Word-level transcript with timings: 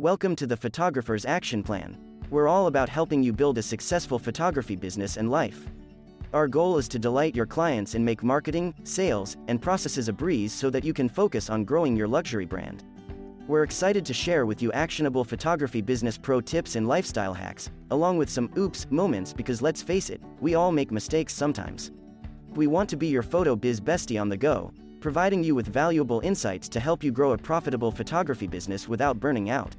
Welcome 0.00 0.36
to 0.36 0.46
the 0.46 0.56
Photographer's 0.56 1.24
Action 1.24 1.60
Plan. 1.60 1.98
We're 2.30 2.46
all 2.46 2.68
about 2.68 2.88
helping 2.88 3.20
you 3.20 3.32
build 3.32 3.58
a 3.58 3.62
successful 3.62 4.20
photography 4.20 4.76
business 4.76 5.16
and 5.16 5.28
life. 5.28 5.66
Our 6.32 6.46
goal 6.46 6.78
is 6.78 6.86
to 6.90 7.00
delight 7.00 7.34
your 7.34 7.46
clients 7.46 7.96
and 7.96 8.04
make 8.04 8.22
marketing, 8.22 8.74
sales, 8.84 9.36
and 9.48 9.60
processes 9.60 10.06
a 10.06 10.12
breeze 10.12 10.52
so 10.52 10.70
that 10.70 10.84
you 10.84 10.92
can 10.92 11.08
focus 11.08 11.50
on 11.50 11.64
growing 11.64 11.96
your 11.96 12.06
luxury 12.06 12.46
brand. 12.46 12.84
We're 13.48 13.64
excited 13.64 14.06
to 14.06 14.14
share 14.14 14.46
with 14.46 14.62
you 14.62 14.70
actionable 14.70 15.24
photography 15.24 15.80
business 15.80 16.16
pro 16.16 16.40
tips 16.40 16.76
and 16.76 16.86
lifestyle 16.86 17.34
hacks, 17.34 17.68
along 17.90 18.18
with 18.18 18.30
some 18.30 18.52
oops 18.56 18.86
moments 18.90 19.32
because 19.32 19.62
let's 19.62 19.82
face 19.82 20.10
it, 20.10 20.22
we 20.40 20.54
all 20.54 20.70
make 20.70 20.92
mistakes 20.92 21.34
sometimes. 21.34 21.90
We 22.54 22.68
want 22.68 22.88
to 22.90 22.96
be 22.96 23.08
your 23.08 23.24
photo 23.24 23.56
biz 23.56 23.80
bestie 23.80 24.20
on 24.20 24.28
the 24.28 24.36
go, 24.36 24.72
providing 25.00 25.42
you 25.42 25.56
with 25.56 25.66
valuable 25.66 26.20
insights 26.20 26.68
to 26.68 26.78
help 26.78 27.02
you 27.02 27.10
grow 27.10 27.32
a 27.32 27.38
profitable 27.38 27.90
photography 27.90 28.46
business 28.46 28.86
without 28.86 29.18
burning 29.18 29.50
out 29.50 29.74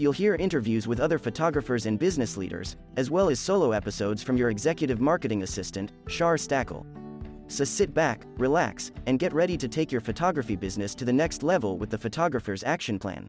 you'll 0.00 0.12
hear 0.12 0.34
interviews 0.34 0.86
with 0.86 1.00
other 1.00 1.18
photographers 1.18 1.86
and 1.86 1.98
business 1.98 2.36
leaders, 2.36 2.76
as 2.96 3.10
well 3.10 3.30
as 3.30 3.40
solo 3.40 3.72
episodes 3.72 4.22
from 4.22 4.36
your 4.36 4.50
executive 4.50 5.00
marketing 5.00 5.42
assistant, 5.42 5.92
Shar 6.08 6.36
Stackel. 6.36 6.84
So 7.48 7.64
sit 7.64 7.94
back, 7.94 8.24
relax, 8.38 8.90
and 9.06 9.18
get 9.18 9.32
ready 9.32 9.56
to 9.56 9.68
take 9.68 9.92
your 9.92 10.00
photography 10.00 10.56
business 10.56 10.94
to 10.96 11.04
the 11.04 11.12
next 11.12 11.42
level 11.42 11.78
with 11.78 11.90
the 11.90 11.98
Photographer's 11.98 12.64
Action 12.64 12.98
Plan. 12.98 13.28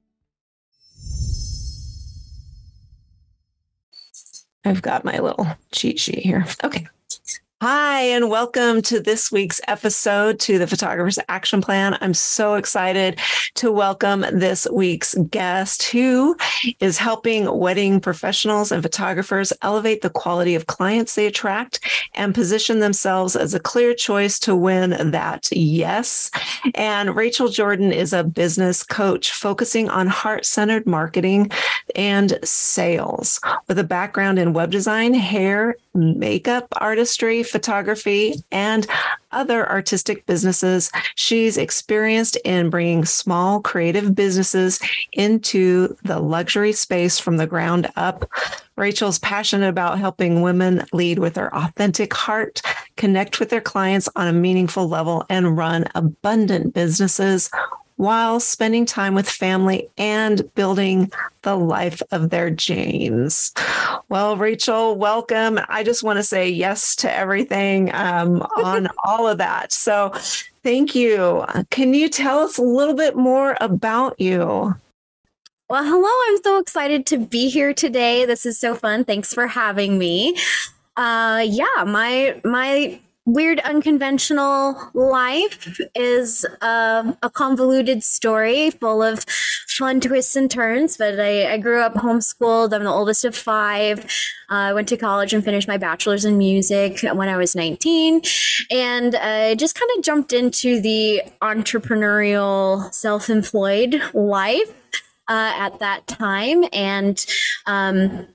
I've 4.66 4.81
got 4.81 5.05
my 5.05 5.20
little 5.20 5.47
cheat 5.72 5.99
sheet 5.99 6.20
here. 6.20 6.45
Okay. 6.63 6.88
Hi, 7.59 8.02
and 8.02 8.29
welcome 8.29 8.84
to 8.84 8.99
this 8.99 9.31
week's 9.31 9.59
episode 9.67 10.39
to 10.41 10.59
the 10.59 10.67
Photographer's 10.67 11.17
Action 11.27 11.59
Plan. 11.59 11.97
I'm 12.02 12.13
so 12.13 12.53
excited 12.53 13.20
to 13.55 13.71
welcome 13.71 14.23
this 14.31 14.67
week's 14.71 15.16
guest 15.31 15.81
who 15.81 16.38
is 16.80 16.99
helping 16.99 17.52
wedding 17.57 17.99
professionals 17.99 18.71
and 18.71 18.83
photographers 18.83 19.52
elevate 19.63 20.03
the 20.03 20.11
quality 20.11 20.53
of 20.53 20.67
clients 20.67 21.16
they 21.16 21.25
attract 21.25 21.80
and 22.14 22.36
position 22.36 22.77
themselves 22.77 23.36
as 23.36 23.55
a 23.55 23.59
clear 23.59 23.95
choice 23.95 24.38
to 24.38 24.55
win 24.55 24.92
that 25.09 25.49
yes. 25.52 26.30
And 26.75 27.16
Rachel 27.16 27.47
Jordan 27.47 27.92
is 27.92 28.14
a 28.14 28.23
business 28.23 28.83
coach 28.83 29.31
focusing 29.31 29.89
on 29.89 30.05
heart 30.05 30.45
centered 30.45 30.86
marketing 30.86 31.49
and 31.95 32.38
sales 32.44 33.39
with 33.67 33.80
a 33.80 33.83
background 33.83 34.38
in 34.38 34.53
web 34.53 34.69
design, 34.69 35.16
hair, 35.16 35.75
makeup 35.95 36.67
artistry, 36.73 37.44
photography, 37.48 38.36
and 38.52 38.88
other 39.31 39.70
artistic 39.70 40.26
businesses. 40.26 40.92
She's 41.16 41.58
experienced 41.58 42.38
in 42.45 42.70
bringing 42.70 43.06
small 43.06 43.62
creative 43.62 44.16
businesses 44.16 44.80
into 45.14 45.95
the 46.04 46.20
luxury 46.20 46.72
space 46.72 47.20
from 47.20 47.38
the 47.38 47.48
ground 47.48 47.92
up. 47.95 48.30
Rachel's 48.76 49.20
passionate 49.20 49.67
about 49.67 50.00
helping 50.00 50.42
women 50.42 50.84
lead 50.94 51.20
with 51.20 51.34
their 51.34 51.54
authentic 51.56 52.14
heart, 52.14 52.62
connect 52.95 53.39
with 53.39 53.50
their 53.50 53.61
clients 53.61 54.08
on 54.16 54.28
a 54.28 54.34
meaningful 54.34 54.88
level, 54.88 55.26
and 55.30 55.58
run 55.58 55.86
abundant 55.95 56.73
businesses 56.73 57.50
while 57.98 58.40
spending 58.40 58.86
time 58.86 59.14
with 59.14 59.30
family 59.30 59.90
and 59.98 60.53
building 60.56 61.12
the 61.42 61.56
life 61.56 62.02
of 62.12 62.30
their 62.30 62.50
dreams. 62.50 63.54
Well, 64.09 64.38
Rachel, 64.38 64.95
welcome. 64.95 65.59
I 65.67 65.84
just 65.84 66.04
want 66.04 66.17
to 66.17 66.23
say 66.23 66.50
yes 66.50 66.95
to 66.98 67.12
everything 67.12 67.94
um, 67.94 68.42
on 68.64 68.88
all 69.04 69.28
of 69.28 69.39
that. 69.39 69.72
So, 69.73 70.14
thank 70.64 70.95
you. 70.95 71.45
Can 71.72 71.94
you 71.94 72.08
tell 72.08 72.39
us 72.39 72.58
a 72.58 72.64
little 72.64 72.95
bit 72.95 73.16
more 73.16 73.58
about 73.59 74.20
you? 74.20 74.76
Well, 75.70 75.84
hello. 75.84 76.09
I'm 76.30 76.42
so 76.44 76.59
excited 76.59 77.06
to 77.08 77.17
be 77.17 77.50
here 77.50 77.73
today. 77.73 78.26
This 78.26 78.45
is 78.45 78.58
so 78.58 78.73
fun. 78.73 79.04
Thanks 79.04 79.34
for 79.34 79.48
having 79.48 79.98
me. 79.98 80.38
Uh, 80.95 81.44
yeah, 81.45 81.84
my 81.86 82.39
my 82.44 83.00
weird 83.28 83.59
unconventional 83.59 84.89
life 84.93 85.82
is 85.93 86.45
uh, 86.61 87.11
a 87.21 87.30
convoluted 87.30 88.02
story 88.02 88.70
full 88.71 89.04
of 89.04 89.26
fun 89.67 89.99
twists 89.99 90.38
and 90.38 90.49
turns 90.49 90.95
but 90.95 91.20
i, 91.20 91.54
I 91.54 91.58
grew 91.58 91.82
up 91.82 91.93
homeschooled 91.95 92.73
i'm 92.73 92.86
the 92.86 92.89
oldest 92.89 93.26
of 93.26 93.36
five 93.36 93.99
uh, 94.49 94.71
i 94.71 94.73
went 94.73 94.88
to 94.88 94.98
college 94.98 95.33
and 95.33 95.43
finished 95.43 95.67
my 95.67 95.77
bachelor's 95.77 96.23
in 96.23 96.38
music 96.38 97.02
when 97.02 97.27
i 97.27 97.36
was 97.36 97.54
19 97.54 98.21
and 98.71 99.14
i 99.15 99.55
just 99.55 99.77
kind 99.77 99.92
of 99.98 100.04
jumped 100.05 100.32
into 100.32 100.80
the 100.80 101.21
entrepreneurial 101.42 102.92
self-employed 102.94 104.02
life 104.14 104.73
uh, 105.30 105.52
at 105.58 105.80
that 105.80 106.08
time 106.08 106.64
and 106.71 107.26
um, 107.65 108.26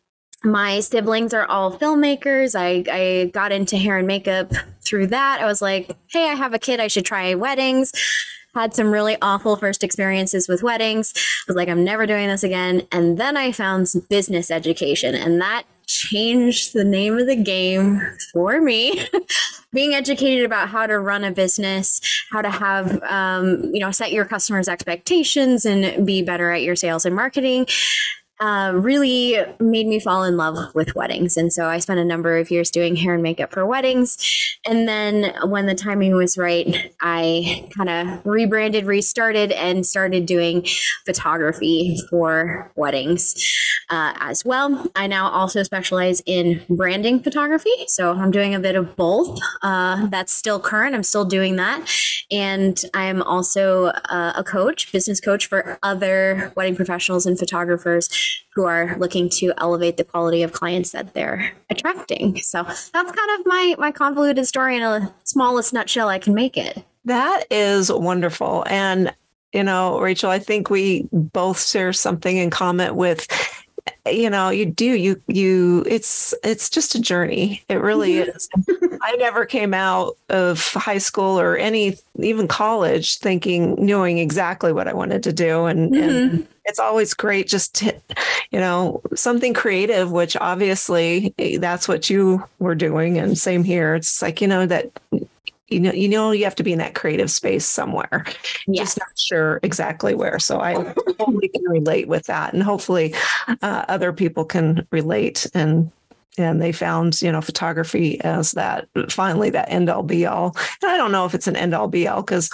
my 0.45 0.81
siblings 0.81 1.33
are 1.33 1.47
all 1.47 1.77
filmmakers. 1.77 2.59
I, 2.59 2.85
I 2.93 3.27
got 3.27 3.53
into 3.53 3.77
hair 3.77 3.99
and 3.99 4.07
makeup 4.07 4.53
through 4.93 5.07
that. 5.07 5.41
I 5.41 5.47
was 5.47 5.63
like, 5.63 5.97
hey, 6.09 6.29
I 6.29 6.35
have 6.35 6.53
a 6.53 6.59
kid. 6.59 6.79
I 6.79 6.87
should 6.87 7.07
try 7.07 7.35
weddings. 7.35 7.93
Had 8.55 8.75
some 8.75 8.91
really 8.91 9.17
awful 9.23 9.57
first 9.57 9.83
experiences 9.83 10.49
with 10.49 10.63
weddings. 10.63 11.15
I 11.17 11.45
was 11.49 11.57
like, 11.57 11.71
I'm 11.71 11.83
never 11.83 12.05
doing 12.05 12.29
this 12.29 12.45
again. 12.45 12.87
And 12.93 13.17
then 13.17 13.39
I 13.39 13.53
found 13.53 13.91
business 14.11 14.51
education, 14.51 15.15
and 15.15 15.41
that 15.41 15.63
changed 15.87 16.75
the 16.75 16.85
name 16.85 17.17
of 17.17 17.27
the 17.27 17.37
game 17.37 18.03
for 18.35 18.61
me. 18.61 19.07
Being 19.73 19.95
educated 19.95 20.45
about 20.45 20.69
how 20.69 20.87
to 20.87 20.99
run 21.01 21.25
a 21.25 21.31
business, 21.31 22.03
how 22.31 22.43
to 22.43 22.51
have, 22.51 23.03
um, 23.05 23.71
you 23.73 23.81
know, 23.81 23.91
set 23.91 24.13
your 24.13 24.27
customers' 24.27 24.69
expectations 24.69 25.65
and 25.65 26.07
be 26.07 26.21
better 26.21 26.51
at 26.51 26.61
your 26.61 26.77
sales 26.77 27.07
and 27.07 27.17
marketing 27.17 27.67
uh, 28.41 28.73
really 28.75 29.37
made 29.61 29.87
me 29.87 30.01
fall 30.01 30.25
in 30.25 30.37
love 30.37 30.75
with 30.75 30.95
weddings. 30.97 31.37
And 31.37 31.53
so 31.53 31.67
I 31.69 31.79
spent 31.79 32.01
a 32.01 32.05
number 32.05 32.39
of 32.39 32.51
years 32.51 32.71
doing 32.71 32.97
hair 32.97 33.15
and 33.15 33.23
makeup 33.23 33.53
for 33.53 33.65
weddings. 33.65 34.19
And 34.67 34.89
then 34.89 35.33
when 35.49 35.67
the 35.67 35.75
timing 35.75 36.17
was 36.17 36.37
right, 36.37 36.93
I 37.01 37.69
kind 37.77 37.89
of 37.89 38.27
rebranded, 38.27 38.85
restarted, 38.85 39.53
and 39.53 39.87
started 39.87 40.27
doing 40.27 40.67
photography 41.07 41.97
for 42.11 42.73
weddings 42.75 43.35
uh, 43.91 44.15
as 44.19 44.45
well. 44.45 44.87
I 44.97 45.07
now 45.07 45.29
also 45.31 45.63
specialize 45.63 46.23
in 46.27 46.63
branding 46.69 47.23
photography. 47.23 47.71
So 47.87 48.13
I'm 48.13 48.31
doing 48.31 48.55
a 48.55 48.61
bit 48.61 48.75
of 48.75 48.97
both. 48.97 49.39
Uh, 49.63 50.07
that's 50.07 50.33
still 50.33 50.59
current. 50.59 50.95
I'm 50.95 51.03
still 51.03 51.25
doing 51.25 51.57
that. 51.57 51.89
And 52.31 52.83
I'm 52.95 53.23
also 53.23 53.87
uh, 53.87 54.33
a 54.35 54.43
coach, 54.43 54.91
business 54.91 55.21
coach 55.21 55.47
for 55.47 55.79
other 55.83 56.53
wedding 56.57 56.75
professionals 56.75 57.27
and 57.27 57.39
photographers 57.39 58.09
who 58.55 58.65
are 58.65 58.97
looking 58.99 59.29
to 59.29 59.53
elevate 59.59 59.97
the 59.97 60.05
quality 60.05 60.43
of 60.43 60.53
clients 60.53 60.93
that 60.93 61.15
they're 61.15 61.53
attracting. 61.71 62.39
So 62.39 62.63
that's 62.63 62.91
kind 62.93 63.41
of 63.41 63.47
my 63.47 63.75
my 63.79 63.93
convoluted 63.93 64.47
story 64.47 64.77
in 64.77 64.83
a 64.83 65.15
smallest 65.25 65.73
nutshell 65.73 66.09
I 66.09 66.19
can 66.19 66.35
make 66.35 66.57
it. 66.57 66.85
That 67.05 67.45
is 67.51 67.91
wonderful. 67.91 68.65
And 68.69 69.15
you 69.53 69.63
know, 69.63 70.01
Rachel, 70.01 70.31
I 70.31 70.39
think 70.39 70.71
we 70.71 71.09
both 71.13 71.63
share 71.65 71.93
something 71.93 72.37
in 72.39 72.51
common 72.51 72.97
with 72.97 73.27
you 74.07 74.29
know 74.29 74.51
you 74.51 74.67
do 74.67 74.85
you 74.85 75.21
you 75.29 75.85
it's 75.87 76.35
it's 76.43 76.69
just 76.69 76.95
a 76.95 77.01
journey. 77.01 77.63
It 77.69 77.77
really 77.81 78.19
is. 78.19 78.49
I 79.03 79.17
never 79.17 79.45
came 79.47 79.75
out 79.75 80.17
of 80.29 80.73
high 80.73 80.99
school 80.99 81.39
or 81.39 81.57
any 81.57 81.97
even 82.19 82.49
college 82.49 83.19
thinking 83.19 83.75
knowing 83.85 84.19
exactly 84.19 84.73
what 84.73 84.89
i 84.89 84.93
wanted 84.93 85.23
to 85.25 85.33
do. 85.33 85.65
And, 85.67 85.93
mm-hmm. 85.93 86.35
and 86.35 86.49
it's 86.65 86.79
always 86.79 87.15
great 87.15 87.49
just 87.49 87.75
to 87.77 87.95
you 88.51 88.59
know 88.59 89.01
something 89.15 89.55
creative 89.55 90.13
which 90.13 90.37
obviously 90.37 91.35
eh, 91.39 91.59
that's 91.59 91.89
what 91.89 92.11
you 92.11 92.45
were 92.59 92.75
doing. 92.75 93.19
And 93.19 93.39
same 93.39 93.65
here. 93.65 93.95
It's 93.95 94.21
like 94.21 94.41
you 94.41 94.49
know 94.49 94.67
that 94.67 94.91
you 95.73 95.81
know 95.81 95.93
you 95.93 96.09
know 96.09 96.31
you 96.31 96.45
have 96.45 96.55
to 96.55 96.63
be 96.63 96.73
in 96.73 96.79
that 96.79 96.95
creative 96.95 97.31
space 97.31 97.67
somewhere 97.67 98.25
yeah. 98.67 98.83
just 98.83 98.99
not 98.99 99.19
sure 99.19 99.59
exactly 99.63 100.15
where 100.15 100.39
so 100.39 100.61
i 100.61 100.75
totally 101.19 101.49
can 101.49 101.65
relate 101.65 102.09
with 102.09 102.27
that 102.27 102.53
and 102.53 102.63
hopefully 102.63 103.15
uh, 103.63 103.85
other 103.89 104.13
people 104.13 104.45
can 104.45 104.87
relate 104.91 105.47
and 105.55 105.91
and 106.39 106.63
they 106.63 106.73
found 106.73 107.21
you 107.21 107.31
know 107.31 107.41
photography 107.41 108.21
as 108.23 108.53
that 108.53 108.89
finally 109.09 109.51
that 109.51 109.71
end 109.71 109.89
all 109.89 110.03
be 110.03 110.27
all 110.27 110.57
and 110.83 110.91
i 110.91 110.97
don't 110.97 111.13
know 111.13 111.27
if 111.27 111.35
it's 111.35 111.47
an 111.47 111.57
end 111.57 111.75
all 111.75 111.89
be 111.89 112.07
all 112.07 112.23
because 112.23 112.51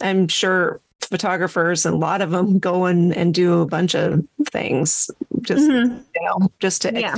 i'm 0.00 0.28
sure 0.28 0.80
photographers 1.00 1.84
and 1.84 1.94
a 1.94 1.98
lot 1.98 2.22
of 2.22 2.30
them 2.30 2.58
go 2.58 2.86
and, 2.86 3.14
and 3.14 3.34
do 3.34 3.60
a 3.60 3.66
bunch 3.66 3.94
of 3.94 4.24
things 4.50 5.10
just 5.42 5.68
mm-hmm. 5.68 5.96
you 6.14 6.22
know 6.22 6.50
just 6.60 6.82
to 6.82 6.98
yeah. 6.98 7.14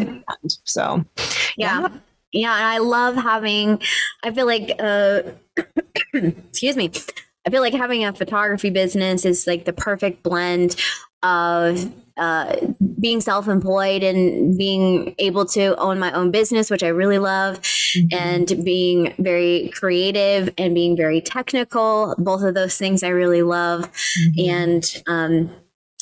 so 0.64 1.04
yeah. 1.56 1.80
yeah 1.82 1.88
yeah, 2.36 2.54
and 2.54 2.64
I 2.64 2.78
love 2.78 3.16
having. 3.16 3.80
I 4.22 4.30
feel 4.30 4.46
like, 4.46 4.76
uh, 4.78 5.22
excuse 6.14 6.76
me. 6.76 6.90
I 7.46 7.50
feel 7.50 7.62
like 7.62 7.74
having 7.74 8.04
a 8.04 8.12
photography 8.12 8.70
business 8.70 9.24
is 9.24 9.46
like 9.46 9.64
the 9.66 9.72
perfect 9.72 10.24
blend 10.24 10.74
of 11.22 11.92
uh, 12.16 12.56
being 12.98 13.20
self-employed 13.20 14.02
and 14.02 14.56
being 14.56 15.14
able 15.18 15.44
to 15.44 15.76
own 15.76 15.98
my 15.98 16.10
own 16.12 16.30
business, 16.30 16.70
which 16.70 16.82
I 16.82 16.88
really 16.88 17.18
love, 17.18 17.60
mm-hmm. 17.60 18.06
and 18.12 18.64
being 18.64 19.14
very 19.18 19.70
creative 19.74 20.52
and 20.58 20.74
being 20.74 20.96
very 20.96 21.20
technical. 21.20 22.14
Both 22.18 22.42
of 22.42 22.54
those 22.54 22.76
things 22.76 23.02
I 23.02 23.08
really 23.08 23.42
love, 23.42 23.90
mm-hmm. 23.92 24.50
and 24.50 25.02
um, 25.06 25.50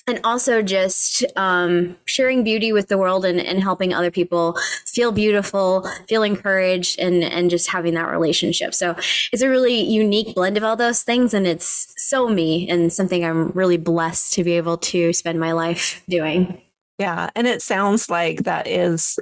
and 0.06 0.20
also 0.22 0.60
just 0.60 1.24
um, 1.36 1.96
sharing 2.04 2.44
beauty 2.44 2.72
with 2.72 2.88
the 2.88 2.98
world 2.98 3.24
and, 3.24 3.40
and 3.40 3.62
helping 3.62 3.94
other 3.94 4.10
people 4.10 4.58
feel 4.84 5.12
beautiful, 5.12 5.88
feel 6.08 6.22
encouraged, 6.22 6.98
and 6.98 7.24
and 7.24 7.50
just 7.50 7.70
having 7.70 7.94
that 7.94 8.10
relationship. 8.10 8.74
So 8.74 8.94
it's 9.32 9.42
a 9.42 9.48
really 9.48 9.80
unique 9.80 10.34
blend 10.34 10.56
of 10.56 10.64
all 10.64 10.76
those 10.76 11.02
things, 11.02 11.32
and 11.32 11.46
it's 11.46 11.94
so 11.96 12.28
me 12.28 12.68
and 12.68 12.92
something 12.92 13.24
I'm 13.24 13.50
really 13.52 13.78
blessed 13.78 14.34
to 14.34 14.44
be 14.44 14.52
able 14.52 14.76
to 14.78 15.12
spend 15.12 15.40
my 15.40 15.52
life 15.52 16.02
doing. 16.08 16.60
Yeah, 16.98 17.30
and 17.34 17.46
it 17.46 17.62
sounds 17.62 18.10
like 18.10 18.44
that 18.44 18.66
is 18.66 19.18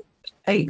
a 0.48 0.68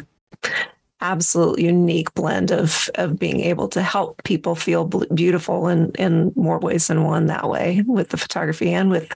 absolute 1.00 1.58
unique 1.58 2.12
blend 2.14 2.52
of 2.52 2.88
of 2.94 3.18
being 3.18 3.40
able 3.40 3.66
to 3.68 3.82
help 3.82 4.22
people 4.22 4.54
feel 4.54 4.84
beautiful 4.84 5.68
in 5.68 5.90
in 5.92 6.32
more 6.36 6.60
ways 6.60 6.86
than 6.86 7.02
one 7.02 7.26
that 7.26 7.48
way 7.48 7.82
with 7.86 8.10
the 8.10 8.16
photography 8.16 8.72
and 8.72 8.88
with 8.88 9.10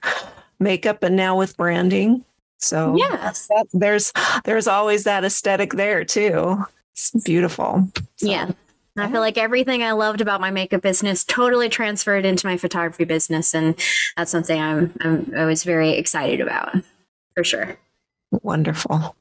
makeup 0.59 1.03
and 1.03 1.15
now 1.15 1.37
with 1.37 1.57
branding. 1.57 2.23
So 2.59 2.95
yes, 2.97 3.47
that, 3.47 3.67
there's 3.73 4.11
there's 4.43 4.67
always 4.67 5.03
that 5.03 5.23
aesthetic 5.23 5.73
there 5.73 6.03
too. 6.03 6.63
It's 6.93 7.11
beautiful. 7.23 7.87
So. 8.17 8.27
Yeah. 8.27 8.51
I 8.99 9.11
feel 9.11 9.21
like 9.21 9.37
everything 9.37 9.83
I 9.83 9.91
loved 9.91 10.21
about 10.21 10.41
my 10.41 10.49
makeup 10.49 10.81
business 10.81 11.23
totally 11.23 11.69
transferred 11.69 12.25
into 12.25 12.47
my 12.47 12.57
photography 12.57 13.03
business, 13.03 13.53
and 13.53 13.75
that's 14.15 14.31
something 14.31 14.59
I'm, 14.59 14.91
I'm 15.01 15.31
I 15.37 15.45
was 15.45 15.63
very 15.63 15.91
excited 15.91 16.41
about, 16.41 16.75
for 17.35 17.43
sure. 17.43 17.77
Wonderful. 18.31 19.15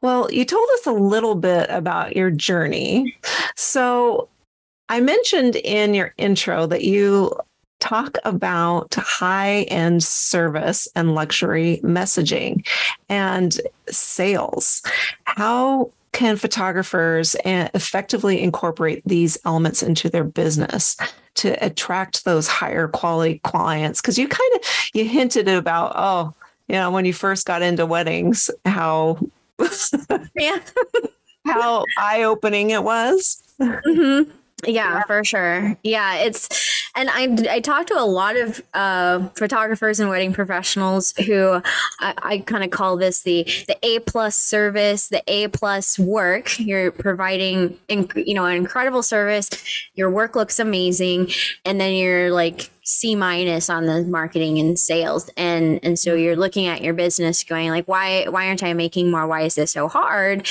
Well, 0.00 0.32
you 0.32 0.46
told 0.46 0.66
us 0.74 0.86
a 0.86 0.92
little 0.92 1.34
bit 1.34 1.68
about 1.68 2.16
your 2.16 2.30
journey. 2.30 3.14
So, 3.56 4.28
I 4.88 5.00
mentioned 5.00 5.56
in 5.56 5.92
your 5.92 6.14
intro 6.16 6.66
that 6.66 6.82
you 6.82 7.32
talk 7.80 8.18
about 8.24 8.94
high 8.94 9.62
end 9.62 10.02
service 10.02 10.86
and 10.94 11.14
luxury 11.14 11.80
messaging 11.82 12.66
and 13.08 13.60
sales. 13.88 14.82
How 15.24 15.90
can 16.12 16.36
photographers 16.36 17.36
effectively 17.44 18.40
incorporate 18.40 19.02
these 19.06 19.38
elements 19.44 19.82
into 19.82 20.08
their 20.08 20.24
business 20.24 20.96
to 21.34 21.52
attract 21.64 22.24
those 22.24 22.48
higher 22.48 22.88
quality 22.88 23.40
clients? 23.44 24.00
Because 24.00 24.18
you 24.18 24.28
kind 24.28 24.50
of 24.54 24.60
you 24.92 25.04
hinted 25.04 25.48
about, 25.48 25.92
oh, 25.96 26.34
you 26.68 26.74
know, 26.74 26.90
when 26.90 27.04
you 27.04 27.12
first 27.12 27.46
got 27.46 27.62
into 27.62 27.86
weddings, 27.86 28.50
how 28.64 29.18
yeah, 30.34 30.58
how 31.46 31.84
eye 31.98 32.22
opening 32.22 32.70
it 32.70 32.84
was. 32.84 33.42
Mm-hmm. 33.60 34.30
Yeah, 34.66 34.72
yeah, 34.72 35.02
for 35.04 35.24
sure. 35.24 35.76
Yeah, 35.82 36.16
it's 36.16 36.79
and 36.94 37.08
I 37.10 37.54
I 37.56 37.60
talked 37.60 37.88
to 37.88 37.98
a 37.98 38.04
lot 38.04 38.36
of 38.36 38.62
uh, 38.74 39.28
photographers 39.36 40.00
and 40.00 40.08
wedding 40.08 40.32
professionals 40.32 41.12
who 41.26 41.62
I, 42.00 42.14
I 42.22 42.38
kind 42.38 42.64
of 42.64 42.70
call 42.70 42.96
this 42.96 43.22
the 43.22 43.44
the 43.68 43.76
A 43.82 44.00
plus 44.00 44.36
service, 44.36 45.08
the 45.08 45.22
A 45.26 45.48
plus 45.48 45.98
work. 45.98 46.58
You're 46.58 46.90
providing 46.90 47.78
you 47.88 48.34
know 48.34 48.44
an 48.44 48.56
incredible 48.56 49.02
service. 49.02 49.50
Your 49.94 50.10
work 50.10 50.36
looks 50.36 50.58
amazing, 50.58 51.30
and 51.64 51.80
then 51.80 51.94
you're 51.94 52.30
like 52.30 52.70
C 52.82 53.14
minus 53.14 53.68
on 53.70 53.86
the 53.86 54.02
marketing 54.04 54.58
and 54.58 54.78
sales. 54.78 55.30
And 55.36 55.80
and 55.82 55.98
so 55.98 56.14
you're 56.14 56.36
looking 56.36 56.66
at 56.66 56.82
your 56.82 56.94
business 56.94 57.44
going 57.44 57.70
like, 57.70 57.86
why 57.86 58.26
why 58.28 58.48
aren't 58.48 58.62
I 58.62 58.72
making 58.72 59.10
more? 59.10 59.26
Why 59.26 59.42
is 59.42 59.54
this 59.54 59.72
so 59.72 59.88
hard? 59.88 60.46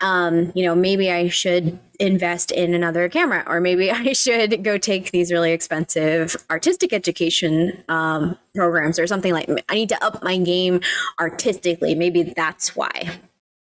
Um, 0.00 0.52
you 0.54 0.64
know, 0.64 0.74
maybe 0.74 1.10
I 1.10 1.28
should 1.28 1.78
invest 1.98 2.50
in 2.50 2.74
another 2.74 3.08
camera, 3.08 3.42
or 3.46 3.60
maybe 3.60 3.90
I 3.90 4.12
should 4.12 4.62
go 4.62 4.78
take 4.78 5.10
these 5.10 5.32
really 5.32 5.52
expensive 5.52 6.36
artistic 6.50 6.92
education 6.92 7.82
um, 7.88 8.36
programs 8.54 8.98
or 8.98 9.06
something 9.06 9.32
like 9.32 9.48
I 9.68 9.74
need 9.74 9.88
to 9.90 10.04
up 10.04 10.22
my 10.22 10.38
game 10.38 10.80
artistically. 11.18 11.94
Maybe 11.94 12.22
that's 12.22 12.76
why. 12.76 13.18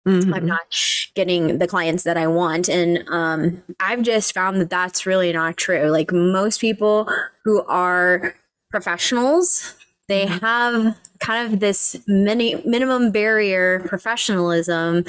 Mm-hmm. 0.07 0.35
I'm 0.35 0.47
not 0.47 0.75
getting 1.15 1.59
the 1.59 1.67
clients 1.67 2.05
that 2.05 2.17
I 2.17 2.29
want. 2.29 2.69
And 2.69 3.05
um, 3.09 3.63
I've 3.81 4.03
just 4.03 4.33
found 4.33 4.61
that 4.61 4.71
that's 4.71 5.05
really 5.05 5.33
not 5.33 5.57
true. 5.57 5.89
Like 5.89 6.13
most 6.13 6.61
people 6.61 7.11
who 7.45 7.65
are 7.65 8.35
professionals, 8.71 9.75
they 10.09 10.27
mm-hmm. 10.27 10.45
have 10.45 10.97
kind 11.19 11.53
of 11.53 11.59
this 11.59 11.97
mini, 12.07 12.63
minimum 12.65 13.11
barrier 13.11 13.81
professionalism 13.81 15.05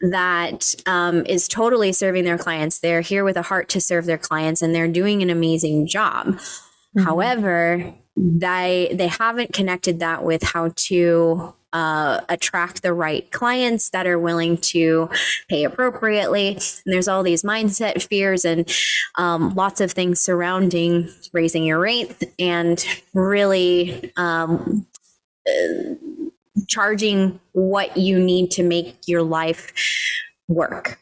that 0.00 0.74
um, 0.86 1.24
is 1.26 1.46
totally 1.46 1.92
serving 1.92 2.24
their 2.24 2.38
clients. 2.38 2.80
They're 2.80 3.02
here 3.02 3.22
with 3.22 3.36
a 3.36 3.42
heart 3.42 3.68
to 3.70 3.80
serve 3.80 4.06
their 4.06 4.18
clients 4.18 4.62
and 4.62 4.74
they're 4.74 4.88
doing 4.88 5.22
an 5.22 5.30
amazing 5.30 5.86
job. 5.86 6.26
Mm-hmm. 6.26 7.02
However, 7.02 7.94
they 8.16 8.90
they 8.92 9.06
haven't 9.06 9.52
connected 9.52 10.00
that 10.00 10.24
with 10.24 10.42
how 10.42 10.72
to 10.74 11.54
uh, 11.72 12.20
attract 12.28 12.82
the 12.82 12.92
right 12.92 13.30
clients 13.30 13.90
that 13.90 14.06
are 14.06 14.18
willing 14.18 14.56
to 14.58 15.08
pay 15.48 15.64
appropriately. 15.64 16.52
And 16.52 16.82
there's 16.86 17.08
all 17.08 17.22
these 17.22 17.42
mindset 17.42 18.02
fears 18.02 18.44
and 18.44 18.70
um, 19.16 19.54
lots 19.54 19.80
of 19.80 19.92
things 19.92 20.20
surrounding 20.20 21.08
raising 21.32 21.64
your 21.64 21.78
rate 21.78 22.22
and 22.38 22.84
really 23.14 24.12
um, 24.16 24.86
uh, 25.48 25.94
charging 26.66 27.40
what 27.52 27.96
you 27.96 28.18
need 28.18 28.50
to 28.52 28.62
make 28.62 28.96
your 29.06 29.22
life 29.22 29.72
work. 30.48 30.98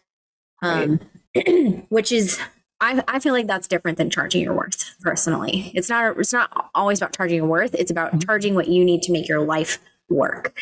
Um, 0.61 1.01
right. 1.37 1.85
which 1.89 2.11
is 2.11 2.39
I, 2.81 3.03
I 3.09 3.19
feel 3.19 3.33
like 3.33 3.47
that's 3.47 3.67
different 3.67 3.99
than 3.99 4.11
charging 4.11 4.43
your 4.43 4.55
worth 4.55 4.97
personally. 5.01 5.73
It's 5.75 5.89
not 5.89 6.19
it's 6.19 6.33
not 6.33 6.71
always 6.75 7.01
about 7.01 7.13
charging 7.17 7.37
your 7.37 7.47
worth. 7.47 7.75
It's 7.75 7.91
about 7.91 8.11
mm-hmm. 8.11 8.21
charging 8.21 8.55
what 8.55 8.69
you 8.69 8.85
need 8.85 9.03
to 9.03 9.13
make 9.13 9.29
your 9.29 9.41
life 9.41 9.79
work. 10.09 10.57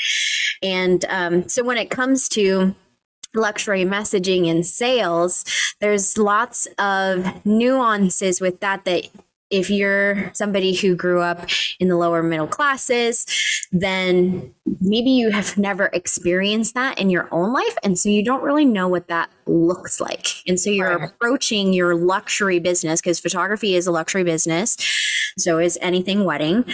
And 0.63 1.05
um, 1.09 1.49
so 1.49 1.65
when 1.65 1.77
it 1.77 1.91
comes 1.91 2.29
to 2.31 2.75
luxury 3.35 3.85
messaging 3.85 4.51
and 4.51 4.67
sales, 4.67 5.45
there's 5.81 6.17
lots 6.19 6.67
of 6.79 7.45
nuances 7.45 8.41
with 8.41 8.61
that 8.61 8.85
that 8.85 9.09
if 9.51 9.71
you're 9.71 10.31
somebody 10.35 10.75
who 10.75 10.97
grew 10.97 11.21
up 11.21 11.47
in 11.79 11.89
the 11.89 11.97
lower 11.97 12.23
middle 12.23 12.47
classes, 12.47 13.27
then 13.73 14.53
maybe 14.81 15.11
you 15.11 15.31
have 15.31 15.57
never 15.57 15.87
experienced 15.87 16.75
that 16.75 16.99
in 16.99 17.11
your 17.11 17.29
own 17.33 17.53
life. 17.53 17.77
And 17.83 17.99
so 17.99 18.09
you 18.09 18.25
don't 18.25 18.43
really 18.43 18.65
know 18.65 18.89
what 18.89 19.09
that 19.09 19.31
looks 19.47 20.01
like. 20.01 20.29
And 20.49 20.59
so 20.59 20.71
you're 20.71 20.99
right. 20.99 21.11
approaching 21.11 21.73
your 21.73 21.95
luxury 21.95 22.59
business 22.59 23.01
because 23.01 23.21
photography 23.21 23.77
is 23.77 23.87
a 23.87 23.93
luxury 23.93 24.25
business. 24.25 24.77
So 25.39 25.59
is 25.59 25.79
anything 25.81 26.25
wedding. 26.25 26.65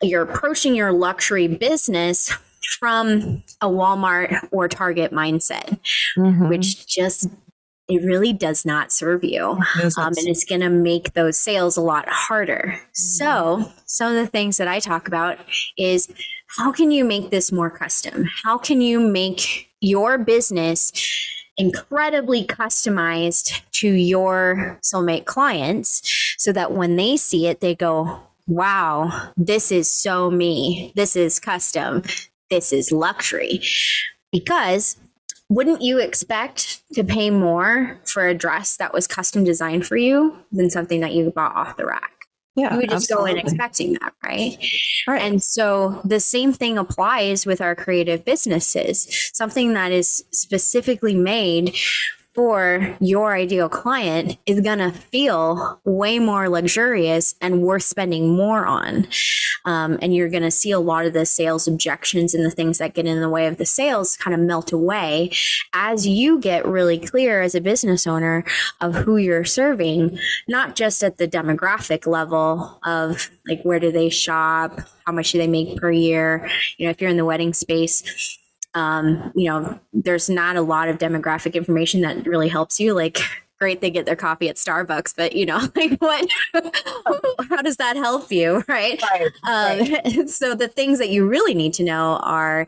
You're 0.00 0.22
approaching 0.22 0.74
your 0.74 0.92
luxury 0.92 1.48
business 1.48 2.32
from 2.78 3.42
a 3.60 3.66
Walmart 3.66 4.48
or 4.50 4.68
Target 4.68 5.12
mindset, 5.12 5.78
mm-hmm. 6.16 6.48
which 6.48 6.86
just 6.86 7.28
it 7.88 8.04
really 8.04 8.32
does 8.32 8.64
not 8.64 8.92
serve 8.92 9.24
you. 9.24 9.58
um, 9.98 10.12
and 10.16 10.28
it's 10.28 10.44
going 10.44 10.60
to 10.60 10.70
make 10.70 11.14
those 11.14 11.38
sales 11.38 11.76
a 11.76 11.80
lot 11.80 12.08
harder. 12.08 12.78
So, 12.92 13.70
some 13.86 14.14
of 14.14 14.16
the 14.16 14.26
things 14.26 14.56
that 14.56 14.68
I 14.68 14.80
talk 14.80 15.08
about 15.08 15.38
is 15.76 16.12
how 16.46 16.72
can 16.72 16.90
you 16.90 17.04
make 17.04 17.30
this 17.30 17.50
more 17.50 17.70
custom? 17.70 18.28
How 18.44 18.58
can 18.58 18.80
you 18.80 19.00
make 19.00 19.70
your 19.80 20.18
business 20.18 20.92
incredibly 21.56 22.44
customized 22.44 23.60
to 23.72 23.88
your 23.88 24.78
soulmate 24.82 25.26
clients 25.26 26.02
so 26.38 26.52
that 26.52 26.72
when 26.72 26.96
they 26.96 27.16
see 27.16 27.46
it, 27.46 27.60
they 27.60 27.74
go, 27.74 28.20
wow, 28.46 29.32
this 29.36 29.70
is 29.70 29.90
so 29.90 30.30
me. 30.30 30.92
This 30.96 31.16
is 31.16 31.38
custom. 31.38 32.02
This 32.50 32.72
is 32.72 32.92
luxury. 32.92 33.60
Because 34.30 34.96
wouldn't 35.52 35.82
you 35.82 35.98
expect 35.98 36.82
to 36.94 37.04
pay 37.04 37.28
more 37.28 38.00
for 38.06 38.26
a 38.26 38.34
dress 38.34 38.78
that 38.78 38.94
was 38.94 39.06
custom 39.06 39.44
designed 39.44 39.86
for 39.86 39.96
you 39.96 40.38
than 40.50 40.70
something 40.70 41.00
that 41.00 41.12
you 41.12 41.30
bought 41.30 41.54
off 41.54 41.76
the 41.76 41.84
rack? 41.84 42.10
Yeah, 42.54 42.72
you 42.72 42.80
would 42.80 42.90
just 42.90 43.10
absolutely. 43.10 43.32
go 43.32 43.38
in 43.38 43.46
expecting 43.46 43.92
that, 43.94 44.14
right? 44.24 44.56
right? 45.06 45.22
And 45.22 45.42
so 45.42 46.00
the 46.04 46.20
same 46.20 46.52
thing 46.52 46.78
applies 46.78 47.44
with 47.44 47.60
our 47.60 47.74
creative 47.74 48.24
businesses. 48.24 49.30
Something 49.34 49.74
that 49.74 49.92
is 49.92 50.24
specifically 50.32 51.14
made 51.14 51.74
for 52.34 52.96
your 53.00 53.34
ideal 53.34 53.68
client 53.68 54.38
is 54.46 54.60
going 54.60 54.78
to 54.78 54.90
feel 54.90 55.80
way 55.84 56.18
more 56.18 56.48
luxurious 56.48 57.34
and 57.40 57.62
worth 57.62 57.82
spending 57.82 58.34
more 58.34 58.64
on. 58.64 59.06
Um, 59.64 59.98
and 60.00 60.14
you're 60.14 60.30
going 60.30 60.42
to 60.42 60.50
see 60.50 60.70
a 60.70 60.80
lot 60.80 61.04
of 61.04 61.12
the 61.12 61.26
sales 61.26 61.68
objections 61.68 62.34
and 62.34 62.44
the 62.44 62.50
things 62.50 62.78
that 62.78 62.94
get 62.94 63.06
in 63.06 63.20
the 63.20 63.28
way 63.28 63.46
of 63.46 63.58
the 63.58 63.66
sales 63.66 64.16
kind 64.16 64.34
of 64.34 64.40
melt 64.40 64.72
away 64.72 65.30
as 65.72 66.06
you 66.06 66.40
get 66.40 66.66
really 66.66 66.98
clear 66.98 67.42
as 67.42 67.54
a 67.54 67.60
business 67.60 68.06
owner 68.06 68.44
of 68.80 68.94
who 68.94 69.16
you're 69.16 69.44
serving, 69.44 70.18
not 70.48 70.74
just 70.74 71.04
at 71.04 71.18
the 71.18 71.28
demographic 71.28 72.06
level 72.06 72.80
of 72.84 73.30
like 73.46 73.62
where 73.62 73.78
do 73.78 73.92
they 73.92 74.08
shop, 74.08 74.80
how 75.06 75.12
much 75.12 75.32
do 75.32 75.38
they 75.38 75.46
make 75.46 75.76
per 75.78 75.90
year. 75.90 76.48
You 76.78 76.86
know, 76.86 76.90
if 76.90 77.00
you're 77.00 77.10
in 77.10 77.16
the 77.16 77.24
wedding 77.24 77.52
space, 77.52 78.38
um, 78.74 79.32
you 79.34 79.48
know, 79.48 79.78
there's 79.92 80.30
not 80.30 80.56
a 80.56 80.62
lot 80.62 80.88
of 80.88 80.98
demographic 80.98 81.54
information 81.54 82.00
that 82.02 82.26
really 82.26 82.48
helps 82.48 82.80
you, 82.80 82.94
like 82.94 83.18
great 83.58 83.80
they 83.80 83.90
get 83.90 84.06
their 84.06 84.16
coffee 84.16 84.48
at 84.48 84.56
Starbucks, 84.56 85.14
but 85.16 85.36
you 85.36 85.46
know, 85.46 85.60
like 85.76 85.96
what, 86.00 86.28
how 87.48 87.62
does 87.62 87.76
that 87.76 87.94
help 87.94 88.32
you? 88.32 88.64
Right. 88.66 89.00
right, 89.02 89.30
um, 89.44 89.78
right. 89.78 90.28
So 90.28 90.56
the 90.56 90.66
things 90.66 90.98
that 90.98 91.10
you 91.10 91.28
really 91.28 91.54
need 91.54 91.72
to 91.74 91.84
know 91.84 92.18
are 92.24 92.66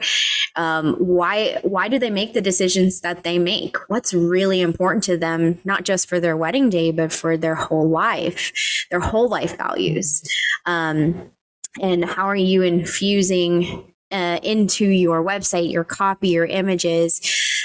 um, 0.55 0.95
why, 0.95 1.59
why 1.63 1.89
do 1.89 1.99
they 1.99 2.11
make 2.11 2.33
the 2.33 2.41
decisions 2.41 3.01
that 3.01 3.25
they 3.25 3.41
make? 3.41 3.77
What's 3.89 4.15
really 4.15 4.61
important 4.61 5.03
to 5.05 5.17
them, 5.17 5.59
not 5.65 5.83
just 5.83 6.09
for 6.09 6.21
their 6.21 6.37
wedding 6.37 6.71
day, 6.71 6.93
but 6.93 7.13
for 7.13 7.37
their 7.37 7.57
whole 7.57 7.89
life, 7.89 8.53
their 8.91 9.01
whole 9.01 9.29
life 9.29 9.57
values. 9.59 10.23
Um, 10.65 11.33
and 11.81 12.05
how 12.05 12.27
are 12.27 12.37
you 12.37 12.63
infusing 12.63 13.94
uh, 14.15 14.39
into 14.43 14.87
your 14.87 15.23
website, 15.23 15.71
your 15.71 15.85
copy, 15.85 16.29
your 16.29 16.47
images, 16.47 17.21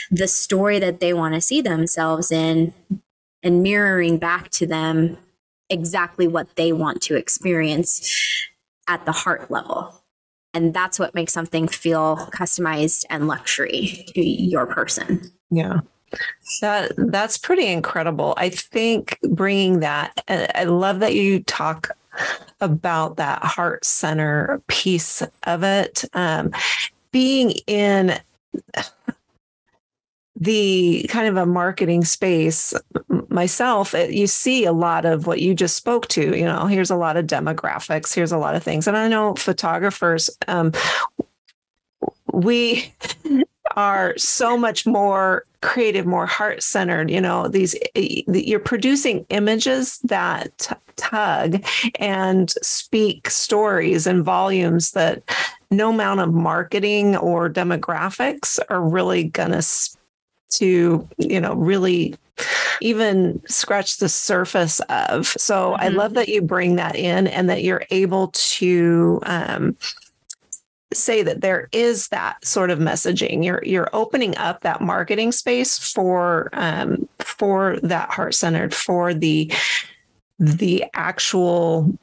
the 0.09 0.27
story 0.27 0.79
that 0.79 0.99
they 0.99 1.13
want 1.13 1.35
to 1.35 1.41
see 1.41 1.61
themselves 1.61 2.31
in 2.31 2.73
and 3.43 3.63
mirroring 3.63 4.17
back 4.17 4.49
to 4.49 4.65
them 4.65 5.17
exactly 5.69 6.27
what 6.27 6.55
they 6.55 6.73
want 6.73 7.01
to 7.03 7.15
experience 7.15 8.11
at 8.87 9.05
the 9.05 9.11
heart 9.11 9.51
level. 9.51 9.93
And 10.55 10.73
that's 10.73 10.97
what 10.97 11.13
makes 11.13 11.31
something 11.31 11.67
feel 11.67 12.17
customized 12.33 13.05
and 13.11 13.27
luxury 13.27 14.05
to 14.15 14.21
your 14.21 14.65
person. 14.65 15.31
Yeah. 15.51 15.81
That 16.61 16.93
that's 16.97 17.37
pretty 17.37 17.67
incredible. 17.67 18.33
I 18.37 18.49
think 18.49 19.19
bringing 19.29 19.81
that 19.81 20.23
I 20.27 20.63
love 20.63 21.01
that 21.01 21.13
you 21.13 21.43
talk 21.43 21.91
about 22.61 23.17
that 23.17 23.43
heart 23.43 23.85
center 23.85 24.61
piece 24.67 25.21
of 25.43 25.63
it. 25.63 26.05
Um, 26.13 26.51
being 27.11 27.51
in 27.67 28.19
the 30.35 31.05
kind 31.09 31.27
of 31.27 31.35
a 31.35 31.45
marketing 31.45 32.05
space 32.05 32.73
myself 33.27 33.93
you 34.09 34.25
see 34.25 34.63
a 34.63 34.71
lot 34.71 35.05
of 35.05 35.27
what 35.27 35.41
you 35.41 35.53
just 35.53 35.75
spoke 35.75 36.07
to 36.07 36.37
you 36.37 36.45
know 36.45 36.65
here's 36.65 36.89
a 36.89 36.95
lot 36.95 37.17
of 37.17 37.27
demographics 37.27 38.13
here's 38.13 38.31
a 38.31 38.37
lot 38.37 38.55
of 38.55 38.63
things 38.63 38.87
and 38.87 38.95
i 38.95 39.07
know 39.07 39.35
photographers 39.35 40.29
um, 40.47 40.71
we 42.31 42.93
are 43.75 44.17
so 44.17 44.57
much 44.57 44.85
more 44.85 45.45
creative 45.61 46.05
more 46.05 46.25
heart 46.25 46.63
centered 46.63 47.09
you 47.09 47.19
know 47.19 47.47
these 47.47 47.75
you're 47.95 48.59
producing 48.59 49.25
images 49.29 49.99
that 50.05 50.79
tug 50.95 51.63
and 51.99 52.51
speak 52.61 53.29
stories 53.29 54.07
and 54.07 54.23
volumes 54.23 54.91
that 54.91 55.21
no 55.71 55.89
amount 55.89 56.19
of 56.19 56.33
marketing 56.33 57.15
or 57.17 57.49
demographics 57.49 58.57
are 58.69 58.81
really 58.81 59.25
to 59.25 59.97
to 60.49 61.07
you 61.17 61.39
know 61.39 61.53
really 61.55 62.15
even 62.81 63.41
scratch 63.47 63.97
the 63.97 64.09
surface 64.09 64.79
of 64.89 65.27
so 65.27 65.71
mm-hmm. 65.71 65.83
i 65.83 65.87
love 65.89 66.13
that 66.13 66.29
you 66.29 66.41
bring 66.41 66.75
that 66.75 66.95
in 66.95 67.27
and 67.27 67.49
that 67.49 67.63
you're 67.63 67.83
able 67.91 68.29
to 68.29 69.19
um, 69.23 69.75
say 70.93 71.21
that 71.23 71.41
there 71.41 71.69
is 71.71 72.07
that 72.09 72.43
sort 72.45 72.69
of 72.71 72.79
messaging. 72.79 73.43
You're 73.43 73.63
you're 73.63 73.89
opening 73.93 74.35
up 74.37 74.61
that 74.61 74.81
marketing 74.81 75.31
space 75.31 75.77
for 75.77 76.49
um, 76.53 77.07
for 77.19 77.77
that 77.83 78.09
heart 78.09 78.33
centered 78.35 78.73
for 78.73 79.13
the 79.13 79.51
the 80.39 80.85
actual 80.93 81.97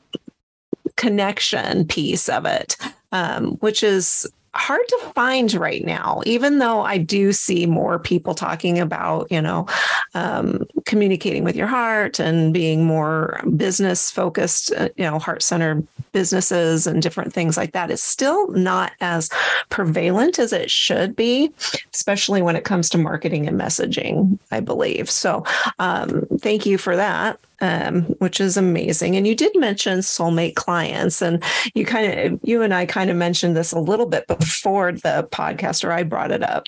connection 0.97 1.87
piece 1.87 2.28
of 2.28 2.47
it 2.47 2.76
um, 3.12 3.52
which 3.57 3.83
is 3.83 4.31
hard 4.56 4.86
to 4.88 4.98
find 5.14 5.52
right 5.54 5.84
now, 5.84 6.22
even 6.26 6.58
though 6.58 6.82
I 6.82 6.98
do 6.98 7.32
see 7.32 7.66
more 7.66 7.98
people 7.98 8.34
talking 8.34 8.78
about, 8.78 9.30
you 9.30 9.40
know, 9.40 9.66
um, 10.14 10.64
communicating 10.84 11.44
with 11.44 11.56
your 11.56 11.66
heart 11.66 12.18
and 12.18 12.52
being 12.52 12.84
more 12.84 13.40
business 13.56 14.10
focused, 14.10 14.72
uh, 14.72 14.88
you 14.96 15.04
know, 15.04 15.18
heart 15.18 15.42
centered 15.42 15.86
businesses 16.12 16.86
and 16.86 17.02
different 17.02 17.32
things 17.32 17.56
like 17.56 17.72
that 17.72 17.90
is 17.90 18.02
still 18.02 18.48
not 18.52 18.92
as 19.00 19.28
prevalent 19.68 20.38
as 20.38 20.52
it 20.52 20.70
should 20.70 21.14
be, 21.14 21.52
especially 21.92 22.42
when 22.42 22.56
it 22.56 22.64
comes 22.64 22.88
to 22.88 22.98
marketing 22.98 23.46
and 23.46 23.60
messaging, 23.60 24.38
I 24.50 24.60
believe. 24.60 25.10
So 25.10 25.44
um, 25.78 26.26
thank 26.40 26.66
you 26.66 26.78
for 26.78 26.96
that 26.96 27.38
um, 27.60 28.02
which 28.18 28.40
is 28.40 28.56
amazing. 28.56 29.16
And 29.16 29.26
you 29.26 29.34
did 29.34 29.56
mention 29.56 30.00
soulmate 30.00 30.54
clients, 30.54 31.22
and 31.22 31.42
you 31.75 31.84
kind 31.84 32.18
of, 32.18 32.40
you 32.42 32.62
and 32.62 32.75
I 32.75 32.86
kind 32.86 33.10
of 33.10 33.16
mentioned 33.16 33.56
this 33.56 33.72
a 33.72 33.78
little 33.78 34.06
bit 34.06 34.26
before 34.26 34.92
the 34.92 35.28
podcast, 35.30 35.84
or 35.84 35.92
I 35.92 36.02
brought 36.02 36.30
it 36.30 36.42
up. 36.42 36.66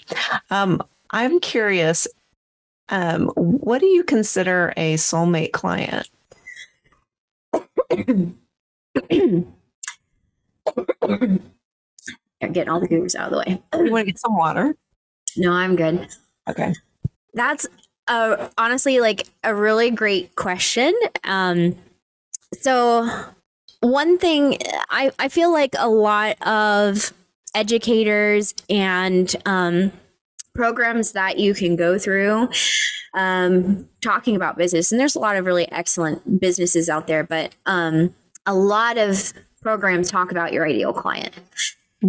Um, 0.51 0.83
I'm 1.11 1.41
curious, 1.41 2.07
um, 2.89 3.29
what 3.37 3.81
do 3.81 3.87
you 3.87 4.05
consider 4.05 4.73
a 4.77 4.95
soulmate 4.95 5.53
client? 5.53 6.09
getting 12.53 12.69
all 12.69 12.81
the 12.81 12.89
goobers 12.89 13.15
out 13.15 13.27
of 13.27 13.33
the 13.33 13.39
way. 13.39 13.63
You 13.75 13.93
want 13.93 14.07
to 14.07 14.13
get 14.13 14.21
some 14.21 14.37
water? 14.37 14.77
No, 15.37 15.53
I'm 15.53 15.77
good. 15.77 16.09
Okay. 16.49 16.75
That's 17.35 17.67
uh, 18.09 18.49
honestly 18.59 19.01
like 19.01 19.29
a 19.45 19.55
really 19.55 19.91
great 19.91 20.35
question. 20.37 20.95
Um, 21.25 21.77
so 22.61 23.09
one 23.81 24.19
thing 24.19 24.59
I, 24.91 25.13
I 25.19 25.29
feel 25.29 25.53
like 25.53 25.75
a 25.79 25.89
lot 25.89 26.41
of 26.47 27.13
educators 27.55 28.55
and 28.69 29.35
um, 29.47 29.93
programs 30.55 31.13
that 31.13 31.39
you 31.39 31.55
can 31.55 31.77
go 31.77 31.99
through 31.99 32.49
um, 33.15 33.89
talking 34.01 34.37
about 34.37 34.57
business, 34.57 34.93
and 34.93 35.01
there's 35.01 35.17
a 35.17 35.21
lot 35.21 35.37
of 35.37 35.47
really 35.47 35.71
excellent 35.73 36.41
businesses 36.41 36.89
out 36.89 37.07
there, 37.07 37.25
but 37.25 37.55
um, 37.67 38.15
a 38.47 38.55
lot 38.55 38.99
of 38.99 39.33
programs 39.63 40.11
talk 40.11 40.31
about 40.31 40.53
your 40.53 40.67
ideal 40.67 40.93
client. 40.93 41.35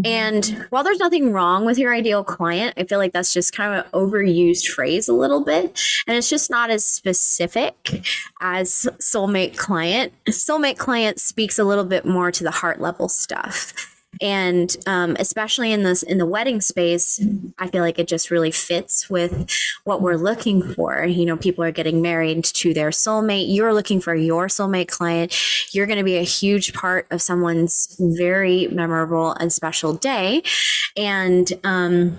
And 0.06 0.68
while 0.70 0.84
there's 0.84 1.00
nothing 1.00 1.32
wrong 1.32 1.66
with 1.66 1.78
your 1.78 1.94
ideal 1.94 2.24
client, 2.24 2.76
I 2.78 2.84
feel 2.84 3.00
like 3.00 3.14
that's 3.14 3.34
just 3.34 3.54
kind 3.54 3.74
of 3.74 3.86
an 3.86 3.92
overused 3.92 4.68
phrase 4.68 5.08
a 5.08 5.14
little 5.14 5.44
bit. 5.44 5.82
And 6.08 6.16
it's 6.16 6.30
just 6.30 6.50
not 6.50 6.70
as 6.70 6.86
specific 6.86 8.06
as 8.40 8.88
soulmate 9.00 9.58
client. 9.58 10.14
Soulmate 10.28 10.78
client 10.78 11.20
speaks 11.20 11.58
a 11.58 11.64
little 11.64 11.86
bit 11.86 12.06
more 12.06 12.32
to 12.32 12.44
the 12.44 12.52
heart 12.52 12.80
level 12.80 13.10
stuff 13.10 13.99
and 14.22 14.76
um, 14.86 15.16
especially 15.20 15.72
in 15.72 15.84
this 15.84 16.04
in 16.04 16.18
the 16.18 16.26
wedding 16.26 16.62
space 16.62 17.22
i 17.58 17.68
feel 17.68 17.82
like 17.82 18.00
it 18.00 18.08
just 18.08 18.32
really 18.32 18.52
fits 18.52 19.10
with 19.10 19.50
what 19.84 20.02
we're 20.02 20.16
looking 20.16 20.62
for. 20.74 21.04
You 21.04 21.26
know 21.26 21.38
people 21.38 21.64
are 21.64 21.72
getting 21.72 22.02
married 22.02 22.44
to 22.46 22.74
their 22.74 22.90
soulmate. 22.90 23.46
You're 23.48 23.74
looking 23.74 24.02
for 24.02 24.14
your 24.14 24.48
soulmate 24.48 24.88
client. 24.88 25.36
You're 25.74 25.88
going 25.88 25.98
to 25.98 26.04
be 26.04 26.18
a 26.18 26.24
huge 26.24 26.74
part 26.74 27.08
of 27.12 27.22
someone's 27.22 27.96
very 28.00 28.68
memorable 28.68 29.32
and 29.34 29.52
special 29.52 29.94
day. 29.94 30.44
And 30.96 31.52
um, 31.64 32.18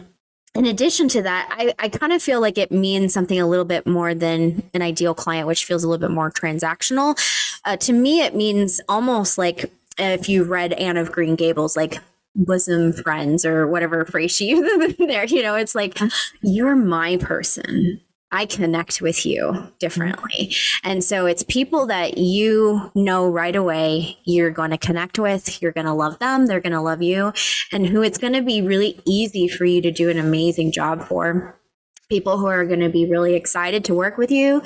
in 0.54 0.66
addition 0.66 1.08
to 1.10 1.22
that, 1.22 1.48
I, 1.52 1.74
I 1.78 1.88
kind 1.88 2.12
of 2.12 2.22
feel 2.22 2.40
like 2.40 2.58
it 2.58 2.72
means 2.72 3.14
something 3.14 3.38
a 3.38 3.46
little 3.46 3.64
bit 3.64 3.86
more 3.86 4.14
than 4.14 4.62
an 4.74 4.82
ideal 4.82 5.14
client, 5.14 5.46
which 5.46 5.64
feels 5.64 5.84
a 5.84 5.88
little 5.88 6.06
bit 6.06 6.12
more 6.12 6.30
transactional. 6.30 7.16
Uh, 7.64 7.76
to 7.76 7.92
me, 7.92 8.22
it 8.22 8.34
means 8.34 8.80
almost 8.88 9.38
like 9.38 9.70
if 9.98 10.28
you 10.28 10.44
read 10.44 10.72
Anne 10.74 10.96
of 10.96 11.12
Green 11.12 11.36
Gables, 11.36 11.76
like 11.76 11.98
bosom 12.34 12.92
friends 12.92 13.44
or 13.44 13.66
whatever 13.66 14.04
phrase 14.04 14.34
she 14.34 14.48
uses 14.50 14.96
there, 14.98 15.24
you 15.24 15.42
know, 15.42 15.54
it's 15.54 15.74
like, 15.74 15.98
you're 16.42 16.76
my 16.76 17.16
person. 17.16 18.00
I 18.32 18.46
connect 18.46 19.00
with 19.00 19.26
you 19.26 19.72
differently. 19.80 20.54
And 20.84 21.02
so 21.02 21.26
it's 21.26 21.42
people 21.42 21.86
that 21.86 22.18
you 22.18 22.90
know 22.94 23.28
right 23.28 23.56
away 23.56 24.18
you're 24.24 24.50
going 24.50 24.70
to 24.70 24.78
connect 24.78 25.18
with, 25.18 25.60
you're 25.60 25.72
going 25.72 25.86
to 25.86 25.92
love 25.92 26.18
them, 26.20 26.46
they're 26.46 26.60
going 26.60 26.72
to 26.72 26.80
love 26.80 27.02
you, 27.02 27.32
and 27.72 27.86
who 27.86 28.02
it's 28.02 28.18
going 28.18 28.34
to 28.34 28.42
be 28.42 28.62
really 28.62 29.00
easy 29.04 29.48
for 29.48 29.64
you 29.64 29.82
to 29.82 29.90
do 29.90 30.08
an 30.10 30.18
amazing 30.18 30.70
job 30.70 31.02
for. 31.02 31.58
People 32.08 32.38
who 32.38 32.46
are 32.46 32.64
going 32.64 32.80
to 32.80 32.88
be 32.88 33.08
really 33.08 33.34
excited 33.34 33.84
to 33.84 33.94
work 33.94 34.16
with 34.16 34.30
you, 34.30 34.62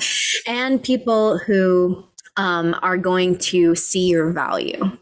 and 0.47 0.83
people 0.83 1.37
who 1.39 2.03
um, 2.37 2.75
are 2.81 2.97
going 2.97 3.37
to 3.37 3.75
see 3.75 4.07
your 4.07 4.31
value 4.31 4.95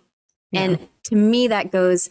yeah. 0.54 0.62
And 0.62 0.90
to 1.04 1.16
me, 1.16 1.48
that 1.48 1.72
goes, 1.72 2.10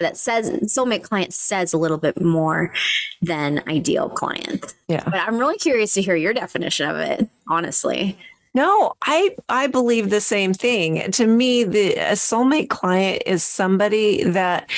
that 0.00 0.16
says 0.16 0.50
soulmate 0.64 1.02
client 1.02 1.34
says 1.34 1.72
a 1.72 1.78
little 1.78 1.98
bit 1.98 2.20
more 2.20 2.72
than 3.20 3.62
ideal 3.66 4.08
client. 4.08 4.74
Yeah. 4.86 5.02
But 5.04 5.16
I'm 5.16 5.38
really 5.38 5.58
curious 5.58 5.94
to 5.94 6.02
hear 6.02 6.14
your 6.16 6.32
definition 6.32 6.88
of 6.88 6.96
it, 6.98 7.28
honestly. 7.48 8.16
No, 8.54 8.94
I 9.02 9.36
I 9.48 9.66
believe 9.66 10.10
the 10.10 10.20
same 10.20 10.54
thing. 10.54 11.10
To 11.12 11.26
me, 11.26 11.64
the 11.64 11.94
a 11.94 12.12
soulmate 12.12 12.70
client 12.70 13.22
is 13.26 13.44
somebody 13.44 14.24
that 14.24 14.70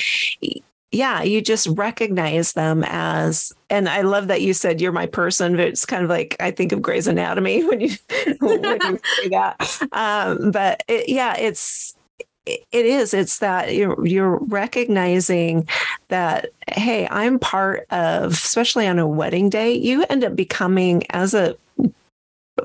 yeah, 0.91 1.23
you 1.23 1.41
just 1.41 1.67
recognize 1.67 2.51
them 2.51 2.83
as, 2.85 3.53
and 3.69 3.87
I 3.87 4.01
love 4.01 4.27
that 4.27 4.41
you 4.41 4.53
said 4.53 4.81
you're 4.81 4.91
my 4.91 5.05
person. 5.05 5.55
But 5.55 5.67
it's 5.67 5.85
kind 5.85 6.03
of 6.03 6.09
like 6.09 6.35
I 6.39 6.51
think 6.51 6.73
of 6.73 6.81
Grey's 6.81 7.07
Anatomy 7.07 7.63
when 7.67 7.79
you 7.79 7.91
when 8.39 8.63
you 8.63 8.99
say 9.15 9.29
that. 9.29 9.87
Um, 9.93 10.51
but 10.51 10.83
it, 10.87 11.09
yeah, 11.09 11.35
it's 11.37 11.95
it 12.45 12.85
is. 12.85 13.13
It's 13.13 13.39
that 13.39 13.75
you're 13.75 14.05
you're 14.05 14.37
recognizing 14.37 15.67
that 16.07 16.49
hey 16.67 17.07
i'm 17.09 17.39
part 17.39 17.85
of 17.91 18.31
especially 18.33 18.87
on 18.87 18.99
a 18.99 19.07
wedding 19.07 19.49
day 19.49 19.73
you 19.73 20.03
end 20.09 20.23
up 20.23 20.35
becoming 20.35 21.03
as 21.11 21.33
a 21.33 21.55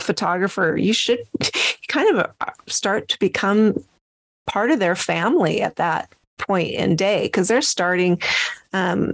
photographer, 0.00 0.76
you 0.76 0.92
should 0.92 1.20
kind 1.88 2.16
of 2.16 2.30
uh, 2.40 2.50
start 2.66 3.08
to 3.08 3.18
become 3.18 3.82
part 4.46 4.70
of 4.70 4.78
their 4.78 4.96
family 4.96 5.60
at 5.60 5.76
that 5.76 6.12
point 6.38 6.72
in 6.72 6.96
day 6.96 7.24
because 7.24 7.48
they're 7.48 7.62
starting 7.62 8.20
um, 8.72 9.12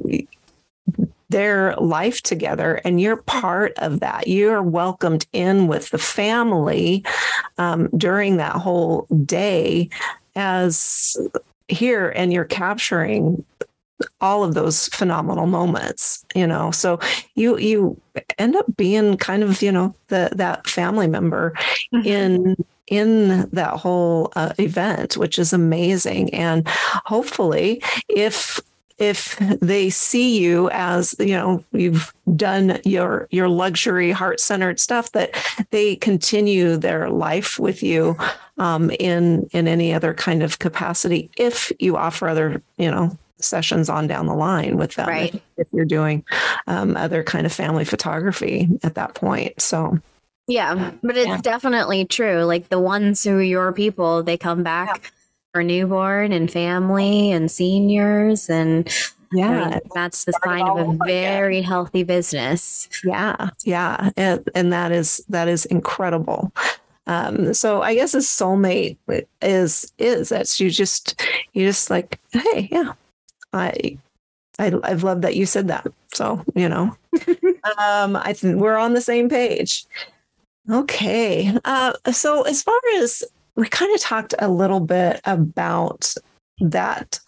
their 1.31 1.75
life 1.77 2.21
together 2.23 2.81
and 2.85 3.01
you're 3.01 3.17
part 3.17 3.73
of 3.79 4.01
that. 4.01 4.27
You're 4.27 4.63
welcomed 4.63 5.27
in 5.33 5.67
with 5.67 5.91
the 5.91 5.99
family 5.99 7.05
um, 7.59 7.89
during 7.97 8.37
that 8.37 8.57
whole 8.57 9.07
day 9.25 9.89
as 10.35 11.17
here 11.69 12.11
and 12.11 12.33
you're 12.33 12.45
capturing 12.45 13.45
all 14.21 14.43
of 14.43 14.55
those 14.55 14.89
phenomenal 14.89 15.47
moments 15.47 16.25
you 16.35 16.47
know 16.47 16.71
so 16.71 16.99
you 17.35 17.57
you 17.59 18.01
end 18.39 18.57
up 18.57 18.67
being 18.77 19.17
kind 19.17 19.43
of 19.43 19.63
you 19.63 19.71
know 19.71 19.95
the 20.09 20.29
that 20.33 20.67
family 20.67 21.07
member 21.07 21.53
mm-hmm. 21.95 22.07
in 22.07 22.57
in 22.89 23.49
that 23.51 23.75
whole 23.75 24.33
uh, 24.35 24.53
event 24.59 25.17
which 25.17 25.39
is 25.39 25.53
amazing 25.53 26.33
and 26.35 26.67
hopefully 26.69 27.81
if 28.09 28.61
if 29.03 29.37
they 29.61 29.91
see 29.91 30.39
you 30.39 30.71
as 30.71 31.15
you 31.19 31.35
know 31.35 31.63
you've 31.73 32.15
done 32.37 32.81
your 32.85 33.27
your 33.31 33.49
luxury 33.49 34.13
heart-centered 34.13 34.79
stuff 34.79 35.11
that 35.13 35.35
they 35.71 35.97
continue 35.97 36.77
their 36.77 37.11
life 37.11 37.59
with 37.59 37.83
you 37.83 38.17
um, 38.59 38.91
in 38.91 39.49
in 39.53 39.67
any 39.67 39.93
other 39.93 40.15
kind 40.15 40.43
of 40.43 40.61
capacity 40.61 41.29
if 41.37 41.73
you 41.81 41.97
offer 41.97 42.29
other 42.29 42.63
you 42.79 42.91
know 42.91 43.17
sessions 43.39 43.89
on 43.89 44.07
down 44.07 44.27
the 44.27 44.35
line 44.35 44.77
with 44.77 44.95
them 44.95 45.09
right. 45.09 45.35
if, 45.35 45.43
if 45.57 45.67
you're 45.73 45.85
doing 45.85 46.25
um, 46.69 46.97
other 46.97 47.25
kind 47.25 47.45
of 47.45 47.53
family 47.53 47.85
photography 47.85 48.69
at 48.85 48.95
that 48.95 49.15
point 49.15 49.61
so 49.61 49.99
yeah 50.47 50.93
but 51.03 51.17
it's 51.17 51.27
yeah. 51.27 51.41
definitely 51.41 52.05
true 52.05 52.45
like 52.45 52.69
the 52.69 52.79
ones 52.79 53.25
who 53.25 53.37
are 53.39 53.43
your 53.43 53.73
people 53.73 54.23
they 54.23 54.37
come 54.37 54.63
back 54.63 55.01
yeah. 55.03 55.11
For 55.53 55.63
newborn 55.63 56.33
and 56.33 56.51
family 56.51 57.31
and 57.31 57.51
seniors 57.51 58.49
and 58.49 58.89
yeah 59.33 59.65
I 59.65 59.71
mean, 59.71 59.81
that's 59.95 60.25
the 60.25 60.33
sign 60.45 60.67
of 60.67 60.79
a 60.79 60.99
very 61.05 61.59
again. 61.59 61.69
healthy 61.69 62.03
business 62.03 62.89
yeah 63.05 63.51
yeah 63.65 64.11
and, 64.17 64.49
and 64.55 64.73
that 64.73 64.93
is 64.93 65.25
that 65.29 65.49
is 65.49 65.65
incredible 65.67 66.53
um, 67.09 67.53
so 67.53 67.83
I 67.83 67.95
guess 67.95 68.15
a 68.15 68.19
soulmate 68.19 68.97
is 69.41 69.93
is 69.99 70.29
that 70.29 70.61
you 70.61 70.71
just 70.71 71.21
you 71.53 71.67
just 71.67 71.91
like 71.91 72.21
hey 72.33 72.69
yeah 72.71 72.93
I, 73.53 73.99
I 74.59 74.73
I've 74.85 75.03
loved 75.03 75.23
that 75.23 75.37
you 75.37 75.47
said 75.47 75.69
that. 75.69 75.87
So 76.15 76.45
you 76.55 76.69
know, 76.69 76.97
um, 77.79 78.17
I 78.17 78.33
think 78.33 78.61
we're 78.61 78.77
on 78.77 78.95
the 78.95 79.01
same 79.01 79.29
page. 79.29 79.85
Okay. 80.71 81.53
Uh, 81.65 81.93
so 82.13 82.43
as 82.43 82.63
far 82.63 82.79
as 82.97 83.25
we 83.57 83.69
kind 83.69 83.95
of 83.95 84.01
talked 84.01 84.35
a 84.39 84.49
little 84.49 84.81
bit 84.81 85.21
about 85.25 86.15
that 86.61 87.21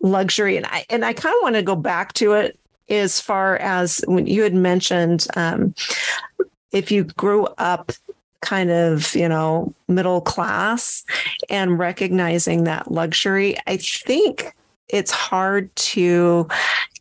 luxury, 0.00 0.56
and 0.56 0.66
I 0.66 0.84
and 0.90 1.04
I 1.04 1.12
kind 1.12 1.34
of 1.34 1.42
want 1.42 1.56
to 1.56 1.62
go 1.62 1.76
back 1.76 2.12
to 2.14 2.32
it 2.32 2.58
as 2.88 3.20
far 3.20 3.56
as 3.56 4.04
when 4.06 4.26
you 4.26 4.42
had 4.42 4.54
mentioned 4.54 5.26
um, 5.36 5.74
if 6.72 6.90
you 6.90 7.04
grew 7.04 7.46
up 7.58 7.92
kind 8.40 8.70
of 8.70 9.14
you 9.14 9.28
know 9.28 9.72
middle 9.86 10.20
class 10.20 11.04
and 11.48 11.78
recognizing 11.78 12.64
that 12.64 12.90
luxury 12.90 13.56
i 13.68 13.76
think 13.76 14.52
it's 14.92 15.10
hard 15.10 15.74
to 15.74 16.46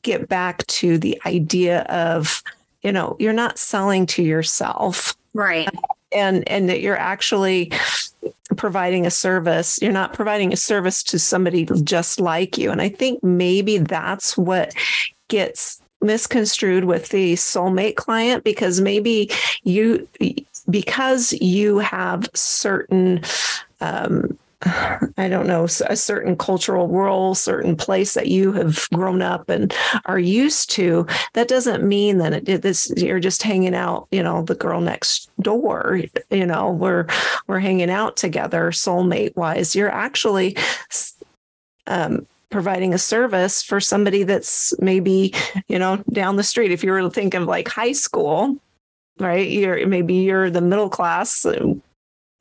get 0.01 0.27
back 0.27 0.65
to 0.67 0.97
the 0.97 1.21
idea 1.25 1.81
of, 1.83 2.41
you 2.81 2.91
know, 2.91 3.15
you're 3.19 3.33
not 3.33 3.59
selling 3.59 4.05
to 4.07 4.23
yourself. 4.23 5.15
Right. 5.33 5.69
And 6.11 6.47
and 6.49 6.69
that 6.69 6.81
you're 6.81 6.97
actually 6.97 7.71
providing 8.57 9.05
a 9.05 9.11
service. 9.11 9.81
You're 9.81 9.91
not 9.91 10.13
providing 10.13 10.53
a 10.53 10.57
service 10.57 11.03
to 11.03 11.19
somebody 11.19 11.65
just 11.83 12.19
like 12.19 12.57
you. 12.57 12.71
And 12.71 12.81
I 12.81 12.89
think 12.89 13.23
maybe 13.23 13.77
that's 13.77 14.37
what 14.37 14.73
gets 15.27 15.81
misconstrued 16.01 16.85
with 16.85 17.09
the 17.09 17.33
soulmate 17.33 17.95
client 17.95 18.43
because 18.43 18.81
maybe 18.81 19.29
you 19.63 20.07
because 20.69 21.33
you 21.33 21.79
have 21.79 22.29
certain 22.33 23.21
um, 23.81 24.37
I 24.63 25.27
don't 25.27 25.47
know, 25.47 25.63
a 25.63 25.95
certain 25.95 26.35
cultural 26.35 26.87
role, 26.87 27.33
certain 27.33 27.75
place 27.75 28.13
that 28.13 28.27
you 28.27 28.51
have 28.53 28.87
grown 28.93 29.21
up 29.21 29.49
and 29.49 29.73
are 30.05 30.19
used 30.19 30.69
to, 30.71 31.07
that 31.33 31.47
doesn't 31.47 31.83
mean 31.83 32.19
that 32.19 32.47
it, 32.47 32.61
this 32.61 32.91
you're 32.95 33.19
just 33.19 33.41
hanging 33.41 33.73
out, 33.73 34.07
you 34.11 34.21
know, 34.21 34.43
the 34.43 34.55
girl 34.55 34.79
next 34.79 35.31
door, 35.41 36.01
you 36.29 36.45
know, 36.45 36.71
we're 36.71 37.07
we're 37.47 37.59
hanging 37.59 37.89
out 37.89 38.17
together 38.17 38.71
soulmate 38.71 39.35
wise. 39.35 39.75
You're 39.75 39.89
actually 39.91 40.55
um, 41.87 42.27
providing 42.51 42.93
a 42.93 42.99
service 42.99 43.63
for 43.63 43.79
somebody 43.79 44.23
that's 44.23 44.79
maybe, 44.79 45.33
you 45.67 45.79
know, 45.79 46.03
down 46.11 46.35
the 46.35 46.43
street. 46.43 46.71
If 46.71 46.83
you 46.83 46.91
were 46.91 47.01
to 47.01 47.09
think 47.09 47.33
of 47.33 47.43
like 47.43 47.67
high 47.67 47.93
school, 47.93 48.57
right? 49.19 49.49
You're 49.49 49.87
maybe 49.87 50.15
you're 50.15 50.51
the 50.51 50.61
middle 50.61 50.89
class 50.89 51.45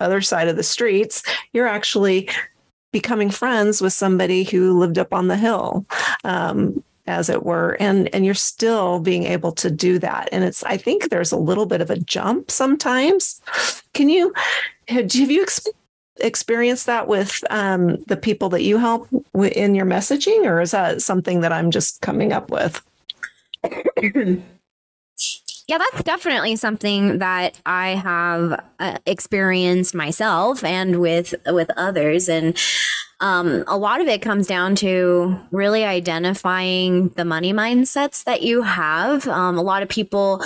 other 0.00 0.20
side 0.20 0.48
of 0.48 0.56
the 0.56 0.62
streets, 0.62 1.22
you're 1.52 1.68
actually 1.68 2.28
becoming 2.92 3.30
friends 3.30 3.80
with 3.80 3.92
somebody 3.92 4.44
who 4.44 4.78
lived 4.78 4.98
up 4.98 5.14
on 5.14 5.28
the 5.28 5.36
hill. 5.36 5.86
Um, 6.24 6.82
as 7.06 7.28
it 7.28 7.44
were. 7.44 7.76
And 7.80 8.12
and 8.14 8.24
you're 8.24 8.34
still 8.34 9.00
being 9.00 9.24
able 9.24 9.52
to 9.52 9.70
do 9.70 9.98
that. 9.98 10.28
And 10.32 10.44
it's 10.44 10.62
i 10.64 10.76
think 10.76 11.08
there's 11.10 11.32
a 11.32 11.36
little 11.36 11.66
bit 11.66 11.80
of 11.80 11.90
a 11.90 11.98
jump 11.98 12.50
sometimes. 12.50 13.40
Can 13.92 14.08
you 14.08 14.32
have 14.88 15.12
you 15.14 15.42
ex- 15.42 15.66
experienced 16.20 16.86
that 16.86 17.08
with 17.08 17.44
um, 17.50 18.02
the 18.06 18.16
people 18.16 18.48
that 18.50 18.62
you 18.62 18.78
help 18.78 19.08
in 19.34 19.74
your 19.74 19.86
messaging? 19.86 20.44
Or 20.44 20.60
is 20.60 20.70
that 20.70 21.02
something 21.02 21.40
that 21.40 21.52
i'm 21.52 21.70
just 21.70 22.00
coming 22.00 22.32
up 22.32 22.50
with 22.50 22.80
Yeah, 25.70 25.78
that's 25.78 26.02
definitely 26.02 26.56
something 26.56 27.18
that 27.18 27.56
I 27.64 27.90
have 27.90 28.60
uh, 28.80 28.98
experienced 29.06 29.94
myself 29.94 30.64
and 30.64 31.00
with 31.00 31.32
with 31.46 31.70
others 31.76 32.28
and 32.28 32.58
um, 33.20 33.62
a 33.68 33.76
lot 33.76 34.00
of 34.00 34.08
it 34.08 34.20
comes 34.20 34.48
down 34.48 34.74
to 34.76 35.38
really 35.52 35.84
identifying 35.84 37.10
the 37.10 37.24
money 37.24 37.52
mindsets 37.52 38.24
that 38.24 38.42
you 38.42 38.62
have. 38.62 39.28
Um, 39.28 39.58
a 39.58 39.62
lot 39.62 39.84
of 39.84 39.88
people 39.88 40.42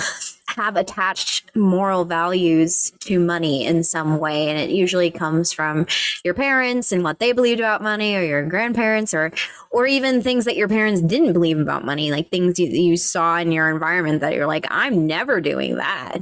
have 0.55 0.75
attached 0.75 1.55
moral 1.55 2.05
values 2.05 2.91
to 3.01 3.19
money 3.19 3.65
in 3.65 3.83
some 3.83 4.19
way 4.19 4.49
and 4.49 4.59
it 4.59 4.69
usually 4.69 5.11
comes 5.11 5.51
from 5.51 5.85
your 6.23 6.33
parents 6.33 6.91
and 6.91 7.03
what 7.03 7.19
they 7.19 7.31
believed 7.31 7.59
about 7.59 7.81
money 7.81 8.15
or 8.15 8.23
your 8.23 8.45
grandparents 8.45 9.13
or 9.13 9.31
or 9.71 9.85
even 9.85 10.21
things 10.21 10.45
that 10.45 10.55
your 10.55 10.67
parents 10.67 11.01
didn't 11.01 11.33
believe 11.33 11.59
about 11.59 11.85
money 11.85 12.11
like 12.11 12.29
things 12.29 12.59
you, 12.59 12.67
you 12.67 12.97
saw 12.97 13.37
in 13.37 13.51
your 13.51 13.69
environment 13.69 14.21
that 14.21 14.33
you're 14.33 14.47
like 14.47 14.65
i'm 14.69 15.05
never 15.05 15.39
doing 15.41 15.75
that. 15.75 16.17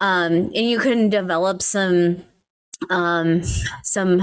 Um, 0.00 0.32
and 0.32 0.56
you 0.56 0.78
can 0.78 1.10
develop 1.10 1.60
some 1.60 2.24
um, 2.88 3.42
some 3.82 4.22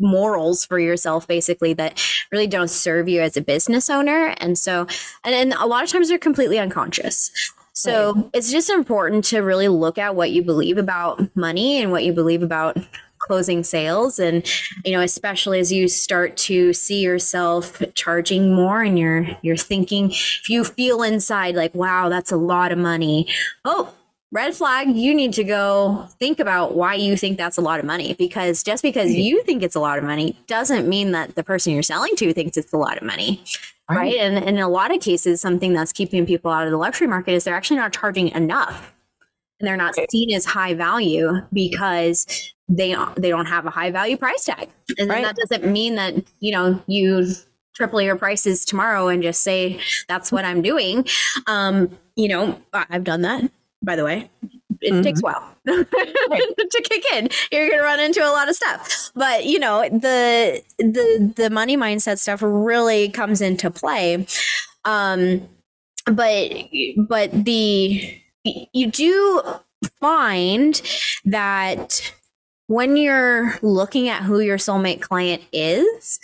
morals 0.00 0.64
for 0.64 0.80
yourself 0.80 1.28
basically 1.28 1.72
that 1.74 2.04
really 2.32 2.48
don't 2.48 2.68
serve 2.68 3.08
you 3.08 3.20
as 3.20 3.36
a 3.36 3.40
business 3.40 3.88
owner. 3.88 4.34
And 4.38 4.58
so 4.58 4.88
and, 5.22 5.34
and 5.34 5.52
a 5.52 5.66
lot 5.66 5.84
of 5.84 5.90
times 5.90 6.08
they're 6.08 6.18
completely 6.18 6.58
unconscious 6.58 7.30
so 7.80 8.12
right. 8.12 8.30
it's 8.34 8.50
just 8.50 8.68
important 8.68 9.24
to 9.26 9.40
really 9.40 9.68
look 9.68 9.96
at 9.96 10.14
what 10.14 10.30
you 10.30 10.42
believe 10.42 10.76
about 10.76 11.34
money 11.34 11.80
and 11.80 11.90
what 11.90 12.04
you 12.04 12.12
believe 12.12 12.42
about 12.42 12.76
closing 13.18 13.62
sales. 13.64 14.18
And 14.18 14.46
you 14.84 14.92
know 14.92 15.00
especially 15.00 15.60
as 15.60 15.72
you 15.72 15.88
start 15.88 16.36
to 16.38 16.72
see 16.72 17.00
yourself 17.00 17.82
charging 17.94 18.54
more 18.54 18.82
and 18.82 18.98
you're 18.98 19.26
you're 19.42 19.56
thinking 19.56 20.10
if 20.10 20.48
you 20.50 20.64
feel 20.64 21.02
inside 21.02 21.54
like 21.54 21.74
wow 21.74 22.08
that's 22.08 22.32
a 22.32 22.36
lot 22.36 22.70
of 22.70 22.78
money. 22.78 23.28
Oh 23.64 23.94
red 24.32 24.54
flag 24.54 24.94
you 24.94 25.12
need 25.12 25.32
to 25.32 25.42
go 25.42 26.06
think 26.20 26.38
about 26.38 26.76
why 26.76 26.94
you 26.94 27.16
think 27.16 27.36
that's 27.36 27.58
a 27.58 27.60
lot 27.60 27.80
of 27.80 27.86
money 27.86 28.14
because 28.14 28.62
just 28.62 28.80
because 28.80 29.12
you 29.12 29.42
think 29.42 29.60
it's 29.60 29.74
a 29.74 29.80
lot 29.80 29.98
of 29.98 30.04
money 30.04 30.38
doesn't 30.46 30.88
mean 30.88 31.10
that 31.10 31.34
the 31.34 31.42
person 31.42 31.72
you're 31.72 31.82
selling 31.82 32.14
to 32.14 32.32
thinks 32.32 32.56
it's 32.56 32.72
a 32.72 32.76
lot 32.76 32.96
of 32.96 33.02
money 33.02 33.42
right? 33.96 34.16
And, 34.16 34.36
and 34.36 34.56
in 34.56 34.58
a 34.58 34.68
lot 34.68 34.94
of 34.94 35.00
cases, 35.00 35.40
something 35.40 35.72
that's 35.72 35.92
keeping 35.92 36.26
people 36.26 36.50
out 36.50 36.66
of 36.66 36.70
the 36.70 36.76
luxury 36.76 37.06
market 37.06 37.32
is 37.32 37.44
they're 37.44 37.54
actually 37.54 37.78
not 37.78 37.92
charging 37.92 38.28
enough, 38.28 38.94
and 39.58 39.66
they're 39.66 39.76
not 39.76 39.94
seen 40.10 40.32
as 40.32 40.44
high 40.44 40.74
value 40.74 41.32
because 41.52 42.52
they 42.68 42.96
they 43.16 43.28
don't 43.28 43.46
have 43.46 43.66
a 43.66 43.70
high 43.70 43.90
value 43.90 44.16
price 44.16 44.44
tag. 44.44 44.68
And 44.98 45.10
right. 45.10 45.24
that 45.24 45.36
doesn't 45.36 45.70
mean 45.70 45.96
that 45.96 46.14
you 46.40 46.52
know 46.52 46.82
you 46.86 47.26
triple 47.74 48.00
your 48.00 48.16
prices 48.16 48.64
tomorrow 48.64 49.08
and 49.08 49.22
just 49.22 49.42
say 49.42 49.80
that's 50.08 50.30
what 50.30 50.44
I'm 50.44 50.62
doing. 50.62 51.06
Um, 51.46 51.96
you 52.16 52.28
know, 52.28 52.60
I've 52.72 53.04
done 53.04 53.22
that 53.22 53.50
by 53.82 53.96
the 53.96 54.04
way 54.04 54.28
it 54.80 54.92
mm-hmm. 54.92 55.02
takes 55.02 55.20
a 55.20 55.22
while 55.22 55.56
to 55.66 56.82
kick 56.84 57.04
in. 57.14 57.28
You're 57.52 57.68
going 57.68 57.78
to 57.78 57.84
run 57.84 58.00
into 58.00 58.20
a 58.20 58.30
lot 58.30 58.48
of 58.48 58.54
stuff. 58.54 59.10
But, 59.14 59.46
you 59.46 59.58
know, 59.58 59.88
the 59.88 60.62
the 60.78 61.32
the 61.36 61.50
money 61.50 61.76
mindset 61.76 62.18
stuff 62.18 62.40
really 62.42 63.08
comes 63.08 63.40
into 63.40 63.70
play. 63.70 64.26
Um 64.84 65.48
but 66.06 66.50
but 66.96 67.30
the 67.44 68.20
you 68.44 68.90
do 68.90 69.42
find 70.00 70.80
that 71.24 72.12
when 72.66 72.96
you're 72.96 73.58
looking 73.62 74.08
at 74.08 74.22
who 74.22 74.40
your 74.40 74.56
soulmate 74.56 75.00
client 75.00 75.42
is, 75.52 76.18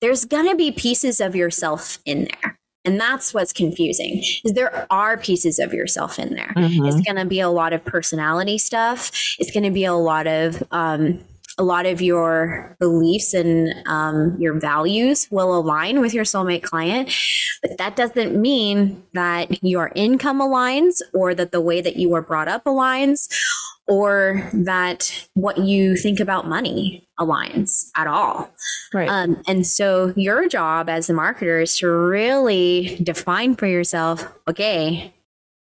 there's 0.00 0.24
going 0.24 0.48
to 0.48 0.56
be 0.56 0.72
pieces 0.72 1.20
of 1.20 1.34
yourself 1.34 1.98
in 2.04 2.28
there. 2.42 2.58
And 2.86 3.00
that's 3.00 3.34
what's 3.34 3.52
confusing 3.52 4.22
is 4.44 4.52
there 4.54 4.86
are 4.90 5.16
pieces 5.18 5.58
of 5.58 5.74
yourself 5.74 6.18
in 6.18 6.34
there. 6.34 6.52
Mhm. 6.56 6.86
It's 6.86 7.00
going 7.04 7.16
to 7.16 7.26
be 7.26 7.40
a 7.40 7.50
lot 7.50 7.72
of 7.72 7.84
personality 7.84 8.58
stuff. 8.58 9.10
It's 9.38 9.50
going 9.50 9.64
to 9.64 9.70
be 9.70 9.84
a 9.84 9.94
lot 9.94 10.26
of 10.26 10.62
um, 10.70 11.18
a 11.58 11.62
lot 11.62 11.86
of 11.86 12.02
your 12.02 12.76
beliefs 12.78 13.32
and 13.32 13.74
um, 13.86 14.36
your 14.38 14.58
values 14.58 15.26
will 15.30 15.56
align 15.56 16.00
with 16.00 16.12
your 16.12 16.24
soulmate 16.24 16.62
client, 16.62 17.12
but 17.62 17.78
that 17.78 17.96
doesn't 17.96 18.40
mean 18.40 19.02
that 19.14 19.62
your 19.62 19.90
income 19.94 20.40
aligns 20.40 21.00
or 21.14 21.34
that 21.34 21.52
the 21.52 21.60
way 21.60 21.80
that 21.80 21.96
you 21.96 22.10
were 22.10 22.22
brought 22.22 22.48
up 22.48 22.64
aligns 22.64 23.28
or 23.88 24.50
that 24.52 25.28
what 25.34 25.58
you 25.58 25.96
think 25.96 26.20
about 26.20 26.48
money 26.48 27.06
aligns 27.18 27.88
at 27.96 28.06
all. 28.06 28.50
Right. 28.92 29.08
Um, 29.08 29.42
and 29.46 29.66
so 29.66 30.12
your 30.16 30.48
job 30.48 30.88
as 30.88 31.08
a 31.08 31.14
marketer 31.14 31.62
is 31.62 31.78
to 31.78 31.88
really 31.88 32.98
define 33.02 33.54
for 33.54 33.66
yourself, 33.66 34.26
okay, 34.48 35.14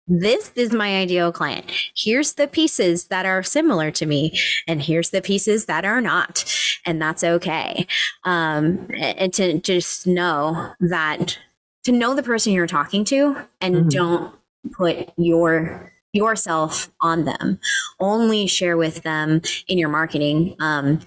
this 0.07 0.51
is 0.55 0.71
my 0.71 0.97
ideal 0.97 1.31
client. 1.31 1.65
Here's 1.95 2.33
the 2.33 2.47
pieces 2.47 3.05
that 3.05 3.25
are 3.25 3.43
similar 3.43 3.91
to 3.91 4.05
me, 4.05 4.37
and 4.67 4.81
here's 4.81 5.09
the 5.09 5.21
pieces 5.21 5.65
that 5.65 5.85
are 5.85 6.01
not. 6.01 6.45
And 6.85 7.01
that's 7.01 7.23
okay. 7.23 7.85
Um, 8.23 8.87
and 8.95 9.33
to 9.33 9.59
just 9.59 10.07
know 10.07 10.71
that 10.79 11.37
to 11.83 11.91
know 11.91 12.13
the 12.15 12.23
person 12.23 12.53
you're 12.53 12.67
talking 12.67 13.03
to 13.05 13.35
and 13.61 13.75
Mhm. 13.75 13.89
don't 13.91 14.35
put 14.73 15.09
your 15.17 15.91
yourself 16.13 16.89
on 17.01 17.25
them 17.25 17.59
only 17.99 18.47
share 18.47 18.75
with 18.75 19.03
them 19.03 19.41
in 19.67 19.77
your 19.77 19.87
marketing 19.89 20.55
um, 20.59 20.99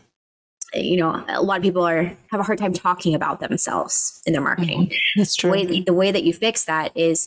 you 0.72 0.96
know 0.96 1.24
a 1.28 1.42
lot 1.42 1.56
of 1.56 1.62
people 1.62 1.82
are 1.86 2.04
have 2.30 2.38
a 2.40 2.42
hard 2.44 2.58
time 2.58 2.72
talking 2.72 3.14
about 3.14 3.40
themselves 3.40 4.22
in 4.24 4.32
their 4.32 4.42
marketing 4.42 4.90
That's 5.16 5.34
the 5.36 5.40
true. 5.42 5.50
way, 5.50 5.80
the 5.80 5.92
way 5.92 6.12
that 6.12 6.22
you 6.22 6.32
fix 6.32 6.64
that 6.66 6.92
is 6.96 7.26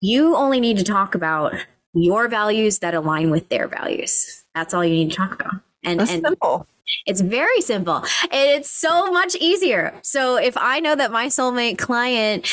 you 0.00 0.36
only 0.36 0.60
need 0.60 0.78
to 0.78 0.84
talk 0.84 1.14
about 1.14 1.54
your 1.94 2.28
values 2.28 2.78
that 2.80 2.94
align 2.94 3.30
with 3.30 3.48
their 3.48 3.66
values. 3.66 4.44
That's 4.54 4.74
all 4.74 4.84
you 4.84 4.94
need 4.94 5.10
to 5.10 5.16
talk 5.16 5.34
about 5.34 5.60
and, 5.84 6.00
That's 6.00 6.12
and 6.12 6.24
simple. 6.24 6.66
it's 7.06 7.20
very 7.20 7.60
simple 7.60 7.96
and 7.96 8.06
it's 8.32 8.70
so 8.70 9.10
much 9.12 9.34
easier. 9.36 9.94
So 10.02 10.36
if 10.36 10.56
I 10.56 10.80
know 10.80 10.94
that 10.94 11.12
my 11.12 11.26
soulmate 11.26 11.78
client 11.78 12.48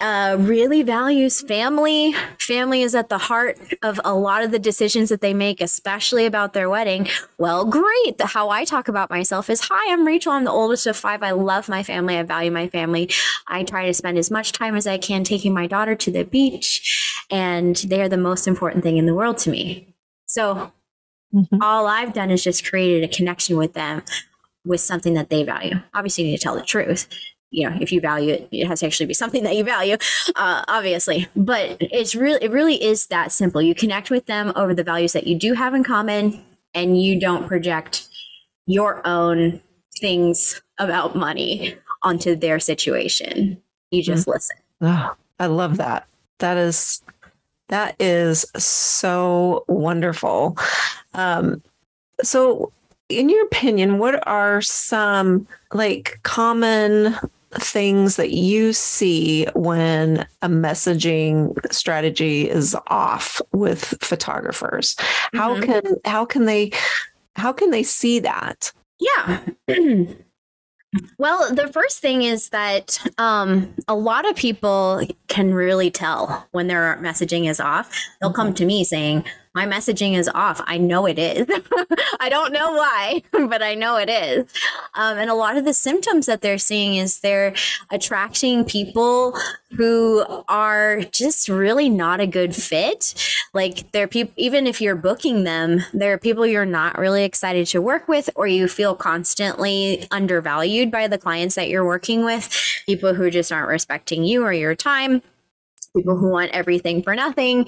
uh, 0.00 0.36
really 0.38 0.82
values 0.82 1.42
family, 1.42 2.14
family 2.38 2.82
is 2.82 2.94
at 2.94 3.10
the 3.10 3.18
heart 3.18 3.58
of 3.82 4.00
a 4.02 4.14
lot 4.14 4.42
of 4.42 4.50
the 4.50 4.58
decisions 4.58 5.10
that 5.10 5.20
they 5.20 5.34
make, 5.34 5.60
especially 5.60 6.24
about 6.24 6.54
their 6.54 6.70
wedding. 6.70 7.06
Well, 7.36 7.66
great. 7.66 8.20
How 8.20 8.48
I 8.48 8.64
talk 8.64 8.88
about 8.88 9.10
myself 9.10 9.50
is 9.50 9.60
Hi, 9.70 9.92
I'm 9.92 10.06
Rachel. 10.06 10.32
I'm 10.32 10.44
the 10.44 10.50
oldest 10.50 10.86
of 10.86 10.96
five. 10.96 11.22
I 11.22 11.32
love 11.32 11.68
my 11.68 11.82
family. 11.82 12.16
I 12.16 12.22
value 12.22 12.50
my 12.50 12.68
family. 12.68 13.10
I 13.46 13.62
try 13.62 13.86
to 13.86 13.94
spend 13.94 14.16
as 14.16 14.30
much 14.30 14.52
time 14.52 14.74
as 14.74 14.86
I 14.86 14.96
can 14.96 15.22
taking 15.22 15.52
my 15.52 15.66
daughter 15.66 15.94
to 15.94 16.10
the 16.10 16.24
beach, 16.24 17.24
and 17.30 17.76
they 17.76 18.00
are 18.00 18.08
the 18.08 18.16
most 18.16 18.48
important 18.48 18.82
thing 18.82 18.96
in 18.96 19.04
the 19.04 19.14
world 19.14 19.36
to 19.38 19.50
me. 19.50 19.94
So 20.26 20.72
Mhm. 21.34 21.58
all 21.62 21.86
I've 21.86 22.12
done 22.12 22.30
is 22.30 22.42
just 22.42 22.68
created 22.68 23.04
a 23.04 23.08
connection 23.14 23.56
with 23.56 23.74
them 23.74 24.02
with 24.64 24.80
something 24.80 25.14
that 25.14 25.30
they 25.30 25.44
value. 25.44 25.74
Obviously, 25.94 26.24
you 26.24 26.30
need 26.30 26.36
to 26.38 26.42
tell 26.42 26.54
the 26.56 26.62
truth. 26.62 27.08
You 27.52 27.68
know, 27.68 27.76
if 27.80 27.90
you 27.92 28.00
value 28.00 28.34
it, 28.34 28.48
it 28.52 28.66
has 28.66 28.80
to 28.80 28.86
actually 28.86 29.06
be 29.06 29.14
something 29.14 29.42
that 29.44 29.56
you 29.56 29.64
value, 29.64 29.96
uh, 30.36 30.62
obviously. 30.68 31.26
But 31.34 31.76
it's 31.80 32.14
really, 32.14 32.38
it 32.44 32.50
really 32.52 32.82
is 32.82 33.06
that 33.08 33.32
simple. 33.32 33.60
You 33.60 33.74
connect 33.74 34.10
with 34.10 34.26
them 34.26 34.52
over 34.54 34.74
the 34.74 34.84
values 34.84 35.12
that 35.14 35.26
you 35.26 35.36
do 35.36 35.54
have 35.54 35.74
in 35.74 35.82
common, 35.82 36.44
and 36.74 37.00
you 37.02 37.18
don't 37.18 37.48
project 37.48 38.08
your 38.66 39.04
own 39.06 39.60
things 40.00 40.62
about 40.78 41.16
money 41.16 41.74
onto 42.02 42.36
their 42.36 42.60
situation. 42.60 43.60
You 43.90 44.02
just 44.02 44.28
listen. 44.28 44.56
Oh, 44.80 45.14
I 45.40 45.46
love 45.46 45.76
that. 45.78 46.06
That 46.38 46.56
is 46.56 47.02
that 47.68 47.96
is 48.00 48.46
so 48.56 49.64
wonderful. 49.68 50.56
Um, 51.14 51.62
so, 52.22 52.72
in 53.08 53.28
your 53.28 53.44
opinion, 53.44 53.98
what 53.98 54.26
are 54.26 54.60
some 54.60 55.46
like 55.72 56.20
common 56.22 57.16
things 57.54 58.14
that 58.14 58.30
you 58.30 58.72
see 58.72 59.44
when 59.56 60.24
a 60.42 60.48
messaging 60.48 61.52
strategy 61.72 62.48
is 62.48 62.76
off 62.86 63.40
with 63.52 63.84
photographers? 64.00 64.94
How 65.34 65.56
Mhm. 65.56 65.62
can 65.64 65.96
how 66.04 66.24
can 66.24 66.44
they 66.44 66.70
how 67.36 67.52
can 67.52 67.70
they 67.70 67.82
see 67.82 68.20
that? 68.20 68.72
Yeah. 69.00 69.40
well, 71.18 71.54
the 71.54 71.68
first 71.72 72.00
thing 72.00 72.22
is 72.22 72.50
that 72.50 72.98
um, 73.18 73.74
a 73.88 73.94
lot 73.94 74.28
of 74.28 74.36
people 74.36 75.02
can 75.28 75.54
really 75.54 75.90
tell 75.90 76.46
when 76.52 76.66
their 76.66 76.98
messaging 77.00 77.48
is 77.48 77.60
off. 77.60 77.90
They'll 78.20 78.32
come 78.32 78.52
to 78.54 78.64
me 78.66 78.84
saying, 78.84 79.24
My 79.52 79.66
messaging 79.66 80.16
is 80.16 80.28
off. 80.32 80.60
I 80.66 80.78
know 80.78 81.06
it 81.06 81.18
is. 81.18 81.46
I 82.20 82.28
don't 82.28 82.52
know 82.52 82.72
why, 82.72 83.22
but 83.32 83.62
I 83.62 83.74
know 83.74 83.96
it 83.96 84.08
is. 84.08 84.46
Um, 84.94 85.18
and 85.18 85.28
a 85.28 85.34
lot 85.34 85.56
of 85.56 85.64
the 85.64 85.74
symptoms 85.74 86.26
that 86.26 86.40
they're 86.40 86.58
seeing 86.58 86.94
is 86.94 87.18
they're 87.18 87.54
attracting 87.90 88.64
people 88.64 89.36
who 89.76 90.24
are 90.48 91.00
just 91.10 91.48
really 91.48 91.88
not 91.88 92.20
a 92.20 92.28
good 92.28 92.54
fit. 92.54 93.14
Like 93.52 93.90
they're 93.90 94.06
people, 94.06 94.32
even 94.36 94.68
if 94.68 94.80
you're 94.80 94.94
booking 94.94 95.42
them, 95.42 95.80
there 95.92 96.12
are 96.12 96.18
people 96.18 96.46
you're 96.46 96.64
not 96.64 96.96
really 96.96 97.24
excited 97.24 97.66
to 97.68 97.82
work 97.82 98.06
with, 98.06 98.30
or 98.36 98.46
you 98.46 98.68
feel 98.68 98.94
constantly 98.94 100.06
undervalued 100.12 100.92
by 100.92 101.08
the 101.08 101.18
clients 101.18 101.56
that 101.56 101.68
you're 101.68 101.84
working 101.84 102.24
with, 102.24 102.54
people 102.86 103.14
who 103.14 103.30
just 103.30 103.50
aren't 103.50 103.68
respecting 103.68 104.22
you 104.22 104.44
or 104.44 104.52
your 104.52 104.76
time, 104.76 105.22
people 105.96 106.16
who 106.16 106.30
want 106.30 106.50
everything 106.52 107.02
for 107.02 107.14
nothing, 107.14 107.66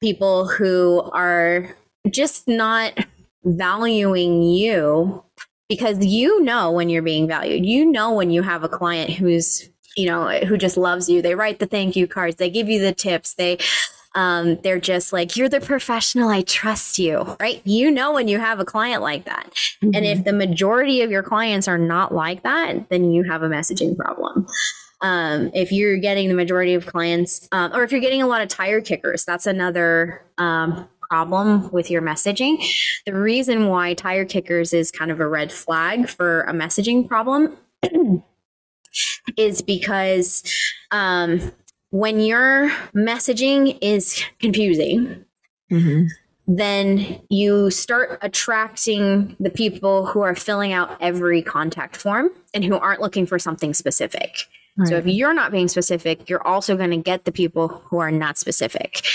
people 0.00 0.48
who 0.48 1.02
are 1.12 1.74
just 2.10 2.48
not 2.48 2.98
valuing 3.44 4.42
you 4.42 5.22
because 5.68 6.04
you 6.04 6.42
know 6.42 6.70
when 6.70 6.88
you're 6.88 7.02
being 7.02 7.26
valued. 7.26 7.64
You 7.64 7.86
know 7.86 8.12
when 8.12 8.30
you 8.30 8.42
have 8.42 8.62
a 8.62 8.68
client 8.68 9.10
who's 9.10 9.68
you 9.96 10.06
know 10.06 10.28
who 10.46 10.56
just 10.56 10.76
loves 10.76 11.08
you. 11.08 11.22
They 11.22 11.34
write 11.34 11.58
the 11.58 11.66
thank 11.66 11.96
you 11.96 12.06
cards. 12.06 12.36
They 12.36 12.50
give 12.50 12.68
you 12.68 12.80
the 12.80 12.92
tips. 12.92 13.34
They 13.34 13.58
um, 14.14 14.58
they're 14.62 14.80
just 14.80 15.12
like 15.12 15.36
you're 15.36 15.48
the 15.48 15.60
professional. 15.60 16.28
I 16.28 16.42
trust 16.42 16.98
you 16.98 17.36
right? 17.40 17.62
You 17.64 17.90
know 17.90 18.12
when 18.12 18.28
you 18.28 18.38
have 18.38 18.60
a 18.60 18.64
client 18.64 19.02
like 19.02 19.24
that. 19.24 19.52
And 19.82 20.04
if 20.04 20.24
the 20.24 20.32
majority 20.32 21.02
of 21.02 21.10
your 21.10 21.22
clients 21.22 21.66
are 21.66 21.78
not 21.78 22.14
like 22.14 22.42
that 22.42 22.88
then 22.88 23.10
you 23.10 23.24
have 23.24 23.42
a 23.42 23.48
messaging 23.48 23.96
problem 23.96 24.46
um, 25.02 25.50
if 25.54 25.70
you're 25.72 25.98
getting 25.98 26.28
the 26.28 26.34
majority 26.34 26.74
of 26.74 26.86
clients 26.86 27.48
um, 27.52 27.72
or 27.74 27.82
if 27.84 27.92
you're 27.92 28.00
getting 28.00 28.22
a 28.22 28.26
lot 28.26 28.40
of 28.42 28.48
tire 28.48 28.80
kickers 28.80 29.24
that's 29.24 29.46
another 29.46 30.22
um, 30.38 30.88
problem 31.10 31.70
with 31.72 31.90
your 31.90 32.00
messaging 32.00 32.56
the 33.04 33.14
reason 33.14 33.66
why 33.66 33.92
tire 33.94 34.24
kickers 34.24 34.72
is 34.72 34.90
kind 34.90 35.10
of 35.10 35.20
a 35.20 35.28
red 35.28 35.52
flag 35.52 36.08
for 36.08 36.42
a 36.42 36.52
messaging 36.52 37.06
problem 37.06 37.56
is 39.36 39.62
because 39.62 40.42
um, 40.90 41.52
when 41.90 42.20
your 42.20 42.70
messaging 42.94 43.78
is 43.80 44.22
confusing, 44.40 45.24
Mhm. 45.70 46.08
then 46.46 47.20
you 47.30 47.70
start 47.70 48.18
attracting 48.22 49.36
the 49.40 49.50
people 49.50 50.06
who 50.06 50.20
are 50.20 50.34
filling 50.34 50.72
out 50.72 50.96
every 51.00 51.40
contact 51.42 51.96
form 51.96 52.30
and 52.52 52.64
who 52.64 52.76
aren't 52.76 53.00
looking 53.00 53.26
for 53.26 53.38
something 53.38 53.72
specific. 53.72 54.46
So 54.84 54.96
if 54.96 55.06
you're 55.06 55.34
not 55.34 55.52
being 55.52 55.68
specific, 55.68 56.30
you're 56.30 56.46
also 56.46 56.76
going 56.76 56.90
to 56.90 56.96
get 56.96 57.24
the 57.24 57.32
people 57.32 57.68
who 57.68 57.98
are 57.98 58.10
not 58.10 58.38
specific. 58.38 59.06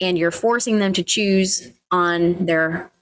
And 0.00 0.18
you're 0.18 0.30
forcing 0.30 0.78
them 0.78 0.92
to 0.92 1.02
choose 1.02 1.70
on 1.90 2.44
their 2.44 2.92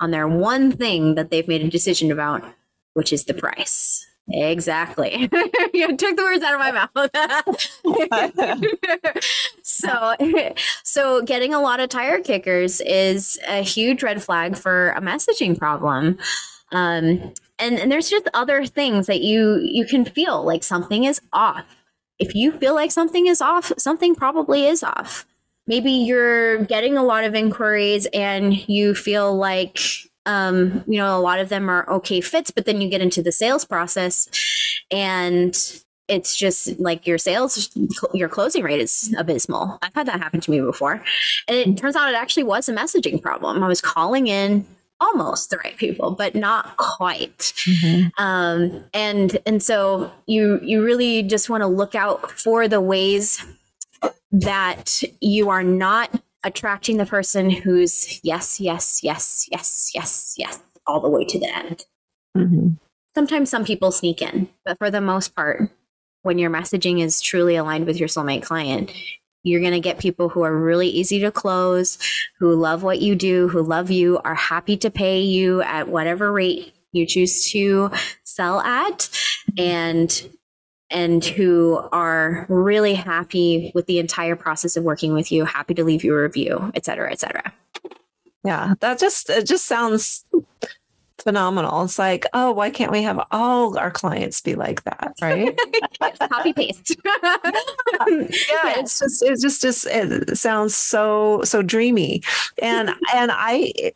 on 0.00 0.10
their 0.10 0.28
one 0.28 0.72
thing 0.72 1.14
that 1.14 1.30
they've 1.30 1.48
made 1.48 1.62
a 1.62 1.70
decision 1.70 2.12
about, 2.12 2.44
which 2.94 3.12
is 3.12 3.24
the 3.24 3.34
price. 3.34 4.06
Exactly. 4.30 5.28
you 5.74 5.96
took 5.96 6.16
the 6.16 6.22
words 6.22 6.42
out 6.42 6.54
of 6.54 6.60
my 6.60 6.70
mouth. 6.72 6.90
so 9.62 10.14
so 10.82 11.22
getting 11.22 11.52
a 11.52 11.60
lot 11.60 11.80
of 11.80 11.90
tire 11.90 12.20
kickers 12.20 12.80
is 12.82 13.38
a 13.46 13.62
huge 13.62 14.02
red 14.02 14.22
flag 14.22 14.56
for 14.56 14.90
a 14.90 15.00
messaging 15.00 15.58
problem. 15.58 16.18
Um 16.72 17.34
and, 17.58 17.78
and 17.78 17.90
there's 17.90 18.10
just 18.10 18.28
other 18.34 18.66
things 18.66 19.06
that 19.06 19.20
you 19.20 19.58
you 19.62 19.86
can 19.86 20.04
feel 20.04 20.42
like 20.42 20.62
something 20.62 21.04
is 21.04 21.20
off. 21.32 21.64
If 22.18 22.34
you 22.34 22.52
feel 22.52 22.74
like 22.74 22.90
something 22.90 23.26
is 23.26 23.40
off, 23.40 23.72
something 23.78 24.14
probably 24.14 24.66
is 24.66 24.82
off. 24.82 25.26
Maybe 25.66 25.90
you're 25.90 26.64
getting 26.64 26.96
a 26.96 27.02
lot 27.02 27.24
of 27.24 27.34
inquiries 27.34 28.06
and 28.12 28.68
you 28.68 28.94
feel 28.94 29.34
like 29.34 29.78
um, 30.26 30.84
you 30.86 30.96
know, 30.96 31.18
a 31.18 31.20
lot 31.20 31.38
of 31.38 31.50
them 31.50 31.68
are 31.68 31.88
okay 31.90 32.22
fits, 32.22 32.50
but 32.50 32.64
then 32.64 32.80
you 32.80 32.88
get 32.88 33.02
into 33.02 33.22
the 33.22 33.32
sales 33.32 33.64
process 33.64 34.26
and 34.90 35.82
it's 36.08 36.36
just 36.36 36.78
like 36.78 37.06
your 37.06 37.18
sales 37.18 37.70
your 38.12 38.28
closing 38.28 38.62
rate 38.62 38.80
is 38.80 39.14
abysmal 39.16 39.78
i've 39.82 39.94
had 39.94 40.06
that 40.06 40.20
happen 40.20 40.40
to 40.40 40.50
me 40.50 40.60
before 40.60 41.02
and 41.48 41.56
it 41.56 41.76
turns 41.78 41.96
out 41.96 42.10
it 42.10 42.14
actually 42.14 42.42
was 42.42 42.68
a 42.68 42.74
messaging 42.74 43.20
problem 43.22 43.62
i 43.62 43.68
was 43.68 43.80
calling 43.80 44.26
in 44.26 44.66
almost 45.04 45.50
the 45.50 45.56
right 45.58 45.76
people 45.76 46.10
but 46.10 46.34
not 46.34 46.76
quite 46.76 47.52
mm-hmm. 47.66 48.08
um, 48.22 48.84
and 48.92 49.38
and 49.46 49.62
so 49.62 50.10
you 50.26 50.58
you 50.62 50.82
really 50.82 51.22
just 51.22 51.50
want 51.50 51.62
to 51.62 51.66
look 51.66 51.94
out 51.94 52.30
for 52.30 52.66
the 52.66 52.80
ways 52.80 53.44
that 54.32 55.02
you 55.20 55.48
are 55.48 55.62
not 55.62 56.10
attracting 56.42 56.96
the 56.96 57.06
person 57.06 57.50
who's 57.50 58.20
yes 58.22 58.60
yes 58.60 59.02
yes 59.02 59.46
yes 59.50 59.90
yes 59.94 60.34
yes 60.36 60.60
all 60.86 61.00
the 61.00 61.08
way 61.08 61.24
to 61.24 61.38
the 61.38 61.56
end 61.56 61.86
mm-hmm. 62.36 62.68
sometimes 63.14 63.50
some 63.50 63.64
people 63.64 63.92
sneak 63.92 64.20
in 64.20 64.48
but 64.64 64.78
for 64.78 64.90
the 64.90 65.00
most 65.00 65.34
part 65.34 65.70
when 66.24 66.38
your 66.38 66.50
messaging 66.50 67.00
is 67.00 67.20
truly 67.20 67.54
aligned 67.54 67.86
with 67.86 67.98
your 67.98 68.08
soulmate 68.08 68.42
client, 68.42 68.92
you're 69.44 69.60
going 69.60 69.72
to 69.72 69.80
get 69.80 69.98
people 69.98 70.28
who 70.28 70.42
are 70.42 70.56
really 70.56 70.88
easy 70.88 71.20
to 71.20 71.30
close, 71.30 71.98
who 72.38 72.54
love 72.54 72.82
what 72.82 73.00
you 73.00 73.14
do, 73.14 73.46
who 73.48 73.62
love 73.62 73.90
you, 73.90 74.18
are 74.24 74.34
happy 74.34 74.76
to 74.78 74.90
pay 74.90 75.20
you 75.20 75.62
at 75.62 75.88
whatever 75.88 76.32
rate 76.32 76.74
you 76.92 77.06
choose 77.06 77.50
to 77.50 77.90
sell 78.24 78.60
at 78.60 79.08
and 79.56 80.28
and 80.90 81.24
who 81.24 81.82
are 81.92 82.46
really 82.48 82.94
happy 82.94 83.72
with 83.74 83.86
the 83.86 83.98
entire 83.98 84.36
process 84.36 84.76
of 84.76 84.84
working 84.84 85.12
with 85.12 85.32
you, 85.32 85.44
happy 85.44 85.74
to 85.74 85.82
leave 85.82 86.04
you 86.04 86.14
a 86.14 86.22
review, 86.22 86.70
et 86.74 86.84
cetera, 86.84 87.10
et 87.10 87.18
cetera. 87.18 87.52
Yeah, 88.44 88.74
that 88.80 88.98
just 88.98 89.30
it 89.30 89.46
just 89.46 89.66
sounds 89.66 90.24
phenomenal. 91.24 91.82
It's 91.82 91.98
like, 91.98 92.26
oh, 92.32 92.52
why 92.52 92.70
can't 92.70 92.92
we 92.92 93.02
have 93.02 93.26
all 93.30 93.76
our 93.76 93.90
clients 93.90 94.40
be 94.40 94.54
like 94.54 94.84
that? 94.84 95.14
Right. 95.20 95.58
Copy 96.30 96.52
paste. 96.52 96.96
yeah. 97.14 98.78
It's 98.78 99.00
just, 99.00 99.22
it 99.22 99.40
just, 99.40 99.62
just, 99.62 99.86
it 99.86 100.36
sounds 100.38 100.76
so, 100.76 101.42
so 101.42 101.62
dreamy. 101.62 102.22
And, 102.62 102.90
and 103.12 103.32
I, 103.34 103.92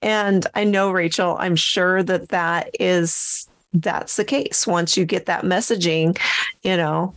and 0.00 0.46
I 0.54 0.64
know, 0.64 0.90
Rachel, 0.90 1.36
I'm 1.38 1.56
sure 1.56 2.02
that 2.02 2.30
that 2.30 2.70
is, 2.80 3.48
that's 3.74 4.16
the 4.16 4.24
case. 4.24 4.66
Once 4.66 4.96
you 4.96 5.04
get 5.04 5.26
that 5.26 5.44
messaging, 5.44 6.18
you 6.62 6.76
know, 6.76 7.14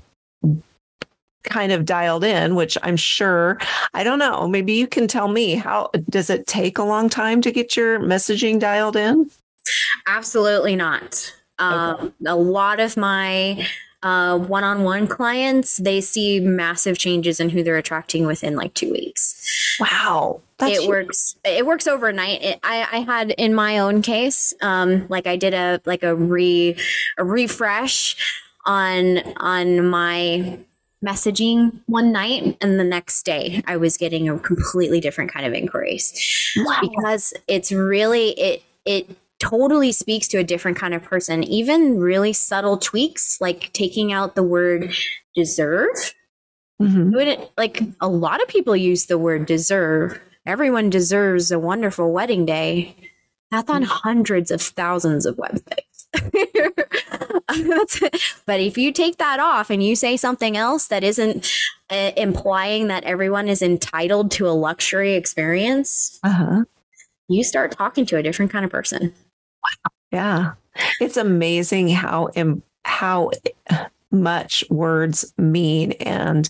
kind 1.46 1.72
of 1.72 1.86
dialed 1.86 2.24
in, 2.24 2.56
which 2.56 2.78
I'm 2.84 2.98
sure, 2.98 3.58
I 3.94 4.04
don't 4.04 4.20
know, 4.20 4.48
maybe 4.48 4.74
you 4.74 4.88
can 4.88 5.08
tell 5.08 5.28
me 5.28 5.56
how 5.56 5.90
does 6.10 6.30
it 6.30 6.48
take 6.48 6.78
a 6.78 6.84
long 6.84 7.10
time 7.10 7.42
to 7.42 7.52
get 7.52 7.78
your 7.78 8.00
messaging 8.00 8.60
dialed 8.60 8.96
in? 8.96 9.30
Absolutely 10.08 10.76
not. 10.76 11.34
Um, 11.58 12.14
A 12.26 12.36
lot 12.36 12.80
of 12.80 12.98
my 12.98 13.66
uh, 14.04 14.38
one-on-one 14.38 15.08
clients, 15.08 15.78
they 15.78 16.02
see 16.02 16.40
massive 16.40 16.98
changes 16.98 17.40
in 17.40 17.50
who 17.50 17.64
they're 17.64 17.78
attracting 17.78 18.28
within 18.28 18.56
like 18.56 18.74
two 18.76 18.92
weeks. 18.92 19.78
Wow, 19.80 20.42
it 20.62 20.80
huge. 20.80 20.88
works. 20.88 21.36
It 21.44 21.66
works 21.66 21.88
overnight. 21.88 22.44
It, 22.44 22.60
I, 22.62 22.88
I 22.92 23.00
had 23.00 23.32
in 23.32 23.56
my 23.56 23.80
own 23.80 24.02
case, 24.02 24.54
um, 24.62 25.08
like 25.10 25.26
I 25.26 25.38
did 25.38 25.54
a 25.54 25.82
like 25.86 26.04
a 26.04 26.14
re 26.16 26.78
a 27.18 27.26
refresh 27.26 28.16
on 28.66 29.18
on 29.38 29.88
my 29.88 30.60
messaging 31.06 31.80
one 31.86 32.12
night 32.12 32.58
and 32.62 32.80
the 32.80 32.84
next 32.84 33.24
day 33.24 33.62
I 33.68 33.78
was 33.78 33.98
getting 33.98 34.28
a 34.28 34.40
completely 34.40 35.00
different 35.00 35.32
kind 35.32 35.46
of 35.46 35.54
inquiries. 35.54 36.14
Wow. 36.58 36.80
Because 36.82 37.34
it's 37.48 37.72
really 37.72 38.30
it 38.32 38.64
it 38.86 39.10
totally 39.40 39.92
speaks 39.92 40.28
to 40.30 40.38
a 40.38 40.44
different 40.44 40.78
kind 40.78 40.94
of 40.94 41.04
person. 41.04 41.44
Even 41.44 42.00
really 42.00 42.34
subtle 42.34 42.78
tweaks 42.78 43.40
like 43.40 43.72
taking 43.74 44.12
out 44.12 44.36
the 44.36 44.44
word 44.44 44.94
deserve. 45.36 46.14
Mm-hmm. 46.82 47.44
Like 47.58 47.82
a 48.02 48.08
lot 48.08 48.42
of 48.42 48.48
people 48.48 48.76
use 48.76 49.06
the 49.06 49.18
word 49.18 49.46
deserve. 49.46 50.20
Everyone 50.46 50.90
deserves 50.90 51.52
a 51.52 51.60
wonderful 51.60 52.12
wedding 52.12 52.46
day. 52.46 52.96
That's 53.52 53.70
on 53.70 53.84
hundreds 53.84 54.52
of 54.52 54.62
thousands 54.62 55.26
of 55.26 55.38
websites. 55.38 55.95
but 58.46 58.60
if 58.60 58.78
you 58.78 58.92
take 58.92 59.18
that 59.18 59.40
off 59.40 59.70
and 59.70 59.84
you 59.84 59.96
say 59.96 60.18
something 60.18 60.58
else 60.58 60.88
that 60.88 61.04
isn't 61.04 61.52
uh, 61.90 62.12
implying 62.18 62.88
that 62.88 63.04
everyone 63.04 63.48
is 63.48 63.62
entitled 63.62 64.32
to 64.32 64.48
a 64.48 64.52
luxury 64.52 65.14
experience, 65.14 66.20
uh-huh. 66.24 66.64
you 67.28 67.44
start 67.44 67.72
talking 67.72 68.06
to 68.06 68.18
a 68.18 68.24
different 68.24 68.52
kind 68.52 68.66
of 68.66 68.72
person. 68.72 69.14
Wow. 69.64 69.92
Yeah. 70.12 70.52
It's 71.00 71.18
amazing 71.18 71.90
how 71.90 72.30
Im- 72.36 72.64
how 72.84 73.32
much 74.12 74.64
words 74.70 75.34
mean 75.38 75.94
and 75.94 76.50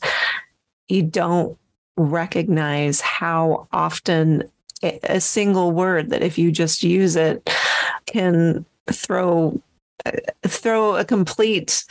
you 0.88 1.02
don't 1.02 1.58
recognize 1.98 3.02
how 3.02 3.68
often 3.72 4.44
a 4.84 5.20
single 5.20 5.72
word 5.72 6.10
that 6.10 6.22
if 6.22 6.38
you 6.38 6.52
just 6.52 6.84
use 6.84 7.16
it 7.16 7.50
can 8.06 8.66
throw 8.92 9.62
throw 10.46 10.96
a 10.96 11.06
complete 11.06 11.84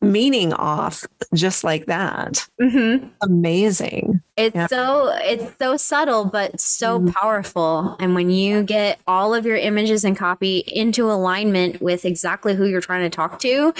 meaning 0.00 0.52
off 0.54 1.06
just 1.34 1.62
like 1.62 1.86
that. 1.86 2.46
Mm-hmm. 2.60 3.06
Amazing. 3.22 4.20
It's 4.36 4.56
yeah. 4.56 4.66
so 4.66 5.12
it's 5.22 5.56
so 5.58 5.76
subtle 5.76 6.24
but 6.24 6.60
so 6.60 6.98
mm-hmm. 6.98 7.10
powerful. 7.10 7.96
And 8.00 8.14
when 8.14 8.30
you 8.30 8.62
get 8.62 8.98
all 9.06 9.34
of 9.34 9.46
your 9.46 9.56
images 9.56 10.04
and 10.04 10.16
copy 10.16 10.58
into 10.66 11.10
alignment 11.10 11.80
with 11.80 12.04
exactly 12.04 12.54
who 12.54 12.66
you're 12.66 12.80
trying 12.80 13.08
to 13.08 13.14
talk 13.14 13.38
to, 13.40 13.72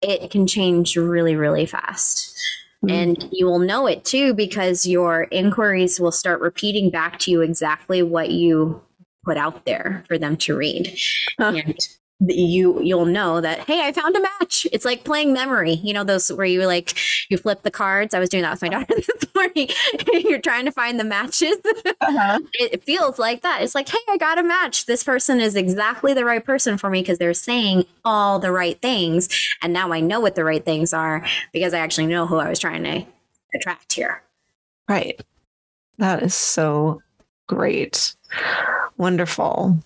it 0.00 0.30
can 0.30 0.46
change 0.46 0.96
really, 0.96 1.34
really 1.34 1.66
fast. 1.66 2.36
Mm-hmm. 2.84 2.94
And 2.94 3.28
you 3.32 3.46
will 3.46 3.58
know 3.58 3.86
it 3.86 4.04
too 4.04 4.34
because 4.34 4.86
your 4.86 5.22
inquiries 5.24 5.98
will 5.98 6.12
start 6.12 6.40
repeating 6.40 6.90
back 6.90 7.18
to 7.20 7.30
you 7.30 7.40
exactly 7.40 8.02
what 8.02 8.30
you 8.30 8.80
put 9.28 9.36
out 9.36 9.66
there 9.66 10.04
for 10.08 10.16
them 10.16 10.38
to 10.38 10.56
read. 10.56 10.98
Huh. 11.38 11.52
And 11.54 11.78
you 12.20 12.82
you'll 12.82 13.04
know 13.04 13.40
that 13.40 13.60
hey 13.60 13.86
i 13.86 13.92
found 13.92 14.16
a 14.16 14.20
match. 14.20 14.66
It's 14.72 14.86
like 14.86 15.04
playing 15.04 15.32
memory. 15.32 15.74
You 15.74 15.92
know 15.92 16.02
those 16.02 16.32
where 16.32 16.46
you 16.46 16.66
like 16.66 16.98
you 17.28 17.36
flip 17.36 17.62
the 17.62 17.70
cards. 17.70 18.14
I 18.14 18.18
was 18.18 18.30
doing 18.30 18.42
that 18.42 18.52
with 18.52 18.62
my 18.62 18.68
daughter 18.76 18.94
this 18.96 19.34
morning. 19.34 19.68
You're 20.28 20.40
trying 20.40 20.64
to 20.64 20.72
find 20.72 20.98
the 20.98 21.04
matches. 21.04 21.58
Uh-huh. 21.64 22.40
it 22.54 22.82
feels 22.84 23.18
like 23.18 23.42
that. 23.42 23.62
It's 23.62 23.74
like 23.74 23.88
hey 23.88 23.98
i 24.08 24.16
got 24.16 24.38
a 24.38 24.42
match. 24.42 24.86
This 24.86 25.04
person 25.04 25.40
is 25.40 25.54
exactly 25.54 26.14
the 26.14 26.24
right 26.24 26.44
person 26.44 26.78
for 26.78 26.88
me 26.88 27.02
because 27.02 27.18
they're 27.18 27.34
saying 27.34 27.84
all 28.04 28.38
the 28.38 28.50
right 28.50 28.80
things. 28.80 29.28
And 29.62 29.72
now 29.72 29.92
i 29.92 30.00
know 30.00 30.20
what 30.20 30.34
the 30.36 30.44
right 30.44 30.64
things 30.64 30.94
are 30.94 31.24
because 31.52 31.74
i 31.74 31.78
actually 31.78 32.06
know 32.06 32.26
who 32.26 32.36
i 32.36 32.48
was 32.48 32.58
trying 32.58 32.82
to 32.84 33.04
attract 33.54 33.92
here. 33.92 34.22
Right. 34.88 35.20
That 35.98 36.22
is 36.22 36.34
so 36.34 37.02
great 37.46 38.16
wonderful 38.96 39.78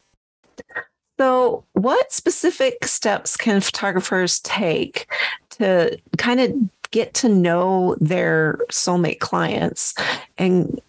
so, 1.22 1.64
what 1.74 2.12
specific 2.12 2.84
steps 2.84 3.36
can 3.36 3.60
photographers 3.60 4.40
take 4.40 5.06
to 5.50 5.96
kind 6.18 6.40
of 6.40 6.52
get 6.90 7.14
to 7.14 7.28
know 7.28 7.96
their 8.00 8.58
soulmate 8.72 9.20
clients 9.20 9.94
and 10.36 10.80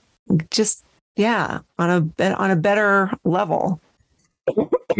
just 0.50 0.84
yeah, 1.18 1.60
on 1.78 2.12
a 2.20 2.34
on 2.34 2.50
a 2.50 2.56
better 2.56 3.12
level? 3.24 3.80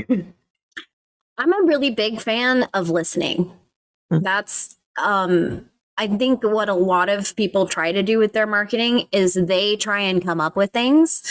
I'm 0.08 1.54
a 1.54 1.66
really 1.66 1.90
big 1.90 2.22
fan 2.22 2.68
of 2.76 2.92
listening. 2.92 3.52
Mm-hmm. 4.12 4.24
That's 4.24 4.78
um 5.02 5.68
I 5.98 6.08
think 6.08 6.44
what 6.44 6.70
a 6.70 6.76
lot 6.76 7.10
of 7.10 7.36
people 7.36 7.66
try 7.66 7.92
to 7.92 8.04
do 8.04 8.20
with 8.20 8.34
their 8.34 8.46
marketing 8.46 9.08
is 9.12 9.34
they 9.34 9.78
try 9.78 10.02
and 10.02 10.24
come 10.24 10.40
up 10.40 10.56
with 10.56 10.72
things 10.72 11.24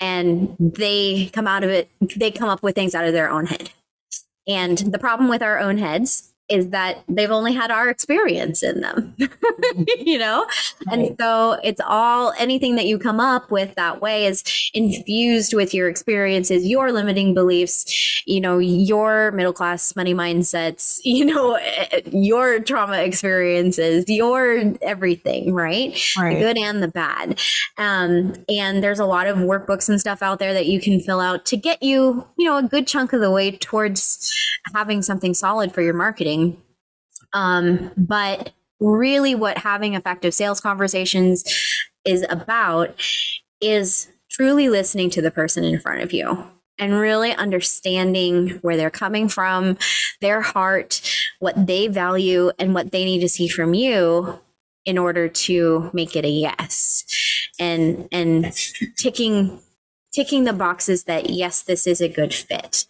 and 0.00 0.56
they 0.58 1.30
come 1.32 1.46
out 1.46 1.64
of 1.64 1.70
it, 1.70 1.90
they 2.16 2.30
come 2.30 2.48
up 2.48 2.62
with 2.62 2.74
things 2.74 2.94
out 2.94 3.04
of 3.04 3.12
their 3.12 3.30
own 3.30 3.46
head. 3.46 3.70
And 4.46 4.78
the 4.78 4.98
problem 4.98 5.28
with 5.28 5.42
our 5.42 5.58
own 5.58 5.78
heads 5.78 6.29
is 6.50 6.70
that 6.70 7.02
they've 7.08 7.30
only 7.30 7.52
had 7.52 7.70
our 7.70 7.88
experience 7.88 8.62
in 8.62 8.80
them, 8.80 9.14
you 9.98 10.18
know? 10.18 10.46
Right. 10.86 10.98
And 10.98 11.16
so 11.18 11.58
it's 11.62 11.80
all 11.86 12.34
anything 12.38 12.74
that 12.76 12.86
you 12.86 12.98
come 12.98 13.20
up 13.20 13.50
with 13.50 13.74
that 13.76 14.02
way 14.02 14.26
is 14.26 14.42
infused 14.74 15.54
with 15.54 15.72
your 15.72 15.88
experiences, 15.88 16.66
your 16.66 16.90
limiting 16.90 17.34
beliefs, 17.34 18.22
you 18.26 18.40
know, 18.40 18.58
your 18.58 19.30
middle 19.32 19.52
class 19.52 19.94
money 19.94 20.12
mindsets, 20.12 21.00
you 21.04 21.24
know, 21.24 21.58
your 22.06 22.60
trauma 22.60 22.98
experiences, 22.98 24.04
your 24.08 24.74
everything, 24.82 25.54
right? 25.54 25.98
right. 26.18 26.34
The 26.34 26.40
good 26.40 26.58
and 26.58 26.82
the 26.82 26.88
bad. 26.88 27.40
Um, 27.78 28.34
and 28.48 28.82
there's 28.82 28.98
a 28.98 29.06
lot 29.06 29.28
of 29.28 29.36
workbooks 29.38 29.88
and 29.88 30.00
stuff 30.00 30.20
out 30.20 30.40
there 30.40 30.52
that 30.52 30.66
you 30.66 30.80
can 30.80 30.98
fill 31.00 31.20
out 31.20 31.44
to 31.46 31.56
get 31.56 31.82
you, 31.82 32.26
you 32.36 32.46
know, 32.46 32.56
a 32.56 32.62
good 32.62 32.88
chunk 32.88 33.12
of 33.12 33.20
the 33.20 33.30
way 33.30 33.52
towards 33.52 34.34
having 34.74 35.02
something 35.02 35.32
solid 35.32 35.72
for 35.72 35.82
your 35.82 35.94
marketing 35.94 36.39
um, 37.32 37.90
but 37.96 38.52
really, 38.80 39.34
what 39.34 39.58
having 39.58 39.94
effective 39.94 40.34
sales 40.34 40.60
conversations 40.60 41.44
is 42.04 42.24
about 42.30 42.94
is 43.60 44.08
truly 44.30 44.68
listening 44.68 45.10
to 45.10 45.22
the 45.22 45.30
person 45.30 45.64
in 45.64 45.78
front 45.80 46.02
of 46.02 46.12
you 46.12 46.44
and 46.78 46.98
really 46.98 47.32
understanding 47.34 48.58
where 48.62 48.76
they're 48.76 48.90
coming 48.90 49.28
from, 49.28 49.76
their 50.20 50.40
heart, 50.40 51.02
what 51.38 51.66
they 51.66 51.88
value, 51.88 52.50
and 52.58 52.74
what 52.74 52.90
they 52.90 53.04
need 53.04 53.20
to 53.20 53.28
see 53.28 53.48
from 53.48 53.74
you 53.74 54.40
in 54.86 54.96
order 54.96 55.28
to 55.28 55.90
make 55.92 56.16
it 56.16 56.24
a 56.24 56.28
yes. 56.28 57.04
And 57.58 58.08
and 58.10 58.52
ticking 58.96 59.60
ticking 60.12 60.44
the 60.44 60.52
boxes 60.54 61.04
that 61.04 61.30
yes, 61.30 61.62
this 61.62 61.86
is 61.86 62.00
a 62.00 62.08
good 62.08 62.32
fit. 62.32 62.86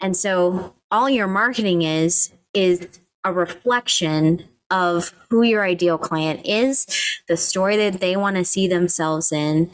And 0.00 0.16
so 0.16 0.74
all 0.90 1.08
your 1.08 1.28
marketing 1.28 1.82
is 1.82 2.32
is 2.54 3.00
a 3.24 3.32
reflection 3.32 4.44
of 4.70 5.12
who 5.28 5.42
your 5.42 5.64
ideal 5.64 5.98
client 5.98 6.40
is, 6.44 6.86
the 7.28 7.36
story 7.36 7.76
that 7.76 8.00
they 8.00 8.16
want 8.16 8.36
to 8.36 8.44
see 8.44 8.68
themselves 8.68 9.32
in, 9.32 9.70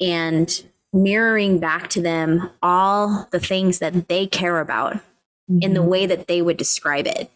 and 0.00 0.64
mirroring 0.92 1.58
back 1.58 1.88
to 1.90 2.00
them 2.00 2.50
all 2.62 3.28
the 3.30 3.40
things 3.40 3.78
that 3.78 4.08
they 4.08 4.26
care 4.26 4.60
about 4.60 4.94
mm-hmm. 4.94 5.58
in 5.60 5.74
the 5.74 5.80
mm-hmm. 5.80 5.88
way 5.88 6.06
that 6.06 6.26
they 6.26 6.42
would 6.42 6.56
describe 6.56 7.06
it. 7.06 7.30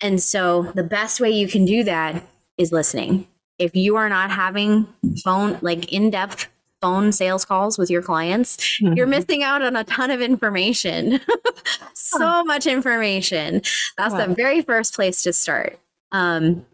And 0.00 0.22
so 0.22 0.72
the 0.74 0.82
best 0.82 1.20
way 1.20 1.30
you 1.30 1.48
can 1.48 1.64
do 1.64 1.84
that 1.84 2.22
is 2.58 2.72
listening. 2.72 3.26
If 3.58 3.76
you 3.76 3.96
are 3.96 4.08
not 4.08 4.30
having 4.30 4.88
phone, 5.24 5.58
like 5.62 5.92
in 5.92 6.10
depth 6.10 6.48
phone 6.82 7.12
sales 7.12 7.44
calls 7.44 7.78
with 7.78 7.88
your 7.88 8.02
clients, 8.02 8.56
mm-hmm. 8.56 8.94
you're 8.94 9.06
missing 9.06 9.42
out 9.42 9.62
on 9.62 9.76
a 9.76 9.84
ton 9.84 10.10
of 10.10 10.20
information. 10.20 11.20
so 11.94 12.44
much 12.44 12.66
information. 12.66 13.62
That's 13.96 14.12
wow. 14.12 14.26
the 14.26 14.34
very 14.34 14.60
first 14.60 14.94
place 14.94 15.22
to 15.22 15.32
start. 15.32 15.78
Um, 16.10 16.66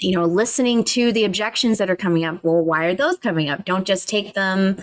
you 0.00 0.12
know, 0.16 0.24
listening 0.24 0.82
to 0.82 1.12
the 1.12 1.24
objections 1.24 1.78
that 1.78 1.88
are 1.88 1.96
coming 1.96 2.24
up. 2.24 2.42
Well, 2.42 2.62
why 2.62 2.86
are 2.86 2.94
those 2.94 3.16
coming 3.18 3.48
up? 3.48 3.64
Don't 3.64 3.86
just 3.86 4.08
take 4.08 4.34
them 4.34 4.76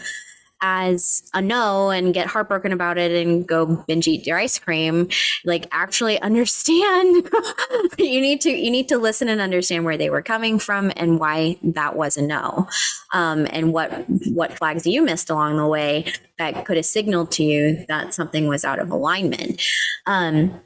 as 0.64 1.22
a 1.34 1.42
no 1.42 1.90
and 1.90 2.14
get 2.14 2.26
heartbroken 2.26 2.72
about 2.72 2.98
it 2.98 3.12
and 3.12 3.46
go 3.48 3.84
binge 3.86 4.08
eat 4.08 4.26
your 4.26 4.38
ice 4.38 4.58
cream 4.58 5.10
like 5.44 5.68
actually 5.72 6.20
understand 6.22 7.30
you 8.00 8.22
need 8.22 8.42
to 8.42 8.50
you 8.50 8.72
need 8.72 8.88
to 8.88 8.98
listen 8.98 9.28
and 9.28 9.42
understand 9.42 9.84
where 9.84 9.98
they 9.98 10.10
were 10.10 10.22
coming 10.22 10.58
from 10.58 10.92
and 10.96 11.20
why 11.20 11.58
that 11.62 11.96
was 11.96 12.18
a 12.18 12.22
no. 12.22 12.68
Um, 13.14 13.48
and 13.52 13.74
what 13.74 14.06
what 14.32 14.58
flags 14.58 14.88
you 14.88 15.04
missed 15.04 15.30
along 15.30 15.58
the 15.58 15.68
way 15.68 16.06
that 16.40 16.66
could 16.66 16.78
have 16.78 16.86
signaled 16.86 17.32
to 17.32 17.44
you 17.44 17.86
that 17.88 18.14
something 18.14 18.48
was 18.48 18.66
out 18.66 18.80
of 18.80 18.90
alignment. 18.90 19.62
Um, 20.06 20.60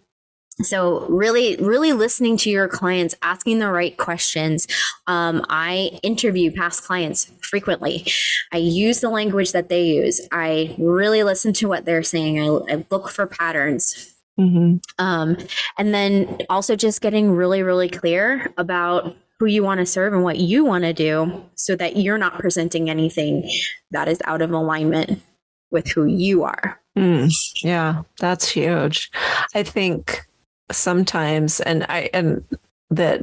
so 0.63 1.05
really 1.07 1.55
really 1.57 1.93
listening 1.93 2.37
to 2.37 2.49
your 2.49 2.67
clients 2.67 3.15
asking 3.21 3.59
the 3.59 3.71
right 3.71 3.95
questions. 3.97 4.67
Um, 5.05 5.45
i 5.49 5.99
interview 6.03 6.51
past 6.51 6.83
clients 6.83 7.31
frequently. 7.41 8.05
I 8.51 8.57
use 8.57 8.99
the 8.99 9.09
language 9.09 9.51
that 9.51 9.69
they 9.69 9.83
use. 9.83 10.27
I 10.31 10.75
really 10.77 11.23
listen 11.23 11.53
to 11.53 11.67
what 11.67 11.85
they're 11.85 12.03
saying. 12.03 12.39
I, 12.39 12.45
I 12.45 12.85
look 12.89 13.09
for 13.09 13.27
patterns. 13.27 14.13
Mm-hmm. 14.39 14.75
um, 15.03 15.35
and 15.79 15.95
then 15.95 16.41
also 16.47 16.75
just 16.75 17.01
getting 17.01 17.31
really 17.31 17.63
really 17.63 17.89
clear 17.89 18.53
about 18.55 19.15
who 19.39 19.47
you 19.47 19.63
want 19.63 19.79
to 19.79 19.85
serve 19.85 20.13
and 20.13 20.23
what 20.23 20.37
you 20.37 20.63
want 20.63 20.83
to 20.83 20.93
do 20.93 21.43
so 21.55 21.75
that 21.75 21.97
you're 21.97 22.19
not 22.19 22.37
presenting 22.37 22.87
anything 22.87 23.49
that 23.89 24.07
is 24.07 24.21
out 24.25 24.43
of 24.43 24.51
alignment 24.51 25.23
with 25.71 25.87
who 25.87 26.05
you 26.05 26.43
are. 26.43 26.79
Mm, 26.95 27.33
yeah 27.63 28.03
that's 28.19 28.47
huge. 28.47 29.11
I 29.55 29.63
think 29.63 30.26
sometimes 30.71 31.59
and 31.61 31.85
i 31.89 32.09
and 32.13 32.43
that 32.89 33.21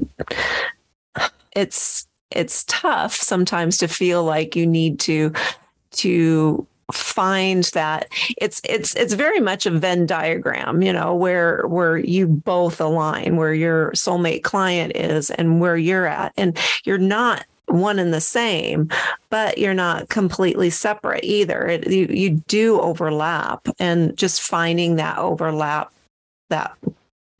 it's 1.55 2.07
it's 2.31 2.65
tough 2.65 3.15
sometimes 3.15 3.77
to 3.79 3.89
feel 3.89 4.25
like 4.25 4.57
you 4.57 4.67
need 4.67 4.99
to 4.99 5.33
to 5.93 6.67
find 6.93 7.65
that 7.73 8.09
it's 8.39 8.61
it's 8.65 8.95
it's 8.95 9.15
very 9.15 9.41
much 9.41 9.67
a 9.67 9.71
Venn 9.71 10.07
diagram, 10.07 10.83
you 10.83 10.93
know, 10.93 11.15
where 11.15 11.67
where 11.67 11.97
you 11.97 12.27
both 12.27 12.81
align, 12.81 13.37
where 13.37 13.55
your 13.55 13.93
soulmate 13.93 14.43
client 14.43 14.95
is 14.95 15.31
and 15.31 15.61
where 15.61 15.77
you're 15.77 16.07
at. 16.07 16.33
And 16.37 16.59
you're 16.85 16.99
not 16.99 17.47
one 17.67 17.99
and 17.99 18.13
the 18.13 18.21
same, 18.21 18.91
but 19.31 19.57
you're 19.59 19.75
not 19.75 20.09
completely 20.11 20.71
separate 20.71 21.25
either. 21.25 21.67
It, 21.67 21.91
you 21.91 22.07
you 22.07 22.31
do 22.49 22.81
overlap 22.81 23.67
and 23.79 24.17
just 24.17 24.43
finding 24.43 24.97
that 24.97 25.19
overlap 25.19 25.93
that 26.51 26.77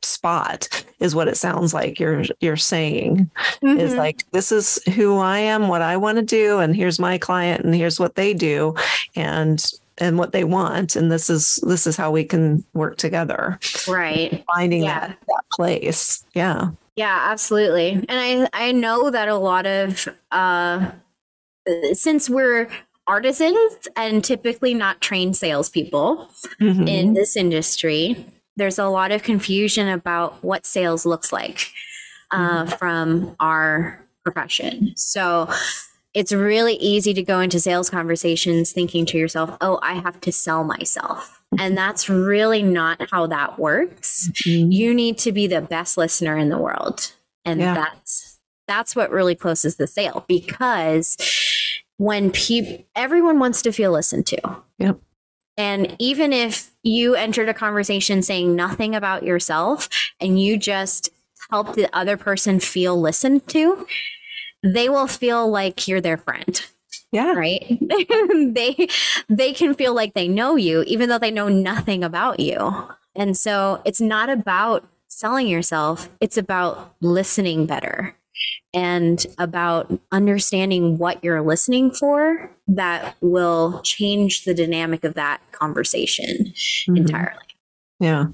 spot 0.05 0.85
is 0.99 1.15
what 1.15 1.27
it 1.27 1.37
sounds 1.37 1.73
like 1.73 1.99
you're 1.99 2.23
you're 2.39 2.57
saying 2.57 3.29
mm-hmm. 3.61 3.79
is 3.79 3.95
like 3.95 4.23
this 4.31 4.51
is 4.51 4.79
who 4.95 5.17
I 5.17 5.39
am 5.39 5.67
what 5.67 5.81
I 5.81 5.97
want 5.97 6.17
to 6.17 6.23
do 6.23 6.59
and 6.59 6.75
here's 6.75 6.99
my 6.99 7.17
client 7.17 7.63
and 7.63 7.75
here's 7.75 7.99
what 7.99 8.15
they 8.15 8.33
do 8.33 8.75
and 9.15 9.63
and 9.97 10.17
what 10.17 10.31
they 10.31 10.43
want 10.43 10.95
and 10.95 11.11
this 11.11 11.29
is 11.29 11.59
this 11.63 11.87
is 11.87 11.95
how 11.95 12.11
we 12.11 12.23
can 12.23 12.63
work 12.73 12.97
together 12.97 13.59
right 13.87 14.43
finding 14.53 14.83
yeah. 14.83 14.99
that 14.99 15.17
that 15.27 15.43
place 15.51 16.25
yeah 16.33 16.69
yeah 16.95 17.27
absolutely 17.29 17.91
and 17.91 18.05
i 18.09 18.47
i 18.53 18.71
know 18.71 19.09
that 19.09 19.27
a 19.27 19.35
lot 19.35 19.65
of 19.65 20.07
uh 20.31 20.91
since 21.93 22.29
we're 22.29 22.69
artisans 23.07 23.87
and 23.95 24.23
typically 24.23 24.73
not 24.73 24.99
trained 25.01 25.37
salespeople 25.37 26.29
mm-hmm. 26.59 26.87
in 26.87 27.13
this 27.13 27.37
industry 27.37 28.25
there's 28.55 28.79
a 28.79 28.87
lot 28.87 29.11
of 29.11 29.23
confusion 29.23 29.87
about 29.87 30.43
what 30.43 30.65
sales 30.65 31.05
looks 31.05 31.31
like 31.33 31.71
uh, 32.31 32.63
mm-hmm. 32.63 32.75
from 32.75 33.35
our 33.39 34.03
profession. 34.23 34.93
So 34.95 35.49
it's 36.13 36.31
really 36.31 36.75
easy 36.75 37.13
to 37.13 37.21
go 37.21 37.41
into 37.41 37.59
sales 37.59 37.89
conversations 37.89 38.71
thinking 38.71 39.05
to 39.07 39.17
yourself, 39.17 39.55
oh, 39.61 39.79
I 39.81 39.95
have 39.95 40.19
to 40.21 40.31
sell 40.31 40.63
myself. 40.63 41.43
And 41.59 41.77
that's 41.77 42.09
really 42.09 42.63
not 42.63 43.09
how 43.11 43.27
that 43.27 43.59
works. 43.59 44.29
Mm-hmm. 44.29 44.71
You 44.71 44.93
need 44.93 45.17
to 45.19 45.31
be 45.31 45.47
the 45.47 45.61
best 45.61 45.97
listener 45.97 46.37
in 46.37 46.49
the 46.49 46.57
world. 46.57 47.11
And 47.43 47.59
yeah. 47.59 47.73
that's 47.73 48.39
that's 48.67 48.95
what 48.95 49.11
really 49.11 49.35
closes 49.35 49.75
the 49.75 49.85
sale 49.85 50.25
because 50.27 51.17
when 51.97 52.31
people 52.31 52.83
everyone 52.95 53.39
wants 53.39 53.61
to 53.63 53.71
feel 53.71 53.91
listened 53.91 54.25
to. 54.27 54.57
Yep. 54.79 54.99
And 55.57 55.95
even 55.99 56.33
if 56.33 56.71
you 56.85 57.15
entered 57.15 57.49
a 57.49 57.53
conversation 57.53 58.21
saying 58.21 58.55
nothing 58.55 58.95
about 58.95 59.23
yourself 59.23 59.89
and 60.21 60.39
you 60.39 60.55
just 60.55 61.09
help 61.49 61.73
the 61.73 61.93
other 61.95 62.15
person 62.15 62.59
feel 62.59 62.99
listened 62.99 63.47
to, 63.47 63.85
they 64.63 64.87
will 64.87 65.07
feel 65.07 65.49
like 65.49 65.87
you're 65.87 65.99
their 65.99 66.17
friend. 66.17 66.65
Yeah. 67.11 67.33
Right? 67.33 67.79
they 68.53 68.87
they 69.29 69.53
can 69.53 69.73
feel 69.73 69.93
like 69.93 70.13
they 70.13 70.27
know 70.27 70.55
you 70.55 70.83
even 70.83 71.09
though 71.09 71.17
they 71.17 71.31
know 71.31 71.49
nothing 71.49 72.03
about 72.03 72.39
you. 72.39 72.87
And 73.15 73.35
so 73.37 73.81
it's 73.85 74.01
not 74.01 74.29
about 74.29 74.87
selling 75.07 75.47
yourself, 75.47 76.09
it's 76.19 76.37
about 76.37 76.95
listening 77.01 77.65
better 77.65 78.15
and 78.75 79.25
about 79.37 79.91
understanding 80.11 80.97
what 80.97 81.23
you're 81.23 81.41
listening 81.41 81.91
for 81.91 82.51
that 82.67 83.15
will 83.21 83.81
change 83.81 84.43
the 84.43 84.53
dynamic 84.53 85.03
of 85.05 85.13
that 85.13 85.41
conversation 85.53 86.53
mm-hmm. 86.53 86.97
entirely. 86.97 87.39
Yeah. 87.99 88.27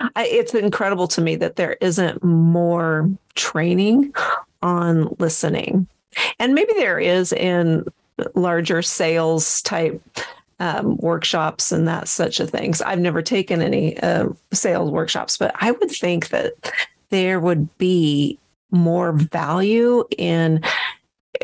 I, 0.00 0.26
it's 0.26 0.52
incredible 0.52 1.06
to 1.08 1.20
me 1.20 1.36
that 1.36 1.56
there 1.56 1.76
isn't 1.80 2.22
more 2.22 3.08
training 3.36 4.12
on 4.60 5.14
listening. 5.18 5.86
And 6.40 6.54
maybe 6.54 6.72
there 6.76 6.98
is 6.98 7.32
in 7.32 7.84
larger 8.34 8.82
sales 8.82 9.62
type 9.62 10.02
um, 10.60 10.96
workshops 10.96 11.70
and 11.70 11.86
that 11.86 12.08
such 12.08 12.40
a 12.40 12.46
things. 12.46 12.82
I've 12.82 12.98
never 12.98 13.22
taken 13.22 13.62
any 13.62 13.96
uh, 14.00 14.30
sales 14.52 14.90
workshops, 14.90 15.38
but 15.38 15.54
I 15.54 15.70
would 15.70 15.90
think 15.90 16.30
that 16.30 16.52
there 17.10 17.38
would 17.38 17.78
be 17.78 18.38
more 18.70 19.12
value 19.12 20.04
in 20.16 20.62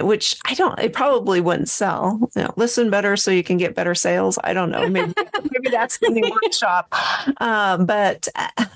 which 0.00 0.36
I 0.46 0.54
don't, 0.54 0.78
it 0.78 0.92
probably 0.92 1.40
wouldn't 1.40 1.68
sell. 1.68 2.18
You 2.34 2.42
know, 2.42 2.54
listen 2.56 2.90
better 2.90 3.16
so 3.16 3.30
you 3.30 3.44
can 3.44 3.56
get 3.56 3.74
better 3.74 3.94
sales. 3.94 4.38
I 4.42 4.52
don't 4.52 4.70
know. 4.70 4.88
Maybe, 4.88 5.12
maybe 5.52 5.70
that's 5.70 5.98
the 5.98 6.10
new 6.10 6.30
workshop. 6.30 6.92
Um, 7.40 7.86
but 7.86 8.28
uh, 8.34 8.66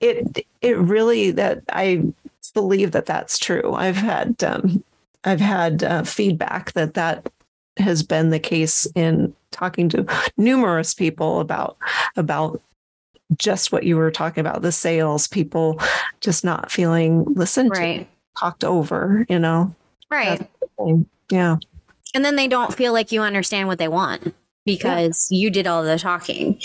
it, 0.00 0.46
it 0.62 0.78
really 0.78 1.30
that 1.32 1.62
I 1.68 2.02
believe 2.54 2.92
that 2.92 3.06
that's 3.06 3.38
true. 3.38 3.74
I've 3.74 3.96
had, 3.96 4.42
um, 4.42 4.82
I've 5.24 5.40
had 5.40 5.84
uh, 5.84 6.02
feedback 6.02 6.72
that 6.72 6.94
that 6.94 7.30
has 7.76 8.02
been 8.02 8.30
the 8.30 8.38
case 8.38 8.86
in 8.94 9.34
talking 9.50 9.88
to 9.90 10.06
numerous 10.36 10.94
people 10.94 11.40
about, 11.40 11.76
about 12.16 12.60
just 13.36 13.72
what 13.72 13.84
you 13.84 13.96
were 13.96 14.10
talking 14.10 14.40
about 14.40 14.62
the 14.62 14.72
sales 14.72 15.26
people 15.26 15.80
just 16.20 16.44
not 16.44 16.70
feeling 16.70 17.24
listened 17.34 17.70
right. 17.70 18.00
to, 18.00 18.40
talked 18.40 18.64
over, 18.64 19.26
you 19.28 19.38
know? 19.38 19.74
Right. 20.10 20.48
Yeah. 21.30 21.56
And 22.14 22.24
then 22.24 22.36
they 22.36 22.48
don't 22.48 22.74
feel 22.74 22.92
like 22.92 23.10
you 23.10 23.22
understand 23.22 23.68
what 23.68 23.78
they 23.78 23.88
want 23.88 24.34
because 24.64 25.28
yeah. 25.30 25.38
you 25.38 25.50
did 25.50 25.66
all 25.66 25.82
the 25.82 25.98
talking 25.98 26.60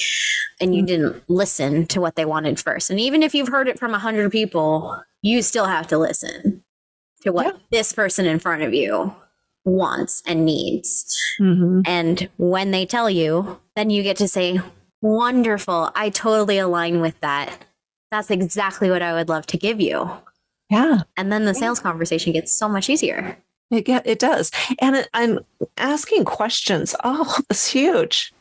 and 0.61 0.75
you 0.75 0.81
mm-hmm. 0.81 0.87
didn't 0.87 1.23
listen 1.27 1.85
to 1.87 2.01
what 2.01 2.15
they 2.15 2.25
wanted 2.25 2.59
first. 2.59 2.89
And 2.89 2.99
even 2.99 3.23
if 3.23 3.33
you've 3.33 3.47
heard 3.47 3.67
it 3.67 3.79
from 3.79 3.93
a 3.93 3.99
hundred 3.99 4.31
people, 4.31 5.01
you 5.21 5.41
still 5.41 5.65
have 5.65 5.87
to 5.87 5.97
listen 5.97 6.63
to 7.21 7.31
what 7.31 7.47
yeah. 7.47 7.61
this 7.71 7.93
person 7.93 8.25
in 8.25 8.39
front 8.39 8.61
of 8.61 8.73
you 8.73 9.13
wants 9.65 10.23
and 10.25 10.45
needs. 10.45 11.17
Mm-hmm. 11.39 11.81
And 11.85 12.29
when 12.37 12.71
they 12.71 12.85
tell 12.85 13.09
you, 13.09 13.59
then 13.75 13.89
you 13.89 14.03
get 14.03 14.17
to 14.17 14.27
say, 14.27 14.61
Wonderful. 15.01 15.91
I 15.95 16.09
totally 16.09 16.57
align 16.57 17.01
with 17.01 17.19
that. 17.21 17.65
That's 18.11 18.31
exactly 18.31 18.89
what 18.89 19.01
I 19.01 19.13
would 19.13 19.29
love 19.29 19.45
to 19.47 19.57
give 19.57 19.79
you. 19.79 20.09
Yeah. 20.69 21.01
And 21.17 21.31
then 21.31 21.45
the 21.45 21.53
sales 21.53 21.79
conversation 21.79 22.33
gets 22.33 22.51
so 22.51 22.67
much 22.67 22.89
easier. 22.89 23.37
It 23.71 23.85
get, 23.85 24.05
it 24.05 24.19
does. 24.19 24.51
And 24.79 24.95
it, 24.95 25.09
I'm 25.13 25.39
asking 25.77 26.25
questions. 26.25 26.95
Oh, 27.03 27.37
it's 27.49 27.67
huge 27.67 28.33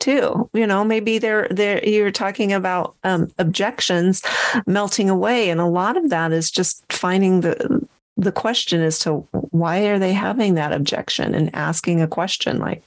too. 0.00 0.50
You 0.52 0.66
know, 0.66 0.82
maybe 0.82 1.18
they're 1.18 1.46
they're 1.50 1.84
you're 1.86 2.10
talking 2.10 2.52
about 2.52 2.96
um, 3.04 3.30
objections 3.38 4.22
melting 4.66 5.08
away, 5.08 5.50
and 5.50 5.60
a 5.60 5.66
lot 5.66 5.96
of 5.96 6.10
that 6.10 6.32
is 6.32 6.50
just 6.50 6.82
finding 6.90 7.42
the 7.42 7.86
the 8.16 8.32
question 8.32 8.80
as 8.80 8.98
to 9.00 9.26
why 9.50 9.80
are 9.86 9.98
they 9.98 10.12
having 10.12 10.54
that 10.54 10.72
objection 10.72 11.34
and 11.34 11.54
asking 11.54 12.02
a 12.02 12.08
question 12.08 12.58
like, 12.58 12.82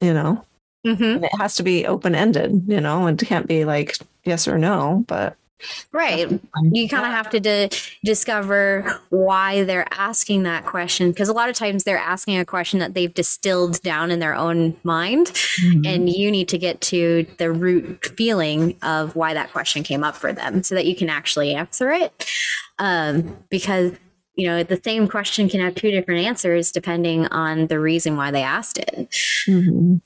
you 0.00 0.12
know, 0.12 0.44
Mm-hmm. 0.86 1.02
and 1.02 1.24
it 1.24 1.30
has 1.38 1.54
to 1.56 1.62
be 1.62 1.86
open 1.86 2.14
ended. 2.14 2.64
You 2.66 2.80
know, 2.80 3.06
it 3.06 3.18
can't 3.18 3.46
be 3.46 3.64
like 3.64 3.96
yes 4.24 4.48
or 4.48 4.58
no, 4.58 5.04
but 5.06 5.36
Right. 5.92 6.28
You 6.72 6.88
kind 6.88 7.06
of 7.06 7.12
have 7.12 7.30
to 7.30 7.38
di- 7.38 7.70
discover 8.04 9.00
why 9.10 9.62
they're 9.62 9.86
asking 9.92 10.42
that 10.42 10.64
question 10.66 11.10
because 11.12 11.28
a 11.28 11.32
lot 11.32 11.48
of 11.48 11.54
times 11.54 11.84
they're 11.84 11.96
asking 11.98 12.36
a 12.38 12.44
question 12.44 12.80
that 12.80 12.94
they've 12.94 13.14
distilled 13.14 13.80
down 13.82 14.10
in 14.10 14.18
their 14.18 14.34
own 14.34 14.76
mind. 14.82 15.30
And 15.84 16.10
you 16.10 16.32
need 16.32 16.48
to 16.48 16.58
get 16.58 16.80
to 16.80 17.26
the 17.38 17.52
root 17.52 18.04
feeling 18.16 18.76
of 18.82 19.14
why 19.14 19.34
that 19.34 19.52
question 19.52 19.84
came 19.84 20.02
up 20.02 20.16
for 20.16 20.32
them 20.32 20.64
so 20.64 20.74
that 20.74 20.86
you 20.86 20.96
can 20.96 21.08
actually 21.08 21.54
answer 21.54 21.92
it. 21.92 22.28
Um, 22.80 23.36
because, 23.48 23.92
you 24.34 24.48
know, 24.48 24.64
the 24.64 24.80
same 24.82 25.06
question 25.06 25.48
can 25.48 25.60
have 25.60 25.76
two 25.76 25.92
different 25.92 26.26
answers 26.26 26.72
depending 26.72 27.26
on 27.28 27.68
the 27.68 27.78
reason 27.78 28.16
why 28.16 28.32
they 28.32 28.42
asked 28.42 28.78
it. 28.78 29.10
Mhm. 29.46 30.00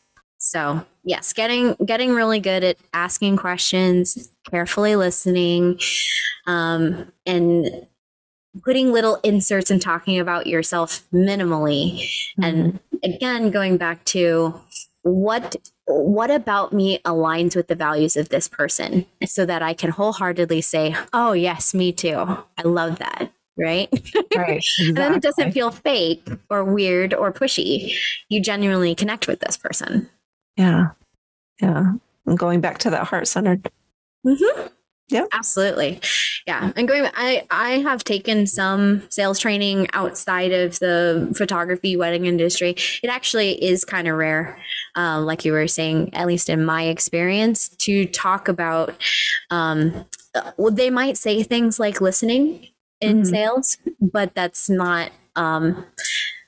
So 0.46 0.84
yes, 1.02 1.32
getting 1.32 1.74
getting 1.84 2.12
really 2.14 2.40
good 2.40 2.62
at 2.62 2.76
asking 2.94 3.36
questions, 3.36 4.30
carefully 4.48 4.94
listening, 4.94 5.80
um, 6.46 7.10
and 7.26 7.86
putting 8.62 8.92
little 8.92 9.16
inserts 9.22 9.70
and 9.70 9.82
talking 9.82 10.18
about 10.18 10.46
yourself 10.46 11.04
minimally. 11.12 12.08
And 12.40 12.78
again, 13.02 13.50
going 13.50 13.76
back 13.76 14.04
to 14.06 14.60
what 15.02 15.56
what 15.86 16.30
about 16.30 16.72
me 16.72 16.98
aligns 17.00 17.54
with 17.54 17.68
the 17.68 17.74
values 17.74 18.16
of 18.16 18.28
this 18.28 18.48
person 18.48 19.06
so 19.24 19.46
that 19.46 19.62
I 19.62 19.74
can 19.74 19.90
wholeheartedly 19.90 20.60
say, 20.60 20.94
Oh 21.12 21.32
yes, 21.32 21.74
me 21.74 21.92
too. 21.92 22.18
I 22.18 22.62
love 22.62 22.98
that. 22.98 23.32
Right. 23.58 23.88
right. 24.36 24.64
And 24.80 24.96
then 24.96 25.14
it 25.14 25.22
doesn't 25.22 25.52
feel 25.52 25.70
fake 25.70 26.28
or 26.50 26.62
weird 26.62 27.14
or 27.14 27.32
pushy. 27.32 27.94
You 28.28 28.40
genuinely 28.40 28.94
connect 28.94 29.26
with 29.26 29.40
this 29.40 29.56
person. 29.56 30.10
Yeah. 30.56 30.88
Yeah. 31.60 31.92
And 32.26 32.38
going 32.38 32.60
back 32.60 32.78
to 32.78 32.90
that 32.90 33.06
heart 33.06 33.28
centered. 33.28 33.70
Mm-hmm. 34.26 34.66
Yeah. 35.08 35.26
absolutely. 35.32 36.00
Yeah, 36.48 36.72
and 36.74 36.88
going, 36.88 37.08
I 37.14 37.46
I 37.48 37.78
have 37.78 38.02
taken 38.02 38.44
some 38.48 39.02
sales 39.08 39.38
training 39.38 39.86
outside 39.92 40.50
of 40.50 40.80
the 40.80 41.32
photography 41.36 41.96
wedding 41.96 42.26
industry. 42.26 42.70
It 43.04 43.08
actually 43.08 43.62
is 43.64 43.84
kind 43.84 44.08
of 44.08 44.16
rare, 44.16 44.58
um, 44.96 45.24
like 45.24 45.44
you 45.44 45.52
were 45.52 45.68
saying, 45.68 46.12
at 46.12 46.26
least 46.26 46.48
in 46.48 46.64
my 46.64 46.84
experience, 46.84 47.68
to 47.68 48.06
talk 48.06 48.48
about. 48.48 48.96
Um, 49.50 50.06
uh, 50.34 50.50
well, 50.56 50.72
they 50.72 50.90
might 50.90 51.16
say 51.16 51.44
things 51.44 51.78
like 51.78 52.00
listening 52.00 52.66
in 53.00 53.22
Mhm. 53.22 53.26
sales, 53.30 53.78
but 54.00 54.34
that's 54.34 54.68
not. 54.68 55.12
Um, 55.36 55.84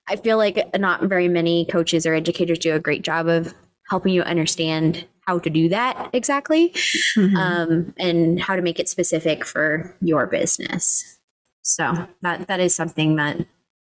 I 0.08 0.16
feel 0.16 0.36
like 0.36 0.58
not 0.76 1.04
very 1.04 1.28
many 1.28 1.64
coaches 1.66 2.06
or 2.06 2.14
educators 2.14 2.58
do 2.58 2.74
a 2.74 2.80
great 2.80 3.02
job 3.02 3.28
of 3.28 3.54
helping 3.88 4.12
you 4.12 4.22
understand 4.22 5.06
how 5.26 5.38
to 5.38 5.50
do 5.50 5.68
that 5.68 6.10
exactly 6.12 6.70
Mhm. 7.16 7.36
um, 7.36 7.94
and 7.98 8.40
how 8.40 8.56
to 8.56 8.62
make 8.62 8.80
it 8.80 8.88
specific 8.88 9.44
for 9.44 9.94
your 10.00 10.26
business. 10.26 11.18
So 11.62 12.06
that 12.22 12.46
that 12.48 12.60
is 12.60 12.74
something 12.74 13.16
that 13.16 13.44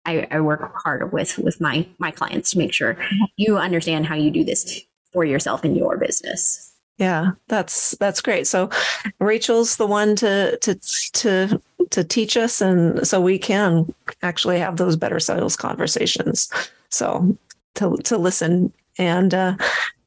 I, 0.05 0.27
I 0.31 0.41
work 0.41 0.73
hard 0.83 1.13
with 1.13 1.39
with 1.39 1.61
my 1.61 1.87
my 1.99 2.11
clients 2.11 2.51
to 2.53 2.59
make 2.59 2.73
sure 2.73 2.97
you 3.37 3.59
understand 3.59 4.07
how 4.07 4.17
you 4.17 4.31
do 4.31 4.43
this 4.45 4.81
for 5.13 5.25
yourself 5.25 5.65
in 5.65 5.77
your 5.77 5.97
business. 5.99 6.73
Yeah, 6.99 7.33
that's 7.49 7.93
that's 7.99 8.21
great. 8.21 8.47
So 8.47 8.69
Rachel's 9.21 9.77
the 9.77 9.87
one 9.87 10.17
to 10.17 10.59
to 10.59 10.75
to 11.13 11.63
to 11.91 12.05
teach 12.05 12.37
us 12.37 12.61
and 12.61 13.07
so 13.07 13.21
we 13.21 13.39
can 13.39 13.93
actually 14.23 14.59
have 14.59 14.77
those 14.77 14.97
better 14.97 15.21
sales 15.21 15.57
conversations. 15.57 16.51
So 16.89 17.37
to 17.77 17.97
to 17.99 18.19
listen 18.19 18.73
and 19.01 19.35
uh 19.35 19.57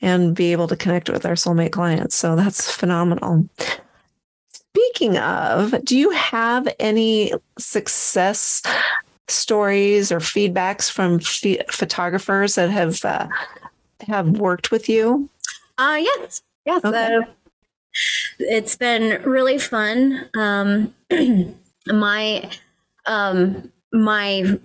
and 0.02 0.36
be 0.36 0.52
able 0.52 0.68
to 0.68 0.76
connect 0.76 1.10
with 1.10 1.26
our 1.26 1.34
soulmate 1.34 1.72
clients. 1.72 2.16
So 2.16 2.36
that's 2.36 2.70
phenomenal. 2.70 3.48
Speaking 4.52 5.18
of, 5.18 5.74
do 5.86 5.98
you 5.98 6.10
have 6.12 6.68
any 6.80 7.32
success 7.58 8.62
stories 9.30 10.12
or 10.12 10.20
feedbacks 10.20 10.92
from 10.92 11.20
ph- 11.20 11.62
photographers 11.72 12.56
that 12.56 12.70
have 12.70 13.04
uh, 13.06 13.28
have 14.08 14.28
worked 14.38 14.72
with 14.72 14.90
you? 14.90 15.30
Uh 15.78 16.00
yes. 16.00 16.44
Yes. 16.66 16.84
Okay. 16.84 17.16
uh, 17.16 17.22
it's 18.40 18.76
been 18.76 19.22
really 19.24 19.58
fun. 19.58 20.30
Um 20.36 20.94
my 21.88 22.50
um 23.06 23.72
my 23.94 24.60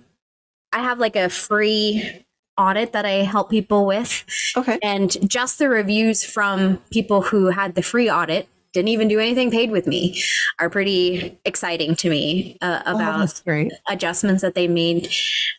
I 0.73 0.79
have 0.79 0.99
like 0.99 1.15
a 1.15 1.29
free 1.29 2.25
audit 2.59 2.91
that 2.93 3.05
I 3.05 3.23
help 3.23 3.49
people 3.49 3.85
with. 3.85 4.25
Okay. 4.55 4.77
And 4.83 5.15
just 5.29 5.57
the 5.59 5.69
reviews 5.69 6.23
from 6.23 6.77
people 6.91 7.21
who 7.21 7.47
had 7.47 7.75
the 7.75 7.81
free 7.81 8.09
audit 8.09 8.47
didn't 8.73 8.89
even 8.89 9.07
do 9.07 9.19
anything 9.19 9.49
paid 9.49 9.71
with 9.71 9.87
me 9.87 10.21
are 10.59 10.69
pretty 10.69 11.39
exciting 11.45 11.95
to 11.95 12.09
me 12.09 12.55
uh, 12.61 12.83
Oh, 12.85 12.95
about 12.95 13.41
great. 13.43 13.71
adjustments 13.87 14.43
that 14.43 14.53
they 14.53 14.67
made. 14.67 15.09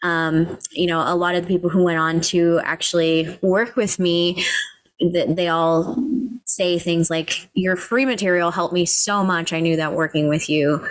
Um, 0.05 0.59
you 0.71 0.87
know, 0.87 1.01
a 1.05 1.17
lot 1.17 1.35
of 1.35 1.43
the 1.43 1.49
people 1.49 1.71
who 1.71 1.83
went 1.83 1.99
on 1.99 2.21
to 2.33 2.61
actually 2.63 3.37
work 3.43 3.75
with 3.75 3.99
me, 3.99 4.45
that 5.01 5.35
they 5.35 5.49
all 5.49 5.97
say 6.45 6.79
things 6.79 7.11
like, 7.11 7.49
"Your 7.55 7.75
free 7.75 8.05
material 8.05 8.53
helped 8.53 8.75
me 8.75 8.87
so 8.87 9.25
much. 9.25 9.53
I 9.53 9.59
knew 9.61 9.75
that 9.77 9.95
working 9.95 10.29
with 10.29 10.49
you." 10.49 10.87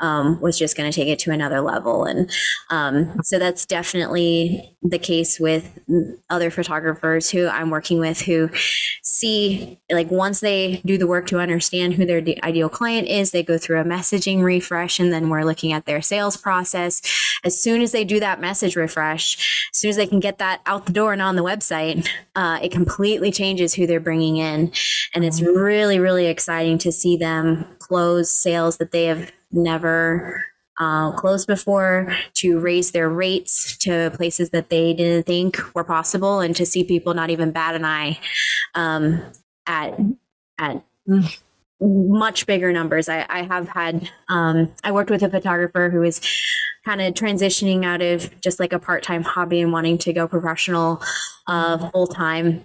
Um, 0.00 0.40
was 0.40 0.58
just 0.58 0.76
going 0.76 0.90
to 0.90 0.94
take 0.94 1.06
it 1.08 1.20
to 1.20 1.30
another 1.30 1.60
level. 1.60 2.04
And 2.04 2.28
um, 2.70 3.20
so 3.22 3.38
that's 3.38 3.64
definitely 3.64 4.71
the 4.82 4.98
case 4.98 5.38
with 5.38 5.78
other 6.28 6.50
photographers 6.50 7.30
who 7.30 7.46
I'm 7.46 7.70
working 7.70 8.00
with 8.00 8.20
who 8.20 8.50
see, 9.02 9.78
like, 9.90 10.10
once 10.10 10.40
they 10.40 10.82
do 10.84 10.98
the 10.98 11.06
work 11.06 11.26
to 11.28 11.38
understand 11.38 11.94
who 11.94 12.04
their 12.04 12.20
de- 12.20 12.42
ideal 12.42 12.68
client 12.68 13.06
is, 13.06 13.30
they 13.30 13.44
go 13.44 13.58
through 13.58 13.80
a 13.80 13.84
messaging 13.84 14.42
refresh, 14.42 14.98
and 14.98 15.12
then 15.12 15.28
we're 15.28 15.44
looking 15.44 15.72
at 15.72 15.86
their 15.86 16.02
sales 16.02 16.36
process. 16.36 17.00
As 17.44 17.60
soon 17.60 17.80
as 17.80 17.92
they 17.92 18.04
do 18.04 18.18
that 18.20 18.40
message 18.40 18.74
refresh, 18.74 19.68
as 19.72 19.78
soon 19.78 19.90
as 19.90 19.96
they 19.96 20.06
can 20.06 20.20
get 20.20 20.38
that 20.38 20.60
out 20.66 20.86
the 20.86 20.92
door 20.92 21.12
and 21.12 21.22
on 21.22 21.36
the 21.36 21.44
website, 21.44 22.08
uh, 22.34 22.58
it 22.60 22.72
completely 22.72 23.30
changes 23.30 23.74
who 23.74 23.86
they're 23.86 24.00
bringing 24.00 24.36
in. 24.36 24.72
And 25.14 25.24
it's 25.24 25.40
really, 25.40 26.00
really 26.00 26.26
exciting 26.26 26.78
to 26.78 26.90
see 26.90 27.16
them 27.16 27.66
close 27.78 28.32
sales 28.32 28.78
that 28.78 28.90
they 28.90 29.04
have 29.04 29.30
never 29.52 30.44
uh, 30.78 31.12
closed 31.12 31.46
before, 31.46 32.14
to 32.34 32.58
raise 32.58 32.92
their 32.92 33.08
rates 33.08 33.76
to 33.78 34.10
places 34.14 34.50
that 34.50 34.70
they 34.70 34.94
didn't 34.94 35.26
think 35.26 35.58
were 35.74 35.84
possible, 35.84 36.40
and 36.40 36.56
to 36.56 36.66
see 36.66 36.84
people 36.84 37.14
not 37.14 37.30
even 37.30 37.50
bat 37.50 37.74
an 37.74 37.84
eye 37.84 38.18
um, 38.74 39.22
at 39.66 39.98
at 40.58 40.82
much 41.80 42.46
bigger 42.46 42.72
numbers. 42.72 43.08
I, 43.08 43.26
I 43.28 43.42
have 43.42 43.68
had 43.68 44.10
um, 44.28 44.72
I 44.84 44.92
worked 44.92 45.10
with 45.10 45.22
a 45.22 45.28
photographer 45.28 45.90
who 45.90 46.00
was 46.00 46.20
kind 46.84 47.00
of 47.00 47.14
transitioning 47.14 47.84
out 47.84 48.02
of 48.02 48.40
just 48.40 48.58
like 48.58 48.72
a 48.72 48.78
part 48.78 49.02
time 49.02 49.22
hobby 49.22 49.60
and 49.60 49.72
wanting 49.72 49.98
to 49.98 50.12
go 50.12 50.26
professional 50.26 51.02
uh, 51.46 51.90
full 51.90 52.06
time. 52.06 52.64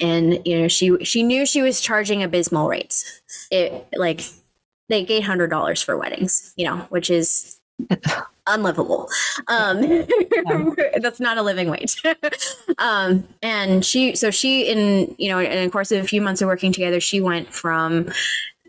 And 0.00 0.40
you 0.46 0.60
know 0.60 0.68
she 0.68 1.04
she 1.04 1.22
knew 1.22 1.44
she 1.44 1.62
was 1.62 1.80
charging 1.80 2.22
abysmal 2.22 2.68
rates. 2.68 3.20
It 3.50 3.86
like 3.94 4.22
like 4.90 5.10
eight 5.10 5.24
hundred 5.24 5.48
dollars 5.48 5.82
for 5.82 5.96
weddings, 5.96 6.52
you 6.56 6.64
know, 6.64 6.78
which 6.90 7.10
is 7.10 7.60
unlivable. 8.46 9.08
Um, 9.48 9.80
that's 11.00 11.20
not 11.20 11.38
a 11.38 11.42
living 11.42 11.70
wage. 11.70 12.02
um, 12.78 13.26
and 13.42 13.84
she, 13.84 14.16
so 14.16 14.30
she, 14.30 14.68
in 14.68 15.14
you 15.18 15.28
know, 15.28 15.38
in 15.38 15.64
the 15.64 15.70
course 15.70 15.92
of 15.92 16.04
a 16.04 16.06
few 16.06 16.20
months 16.20 16.42
of 16.42 16.46
working 16.46 16.72
together, 16.72 17.00
she 17.00 17.20
went 17.20 17.52
from 17.52 18.08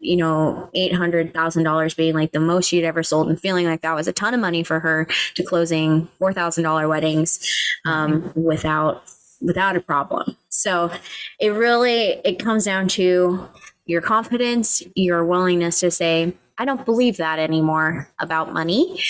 you 0.03 0.15
know 0.15 0.69
eight 0.73 0.93
hundred 0.93 1.33
thousand 1.33 1.63
dollars 1.63 1.93
being 1.93 2.15
like 2.15 2.31
the 2.31 2.39
most 2.39 2.67
she'd 2.67 2.85
ever 2.85 3.03
sold, 3.03 3.29
and 3.29 3.39
feeling 3.39 3.65
like 3.65 3.81
that 3.81 3.95
was 3.95 4.07
a 4.07 4.13
ton 4.13 4.33
of 4.33 4.39
money 4.39 4.63
for 4.63 4.79
her, 4.79 5.07
to 5.35 5.43
closing 5.43 6.07
four 6.19 6.33
thousand 6.33 6.63
dollar 6.63 6.87
weddings 6.87 7.39
um, 7.85 8.31
without 8.35 9.03
without 9.41 9.75
a 9.75 9.81
problem. 9.81 10.37
So 10.49 10.91
it 11.39 11.49
really 11.49 12.21
it 12.23 12.39
comes 12.39 12.65
down 12.65 12.87
to 12.89 13.47
your 13.91 14.01
confidence, 14.01 14.81
your 14.95 15.25
willingness 15.25 15.81
to 15.81 15.91
say, 15.91 16.33
I 16.57 16.65
don't 16.65 16.85
believe 16.85 17.17
that 17.17 17.39
anymore 17.39 18.09
about 18.19 18.53
money 18.53 19.01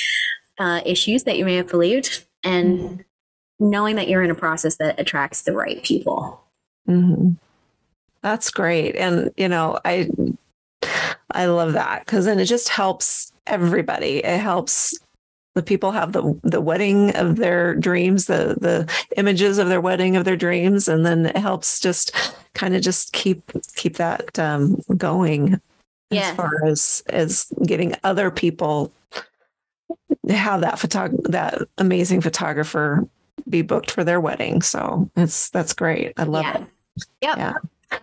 uh, 0.59 0.81
issues 0.85 1.23
that 1.23 1.37
you 1.37 1.45
may 1.45 1.55
have 1.55 1.67
believed, 1.67 2.25
and 2.43 3.03
knowing 3.59 3.95
that 3.95 4.07
you're 4.07 4.23
in 4.23 4.31
a 4.31 4.35
process 4.35 4.77
that 4.77 4.99
attracts 4.99 5.43
the 5.43 5.53
right 5.53 5.83
people. 5.83 6.41
hmm 6.85 7.31
That's 8.21 8.49
great. 8.49 8.95
And 8.95 9.31
you 9.37 9.47
know, 9.47 9.79
I 9.85 10.09
I 11.31 11.45
love 11.45 11.73
that 11.73 12.05
because 12.05 12.25
then 12.25 12.39
it 12.39 12.45
just 12.45 12.69
helps 12.69 13.31
everybody. 13.47 14.17
It 14.17 14.39
helps 14.39 14.97
the 15.53 15.63
people 15.63 15.91
have 15.91 16.13
the 16.13 16.39
the 16.43 16.61
wedding 16.61 17.15
of 17.15 17.35
their 17.35 17.75
dreams, 17.75 18.25
the 18.25 18.55
the 18.59 18.89
images 19.17 19.57
of 19.57 19.67
their 19.69 19.81
wedding 19.81 20.15
of 20.15 20.25
their 20.25 20.37
dreams, 20.37 20.87
and 20.87 21.05
then 21.05 21.25
it 21.25 21.37
helps 21.37 21.79
just 21.79 22.15
kind 22.53 22.75
of 22.75 22.81
just 22.81 23.13
keep 23.13 23.51
keep 23.75 23.97
that 23.97 24.37
um, 24.39 24.81
going 24.97 25.59
Yeah. 26.09 26.29
as 26.29 26.35
far 26.35 26.65
as 26.65 27.03
as 27.09 27.45
getting 27.65 27.95
other 28.03 28.31
people 28.31 28.91
have 30.29 30.61
that 30.61 30.75
photog- 30.75 31.23
that 31.31 31.61
amazing 31.77 32.21
photographer 32.21 33.07
be 33.49 33.61
booked 33.61 33.91
for 33.91 34.03
their 34.03 34.21
wedding. 34.21 34.61
So 34.61 35.09
it's 35.17 35.49
that's 35.49 35.73
great. 35.73 36.13
I 36.17 36.23
love 36.23 36.43
Yeah. 36.45 36.57
it. 36.57 36.67
Yep. 37.21 37.37
Yeah. 37.37 37.53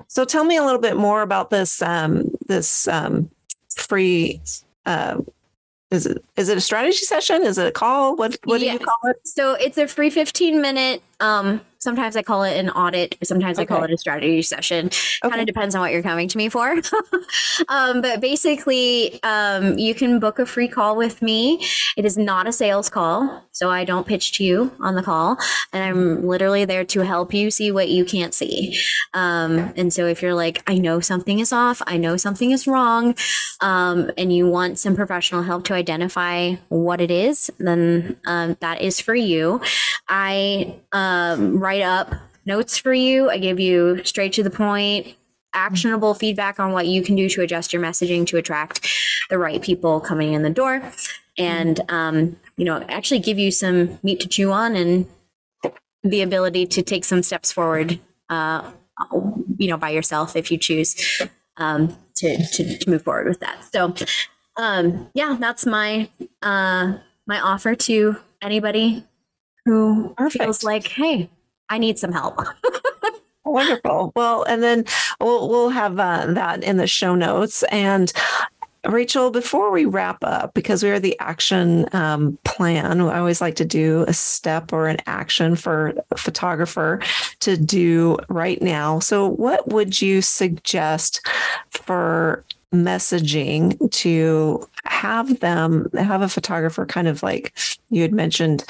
So 0.09 0.25
tell 0.25 0.45
me 0.45 0.57
a 0.57 0.65
little 0.65 0.81
bit 0.81 0.97
more 0.97 1.23
about 1.23 1.49
this 1.51 1.81
um 1.81 2.31
this 2.47 2.87
um 2.89 3.31
free 3.75 4.41
uh 4.85 5.19
is 5.91 6.07
it 6.07 6.23
is 6.37 6.49
it 6.49 6.59
a 6.59 6.61
strategy 6.61 6.99
session? 6.99 7.43
Is 7.43 7.59
it 7.59 7.67
a 7.67 7.73
call? 7.73 8.17
What 8.17 8.39
what 8.45 8.59
do 8.59 8.67
you 8.67 8.79
call 8.79 8.99
it? 9.05 9.27
So 9.27 9.55
it's 9.55 9.79
a 9.79 9.87
free 9.87 10.11
15 10.11 10.61
minute. 10.61 11.03
Um, 11.21 11.61
sometimes 11.79 12.17
I 12.17 12.23
call 12.23 12.43
it 12.43 12.57
an 12.57 12.71
audit. 12.71 13.17
Sometimes 13.23 13.59
I 13.59 13.65
call 13.65 13.83
it 13.85 13.91
a 13.91 13.97
strategy 13.97 14.43
session. 14.43 14.91
Kind 15.23 15.41
of 15.41 15.47
depends 15.47 15.75
on 15.75 15.81
what 15.81 15.93
you're 15.93 16.03
coming 16.03 16.29
to 16.29 16.37
me 16.37 16.49
for. 16.49 16.71
um, 17.69 18.01
but 18.01 18.21
basically, 18.21 19.23
um, 19.23 19.79
you 19.79 19.95
can 19.95 20.19
book 20.19 20.39
a 20.39 20.47
free 20.47 20.69
call 20.69 20.97
with 20.97 21.23
me. 21.23 21.65
It 21.97 22.05
is 22.05 22.19
not 22.19 22.47
a 22.47 22.53
sales 22.53 22.91
call, 22.91 23.45
so 23.53 23.71
I 23.71 23.85
don't 23.85 24.07
pitch 24.07 24.33
to 24.39 24.45
you 24.45 24.73
on 24.81 24.95
the 24.95 25.03
call, 25.03 25.39
and 25.73 25.83
I'm 25.83 26.27
literally 26.27 26.65
there 26.65 26.85
to 26.85 27.01
help 27.01 27.33
you 27.33 27.51
see 27.51 27.71
what 27.71 27.89
you 27.89 28.05
can't 28.05 28.35
see. 28.35 28.79
Um, 29.15 29.73
and 29.77 29.93
so 29.93 30.07
if 30.07 30.23
you're 30.23 30.35
like, 30.35 30.63
I 30.67 30.79
know 30.79 31.01
something 31.01 31.39
is 31.39 31.53
off, 31.53 31.81
I 31.87 31.97
know 31.97 32.17
something 32.17 32.51
is 32.51 32.67
wrong, 32.67 33.15
um, 33.61 34.11
and 34.17 34.33
you 34.33 34.49
want 34.49 34.79
some 34.79 34.97
professional 34.97 35.43
help 35.43 35.65
to 35.65 35.75
identify 35.75 36.55
what 36.69 37.01
it 37.01 37.11
is, 37.11 37.51
then 37.59 38.17
um, 38.27 38.57
that 38.61 38.81
is 38.81 39.01
for 39.01 39.15
you. 39.15 39.61
I 40.09 40.77
um, 41.09 41.59
write 41.59 41.83
up 41.83 42.15
notes 42.45 42.77
for 42.77 42.93
you. 42.93 43.31
I 43.31 43.39
give 43.39 43.59
you 43.59 44.03
straight 44.05 44.33
to 44.35 44.43
the 44.43 44.51
point, 44.51 45.15
actionable 45.55 46.15
feedback 46.15 46.61
on 46.61 46.73
what 46.73 46.87
you 46.87 47.03
can 47.03 47.17
do 47.17 47.29
to 47.31 47.43
adjust 47.43 47.73
your 47.73 47.83
messaging 47.83 48.27
to 48.27 48.37
attract 48.37 48.87
the 49.31 49.39
right 49.39 49.63
people 49.63 50.01
coming 50.01 50.35
in 50.35 50.43
the 50.43 50.51
door, 50.51 50.83
and 51.37 51.81
um, 51.89 52.37
you 52.57 52.65
know, 52.65 52.85
actually 52.89 53.21
give 53.21 53.39
you 53.39 53.51
some 53.51 53.99
meat 54.03 54.21
to 54.21 54.29
chew 54.29 54.53
on 54.53 54.77
and 54.77 55.07
the 56.03 56.23
ability 56.23 56.67
to 56.67 56.83
take 56.83 57.05
some 57.05 57.23
steps 57.23 57.53
forward. 57.53 57.99
Uh, 58.29 58.71
you 59.57 59.69
know, 59.69 59.77
by 59.77 59.91
yourself 59.91 60.35
if 60.37 60.51
you 60.51 60.59
choose 60.59 61.23
um, 61.57 61.97
to, 62.17 62.37
to 62.53 62.79
to 62.79 62.91
move 62.91 63.03
forward 63.03 63.29
with 63.29 63.41
that. 63.41 63.65
So, 63.73 63.95
um, 64.57 65.09
yeah, 65.15 65.37
that's 65.41 65.65
my 65.65 66.11
uh, 66.43 66.95
my 67.27 67.41
offer 67.41 67.75
to 67.75 68.17
anybody 68.43 69.05
who 69.65 70.15
Perfect. 70.17 70.45
feels 70.45 70.65
like, 70.65 70.89
hey, 70.89 71.29
I 71.69 71.79
need 71.79 71.99
some 71.99 72.13
help. 72.13 72.39
Wonderful. 73.45 74.13
Well, 74.15 74.43
and 74.45 74.63
then 74.63 74.85
we'll 75.21 75.49
we'll 75.49 75.71
have 75.71 75.99
uh, 75.99 76.27
that 76.29 76.63
in 76.63 76.77
the 76.77 76.87
show 76.87 77.15
notes. 77.15 77.63
And 77.65 78.13
Rachel, 78.85 79.31
before 79.31 79.71
we 79.71 79.85
wrap 79.85 80.19
up, 80.23 80.55
because 80.55 80.83
we 80.83 80.91
are 80.91 81.01
the 81.01 81.19
action 81.19 81.87
um, 81.93 82.39
plan, 82.45 83.01
I 83.01 83.19
always 83.19 83.41
like 83.41 83.57
to 83.57 83.65
do 83.65 84.05
a 84.07 84.13
step 84.13 84.73
or 84.73 84.87
an 84.87 84.99
action 85.07 85.57
for 85.57 85.95
a 86.11 86.17
photographer 86.17 87.01
to 87.41 87.57
do 87.57 88.19
right 88.29 88.61
now. 88.63 89.01
So, 89.01 89.27
what 89.27 89.69
would 89.69 90.01
you 90.01 90.23
suggest 90.23 91.27
for 91.71 92.45
messaging 92.73 93.91
to 93.91 94.67
have 94.85 95.41
them 95.41 95.89
have 95.95 96.21
a 96.21 96.29
photographer 96.29 96.85
kind 96.85 97.09
of 97.09 97.23
like 97.23 97.57
you 97.89 98.03
had 98.03 98.13
mentioned 98.13 98.65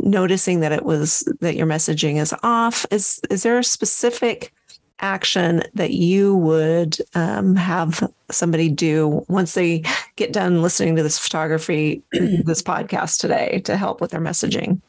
noticing 0.00 0.60
that 0.60 0.72
it 0.72 0.84
was 0.84 1.20
that 1.40 1.56
your 1.56 1.66
messaging 1.66 2.16
is 2.16 2.34
off 2.42 2.84
is 2.90 3.20
is 3.30 3.44
there 3.44 3.58
a 3.58 3.64
specific 3.64 4.52
action 5.00 5.62
that 5.74 5.92
you 5.92 6.36
would 6.36 6.98
um, 7.14 7.54
have 7.56 8.10
somebody 8.30 8.68
do 8.68 9.24
once 9.28 9.54
they 9.54 9.82
get 10.16 10.32
done 10.32 10.60
listening 10.60 10.96
to 10.96 11.02
this 11.02 11.18
photography 11.18 12.02
this 12.12 12.60
podcast 12.60 13.18
today 13.18 13.60
to 13.64 13.76
help 13.76 14.00
with 14.00 14.10
their 14.10 14.20
messaging 14.20 14.80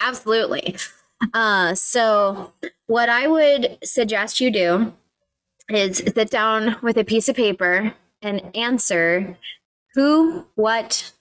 Absolutely. 0.00 0.76
Uh, 1.34 1.74
so, 1.74 2.52
what 2.86 3.08
I 3.08 3.26
would 3.26 3.78
suggest 3.82 4.40
you 4.40 4.50
do 4.50 4.92
is 5.68 5.98
sit 5.98 6.30
down 6.30 6.76
with 6.82 6.96
a 6.96 7.04
piece 7.04 7.28
of 7.28 7.36
paper 7.36 7.92
and 8.22 8.54
answer 8.56 9.36
who, 9.94 10.46
what, 10.54 11.12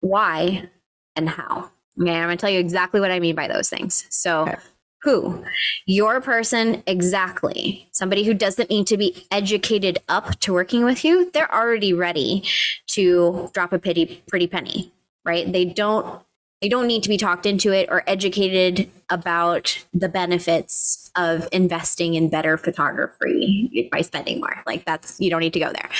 why, 0.00 0.68
and 1.16 1.28
how. 1.28 1.70
Okay, 2.00 2.10
I'm 2.10 2.26
going 2.26 2.36
to 2.36 2.40
tell 2.40 2.50
you 2.50 2.58
exactly 2.58 3.00
what 3.00 3.10
I 3.10 3.20
mean 3.20 3.34
by 3.36 3.46
those 3.48 3.68
things. 3.68 4.06
So, 4.10 4.42
Okay. 4.42 4.56
who? 5.02 5.44
Your 5.86 6.20
person, 6.20 6.82
exactly. 6.86 7.88
Somebody 7.92 8.24
who 8.24 8.34
doesn't 8.34 8.70
need 8.70 8.86
to 8.88 8.96
be 8.96 9.26
educated 9.30 9.98
up 10.08 10.38
to 10.40 10.52
working 10.52 10.84
with 10.84 11.04
you. 11.04 11.30
They're 11.30 11.52
already 11.54 11.92
ready 11.92 12.44
to 12.88 13.50
drop 13.52 13.72
a 13.72 13.78
pretty, 13.78 14.22
pretty 14.28 14.46
penny, 14.48 14.92
right? 15.24 15.50
They 15.50 15.64
don't 15.64 16.20
they 16.62 16.68
don't 16.70 16.86
need 16.86 17.02
to 17.02 17.10
be 17.10 17.18
talked 17.18 17.44
into 17.44 17.72
it 17.72 17.90
or 17.90 18.02
educated 18.06 18.88
about 19.10 19.84
the 19.92 20.08
benefits 20.08 21.10
of 21.14 21.46
investing 21.52 22.14
in 22.14 22.30
better 22.30 22.56
photography 22.56 23.86
by 23.92 24.00
spending 24.00 24.38
more. 24.40 24.62
Like 24.64 24.86
that's 24.86 25.20
you 25.20 25.28
don't 25.28 25.40
need 25.40 25.52
to 25.52 25.60
go 25.60 25.70
there. 25.70 25.90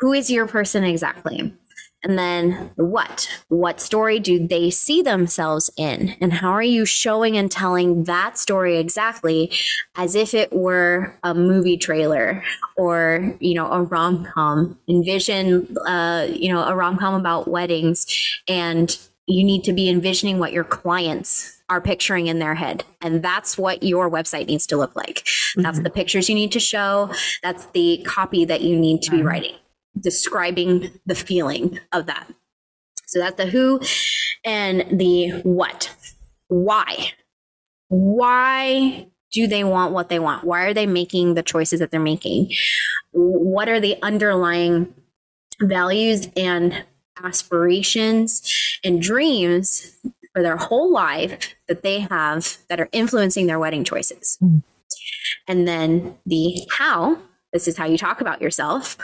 Who 0.00 0.12
is 0.12 0.30
your 0.30 0.46
person 0.46 0.84
exactly? 0.84 1.54
And 2.02 2.18
then 2.18 2.70
what? 2.76 3.28
What 3.48 3.78
story 3.78 4.18
do 4.18 4.46
they 4.46 4.70
see 4.70 5.02
themselves 5.02 5.68
in? 5.76 6.16
And 6.20 6.32
how 6.32 6.50
are 6.52 6.62
you 6.62 6.86
showing 6.86 7.36
and 7.36 7.50
telling 7.50 8.04
that 8.04 8.38
story 8.38 8.78
exactly 8.78 9.52
as 9.96 10.14
if 10.14 10.32
it 10.32 10.50
were 10.50 11.14
a 11.22 11.34
movie 11.34 11.76
trailer 11.76 12.42
or, 12.78 13.36
you 13.38 13.52
know, 13.52 13.70
a 13.70 13.82
rom 13.82 14.24
com? 14.24 14.78
Envision, 14.88 15.76
uh, 15.86 16.26
you 16.30 16.50
know, 16.50 16.64
a 16.64 16.74
rom 16.74 16.96
com 16.96 17.12
about 17.14 17.48
weddings 17.48 18.06
and 18.48 18.98
you 19.26 19.44
need 19.44 19.62
to 19.64 19.72
be 19.74 19.90
envisioning 19.90 20.38
what 20.38 20.54
your 20.54 20.64
clients 20.64 21.60
are 21.68 21.82
picturing 21.82 22.26
in 22.26 22.38
their 22.38 22.54
head. 22.54 22.82
And 23.02 23.22
that's 23.22 23.58
what 23.58 23.82
your 23.82 24.10
website 24.10 24.46
needs 24.46 24.66
to 24.68 24.76
look 24.76 24.96
like. 24.96 25.24
That's 25.54 25.78
Mhm. 25.78 25.84
the 25.84 25.90
pictures 25.90 26.28
you 26.28 26.34
need 26.34 26.50
to 26.52 26.58
show. 26.60 27.10
That's 27.42 27.66
the 27.66 28.02
copy 28.06 28.44
that 28.46 28.62
you 28.62 28.74
need 28.76 29.02
to 29.02 29.10
be 29.10 29.18
Mhm. 29.18 29.24
writing, 29.24 29.54
describing 29.98 30.90
the 31.06 31.14
feeling 31.14 31.78
of 31.92 32.06
that. 32.06 32.28
So 33.06 33.18
that's 33.18 33.36
the 33.36 33.46
who 33.46 33.80
and 34.44 34.98
the 34.98 35.30
what. 35.42 35.94
Why? 36.48 37.12
Why 37.88 39.08
do 39.32 39.46
they 39.46 39.64
want 39.64 39.92
what 39.92 40.08
they 40.08 40.18
want? 40.18 40.44
Why 40.44 40.62
are 40.64 40.74
they 40.74 40.86
making 40.86 41.34
the 41.34 41.42
choices 41.42 41.80
that 41.80 41.90
they're 41.90 42.00
making? 42.00 42.52
What 43.12 43.68
are 43.68 43.80
the 43.80 43.96
underlying 44.02 44.94
values 45.60 46.28
and 46.36 46.84
aspirations 47.22 48.78
and 48.84 49.02
dreams 49.02 49.96
for 50.32 50.42
their 50.42 50.56
whole 50.56 50.92
life 50.92 51.54
that 51.68 51.82
they 51.82 52.00
have 52.00 52.58
that 52.68 52.80
are 52.80 52.88
influencing 52.92 53.46
their 53.46 53.58
wedding 53.58 53.84
choices. 53.84 54.38
Mm. 54.42 54.62
And 55.46 55.68
then 55.68 56.16
the 56.26 56.66
how 56.70 57.18
this 57.52 57.66
is 57.66 57.76
how 57.76 57.86
you 57.86 57.98
talk 57.98 58.20
about 58.20 58.40
yourself. 58.40 58.96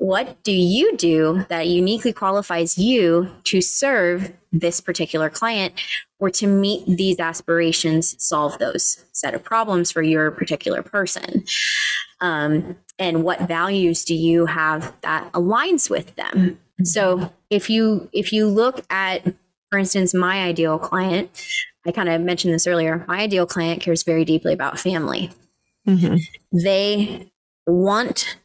What 0.00 0.40
do 0.44 0.52
you 0.52 0.96
do 0.96 1.44
that 1.48 1.66
uniquely 1.66 2.12
qualifies 2.12 2.78
you 2.78 3.30
to 3.44 3.60
serve 3.60 4.32
this 4.52 4.80
particular 4.80 5.28
client 5.28 5.74
or 6.20 6.30
to 6.30 6.46
meet 6.46 6.86
these 6.86 7.18
aspirations, 7.18 8.14
solve 8.22 8.58
those 8.58 9.04
set 9.10 9.34
of 9.34 9.42
problems 9.42 9.90
for 9.90 10.00
your 10.00 10.30
particular 10.30 10.82
person? 10.82 11.44
Um, 12.20 12.76
and 12.98 13.24
what 13.24 13.42
values 13.42 14.04
do 14.04 14.14
you 14.14 14.46
have 14.46 14.92
that 15.02 15.32
aligns 15.32 15.90
with 15.90 16.14
them? 16.14 16.60
So 16.84 17.32
if 17.50 17.68
you 17.68 18.08
if 18.12 18.32
you 18.32 18.46
look 18.46 18.84
at, 18.90 19.24
for 19.68 19.80
instance, 19.80 20.14
my 20.14 20.44
ideal 20.44 20.78
client, 20.78 21.44
I 21.84 21.90
kind 21.90 22.08
of 22.08 22.20
mentioned 22.20 22.54
this 22.54 22.68
earlier. 22.68 23.04
My 23.08 23.18
ideal 23.22 23.46
client 23.46 23.80
cares 23.82 24.04
very 24.04 24.24
deeply 24.24 24.52
about 24.52 24.78
family. 24.78 25.32
Mhm. 25.88 26.20
They 26.52 27.32
want 27.66 28.36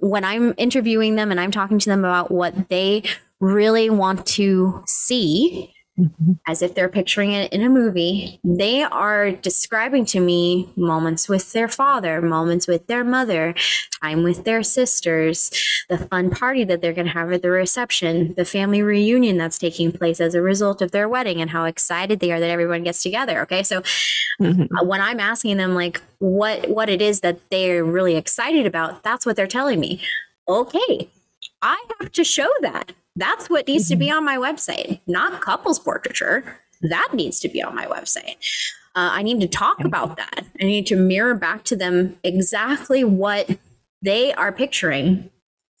when 0.00 0.24
I'm 0.24 0.54
interviewing 0.56 1.16
them 1.16 1.30
and 1.30 1.40
I'm 1.40 1.50
talking 1.50 1.78
to 1.78 1.90
them 1.90 2.00
about 2.00 2.30
what 2.30 2.68
they 2.68 3.02
really 3.40 3.90
want 3.90 4.24
to 4.26 4.82
see 4.86 5.73
mm-hmm. 5.98 6.32
as 6.46 6.62
if 6.62 6.74
they're 6.74 6.88
picturing 6.88 7.32
it 7.32 7.52
in 7.52 7.62
a 7.62 7.68
movie. 7.68 8.40
They 8.44 8.82
are 8.82 9.30
describing 9.30 10.04
to 10.06 10.20
me 10.20 10.68
moments 10.76 11.28
with 11.28 11.52
their 11.52 11.68
father, 11.68 12.20
moments 12.20 12.66
with 12.66 12.86
their 12.86 13.04
mother, 13.04 13.54
time 14.02 14.22
with 14.22 14.44
their 14.44 14.62
sisters, 14.62 15.50
the 15.88 15.98
fun 15.98 16.30
party 16.30 16.64
that 16.64 16.80
they're 16.80 16.92
going 16.92 17.06
to 17.06 17.12
have 17.12 17.32
at 17.32 17.42
the 17.42 17.50
reception, 17.50 18.34
the 18.36 18.44
family 18.44 18.82
reunion 18.82 19.38
that's 19.38 19.58
taking 19.58 19.92
place 19.92 20.20
as 20.20 20.34
a 20.34 20.42
result 20.42 20.82
of 20.82 20.90
their 20.90 21.08
wedding, 21.08 21.40
and 21.40 21.50
how 21.50 21.64
excited 21.64 22.20
they 22.20 22.32
are 22.32 22.40
that 22.40 22.50
everyone 22.50 22.82
gets 22.82 23.02
together. 23.02 23.40
Okay, 23.42 23.62
so 23.62 23.82
mm-hmm. 24.40 24.64
Uh, 24.76 24.84
when 24.84 25.00
I'm 25.00 25.20
asking 25.20 25.58
them 25.58 25.74
like 25.74 26.00
what 26.18 26.68
what 26.68 26.88
it 26.88 27.00
is 27.00 27.20
that 27.20 27.38
they're 27.50 27.84
really 27.84 28.16
excited 28.16 28.66
about, 28.66 29.02
that's 29.02 29.24
what 29.24 29.36
they're 29.36 29.46
telling 29.46 29.78
me. 29.78 30.00
Okay, 30.48 31.08
I 31.62 31.82
have 32.00 32.12
to 32.12 32.24
show 32.24 32.50
that. 32.62 32.92
That's 33.16 33.48
what 33.48 33.68
needs 33.68 33.88
to 33.88 33.96
be 33.96 34.08
mm-hmm. 34.08 34.18
on 34.18 34.24
my 34.24 34.36
website, 34.36 35.00
not 35.06 35.40
couples 35.40 35.78
portraiture. 35.78 36.58
That 36.82 37.10
needs 37.14 37.40
to 37.40 37.48
be 37.48 37.62
on 37.62 37.74
my 37.74 37.86
website. 37.86 38.36
Uh, 38.96 39.10
I 39.12 39.22
need 39.22 39.40
to 39.40 39.48
talk 39.48 39.84
about 39.84 40.16
that. 40.16 40.44
I 40.60 40.64
need 40.64 40.86
to 40.86 40.96
mirror 40.96 41.34
back 41.34 41.64
to 41.64 41.76
them 41.76 42.16
exactly 42.22 43.02
what 43.02 43.58
they 44.02 44.32
are 44.34 44.52
picturing 44.52 45.30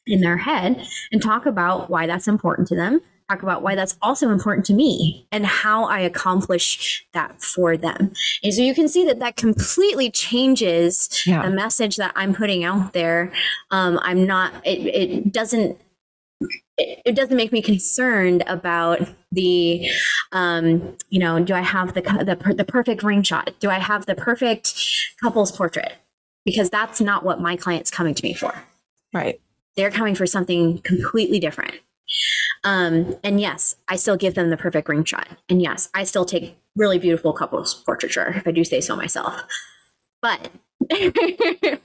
in 0.06 0.20
their 0.20 0.38
head 0.38 0.86
and 1.12 1.22
talk 1.22 1.46
about 1.46 1.90
why 1.90 2.06
that's 2.06 2.28
important 2.28 2.68
to 2.68 2.76
them. 2.76 3.00
Talk 3.30 3.42
about 3.42 3.62
why 3.62 3.74
that's 3.74 3.96
also 4.02 4.30
important 4.30 4.66
to 4.66 4.74
me 4.74 5.26
and 5.32 5.46
how 5.46 5.84
I 5.84 6.00
accomplish 6.00 7.06
that 7.14 7.40
for 7.40 7.76
them. 7.76 8.12
And 8.42 8.52
so 8.52 8.60
you 8.60 8.74
can 8.74 8.86
see 8.86 9.06
that 9.06 9.18
that 9.20 9.36
completely 9.36 10.10
changes 10.10 11.22
yeah. 11.24 11.42
the 11.42 11.50
message 11.50 11.96
that 11.96 12.12
I'm 12.16 12.34
putting 12.34 12.64
out 12.64 12.92
there. 12.92 13.32
Um, 13.70 13.98
I'm 14.02 14.26
not, 14.26 14.52
it, 14.66 14.86
it 14.86 15.32
doesn't 15.32 15.78
it, 16.76 17.02
it, 17.04 17.14
doesn't 17.14 17.36
make 17.36 17.52
me 17.52 17.62
concerned 17.62 18.42
about 18.46 19.00
the 19.32 19.88
um, 20.32 20.96
you 21.10 21.20
know 21.20 21.42
do 21.42 21.54
i 21.54 21.60
have 21.60 21.94
the, 21.94 22.00
the 22.00 22.54
the 22.54 22.64
perfect 22.64 23.02
ring 23.02 23.22
shot? 23.22 23.50
Do 23.60 23.70
i 23.70 23.78
have 23.78 24.06
the 24.06 24.14
perfect 24.14 24.74
couples 25.22 25.52
portrait? 25.52 25.94
Because 26.44 26.70
that's 26.70 27.00
not 27.00 27.24
what 27.24 27.40
my 27.40 27.56
client's 27.56 27.90
coming 27.90 28.14
to 28.14 28.22
me 28.22 28.34
for. 28.34 28.52
Right. 29.14 29.40
They're 29.76 29.90
coming 29.90 30.14
for 30.14 30.26
something 30.26 30.78
completely 30.82 31.40
different. 31.40 31.74
Um, 32.64 33.16
and 33.22 33.40
yes 33.40 33.76
i 33.88 33.96
still 33.96 34.16
give 34.16 34.34
them 34.34 34.50
the 34.50 34.56
perfect 34.56 34.88
ring 34.88 35.04
shot. 35.04 35.28
And 35.48 35.62
yes 35.62 35.88
i 35.94 36.04
still 36.04 36.24
take 36.24 36.56
really 36.76 36.98
beautiful 36.98 37.32
couples 37.32 37.74
portraiture 37.74 38.34
if 38.36 38.46
i 38.46 38.50
do 38.50 38.64
say 38.64 38.80
so 38.80 38.96
myself. 38.96 39.42
But 40.20 40.50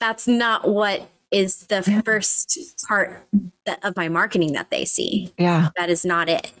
that's 0.00 0.26
not 0.26 0.68
what 0.68 1.08
is 1.30 1.66
the 1.66 1.84
yeah. 1.86 2.00
first 2.02 2.58
part 2.88 3.26
that, 3.66 3.84
of 3.84 3.96
my 3.96 4.08
marketing 4.08 4.52
that 4.52 4.70
they 4.70 4.84
see. 4.84 5.32
Yeah. 5.38 5.68
That 5.76 5.90
is 5.90 6.04
not 6.04 6.28
it. 6.28 6.52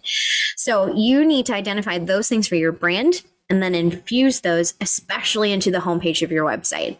So 0.56 0.94
you 0.94 1.24
need 1.24 1.46
to 1.46 1.54
identify 1.54 1.98
those 1.98 2.28
things 2.28 2.46
for 2.46 2.56
your 2.56 2.72
brand 2.72 3.22
and 3.48 3.62
then 3.62 3.74
infuse 3.74 4.40
those, 4.40 4.74
especially 4.80 5.52
into 5.52 5.72
the 5.72 5.78
homepage 5.78 6.22
of 6.22 6.30
your 6.30 6.46
website. 6.46 6.96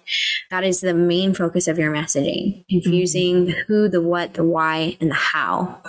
That 0.50 0.64
is 0.64 0.80
the 0.80 0.94
main 0.94 1.32
focus 1.32 1.68
of 1.68 1.78
your 1.78 1.92
messaging, 1.92 2.64
infusing 2.68 3.46
mm-hmm. 3.46 3.60
who, 3.68 3.88
the 3.88 4.02
what, 4.02 4.34
the 4.34 4.42
why, 4.42 4.96
and 5.00 5.10
the 5.10 5.14
how. 5.14 5.80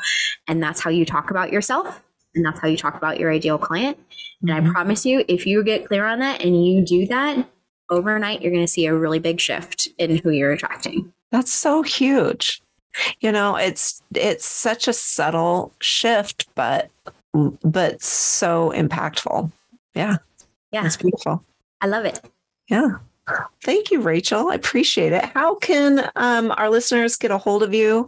And 0.48 0.62
that's 0.62 0.80
how 0.80 0.92
you 0.92 1.04
talk 1.04 1.32
about 1.32 1.52
yourself. 1.52 2.04
And 2.36 2.46
that's 2.46 2.60
how 2.60 2.68
you 2.68 2.78
talk 2.78 2.96
about 2.96 3.20
your 3.20 3.32
ideal 3.32 3.58
client. 3.58 3.98
And 4.42 4.52
mm-hmm. 4.52 4.70
I 4.70 4.72
promise 4.72 5.04
you, 5.04 5.26
if 5.28 5.48
you 5.48 5.64
get 5.64 5.88
clear 5.88 6.06
on 6.06 6.20
that 6.20 6.44
and 6.44 6.64
you 6.64 6.86
do 6.86 7.08
that, 7.08 7.50
overnight, 7.90 8.42
you're 8.42 8.52
going 8.52 8.64
to 8.64 8.72
see 8.72 8.86
a 8.86 8.94
really 8.94 9.20
big 9.20 9.40
shift 9.40 9.88
in 9.98 10.18
who 10.18 10.30
you're 10.30 10.54
attracting. 10.54 11.12
That's 11.32 11.52
so 11.52 11.82
huge. 11.82 12.62
You 13.22 13.32
know, 13.32 13.56
it's 13.56 14.02
it's 14.14 14.46
such 14.46 14.88
a 14.88 14.94
subtle 14.94 15.72
shift, 15.80 16.48
but 16.56 16.90
but 17.64 18.02
so 18.02 18.72
impactful. 18.76 19.52
Yeah. 19.96 20.18
Yeah. 20.72 20.86
It's 20.86 20.98
beautiful. 20.98 21.44
I 21.80 21.88
love 21.88 22.06
it. 22.06 22.22
Yeah. 22.68 22.98
Thank 23.64 23.92
you, 23.92 24.02
Rachel. 24.02 24.50
I 24.50 24.56
appreciate 24.56 25.14
it. 25.14 25.24
How 25.24 25.56
can 25.56 26.10
um, 26.16 26.52
our 26.58 26.70
listeners 26.70 27.16
get 27.16 27.32
a 27.32 27.38
hold 27.38 27.64
of 27.64 27.74
you? 27.74 28.08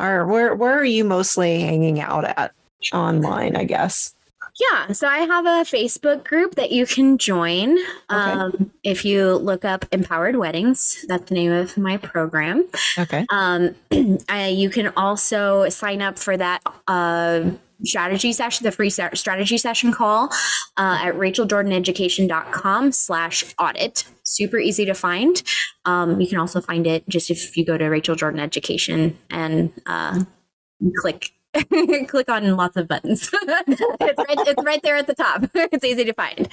Or 0.00 0.26
where 0.26 0.54
where 0.56 0.76
are 0.76 0.84
you 0.84 1.04
mostly 1.04 1.60
hanging 1.60 2.00
out 2.00 2.24
at 2.24 2.52
online, 2.92 3.54
I 3.54 3.64
guess? 3.64 4.14
Yeah, 4.60 4.92
so 4.92 5.08
I 5.08 5.18
have 5.18 5.46
a 5.46 5.64
Facebook 5.64 6.24
group 6.24 6.54
that 6.54 6.70
you 6.70 6.86
can 6.86 7.18
join. 7.18 7.72
Okay. 7.72 7.80
Um, 8.08 8.70
if 8.84 9.04
you 9.04 9.34
look 9.34 9.64
up 9.64 9.84
Empowered 9.90 10.36
Weddings, 10.36 11.04
that's 11.08 11.28
the 11.28 11.34
name 11.34 11.50
of 11.50 11.76
my 11.76 11.96
program. 11.96 12.64
Okay. 12.96 13.26
Um, 13.30 13.74
you 13.90 14.70
can 14.70 14.92
also 14.96 15.68
sign 15.70 16.02
up 16.02 16.20
for 16.20 16.36
that 16.36 16.62
uh, 16.86 17.50
strategy 17.82 18.32
session, 18.32 18.62
the 18.64 18.70
free 18.70 18.90
strategy 18.90 19.58
session 19.58 19.92
call 19.92 20.28
uh, 20.76 21.00
at 21.02 21.14
racheljordaneducation.com 21.14 22.92
slash 22.92 23.44
audit. 23.58 24.04
Super 24.22 24.58
easy 24.58 24.84
to 24.84 24.94
find. 24.94 25.42
Um, 25.84 26.20
you 26.20 26.28
can 26.28 26.38
also 26.38 26.60
find 26.60 26.86
it 26.86 27.08
just 27.08 27.28
if 27.28 27.56
you 27.56 27.64
go 27.64 27.76
to 27.76 27.86
Rachel 27.86 28.14
Jordan 28.14 28.40
Education 28.40 29.18
and 29.30 29.72
uh, 29.86 30.22
click 30.96 31.32
click 32.08 32.28
on 32.28 32.56
lots 32.56 32.76
of 32.76 32.88
buttons. 32.88 33.30
it's, 33.32 34.18
right, 34.18 34.48
it's 34.48 34.64
right 34.64 34.82
there 34.82 34.96
at 34.96 35.06
the 35.06 35.14
top. 35.14 35.44
it's 35.54 35.84
easy 35.84 36.04
to 36.04 36.12
find. 36.12 36.52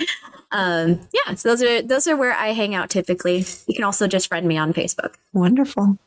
Um, 0.52 1.00
yeah, 1.14 1.36
so 1.36 1.50
those 1.50 1.64
are 1.64 1.82
those 1.82 2.08
are 2.08 2.16
where 2.16 2.34
I 2.34 2.50
hang 2.50 2.76
out 2.76 2.90
typically. 2.90 3.46
You 3.68 3.74
can 3.74 3.84
also 3.84 4.08
just 4.08 4.28
friend 4.28 4.48
me 4.48 4.58
on 4.58 4.74
Facebook. 4.74 5.16
Wonderful. 5.34 5.98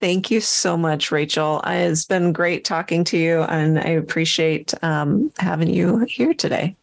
Thank 0.00 0.30
you 0.30 0.40
so 0.40 0.76
much, 0.76 1.10
Rachel. 1.10 1.60
It's 1.66 2.04
been 2.04 2.32
great 2.32 2.64
talking 2.64 3.02
to 3.04 3.18
you, 3.18 3.42
and 3.42 3.80
I 3.80 3.88
appreciate 3.88 4.72
um, 4.84 5.32
having 5.38 5.68
you 5.68 6.04
here 6.04 6.34
today. 6.34 6.76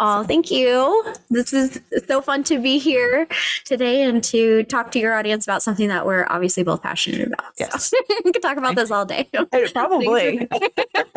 Oh, 0.00 0.22
thank 0.22 0.50
you. 0.50 1.14
This 1.30 1.52
is 1.52 1.80
so 2.06 2.20
fun 2.20 2.44
to 2.44 2.60
be 2.60 2.78
here 2.78 3.26
today 3.64 4.02
and 4.02 4.22
to 4.24 4.62
talk 4.64 4.92
to 4.92 4.98
your 4.98 5.14
audience 5.14 5.44
about 5.44 5.62
something 5.62 5.88
that 5.88 6.06
we're 6.06 6.26
obviously 6.30 6.62
both 6.62 6.82
passionate 6.82 7.26
about. 7.26 7.52
Yes. 7.58 7.92
we 8.24 8.32
could 8.32 8.42
talk 8.42 8.56
about 8.56 8.76
this 8.76 8.90
all 8.90 9.04
day. 9.04 9.28
Probably. 9.72 10.48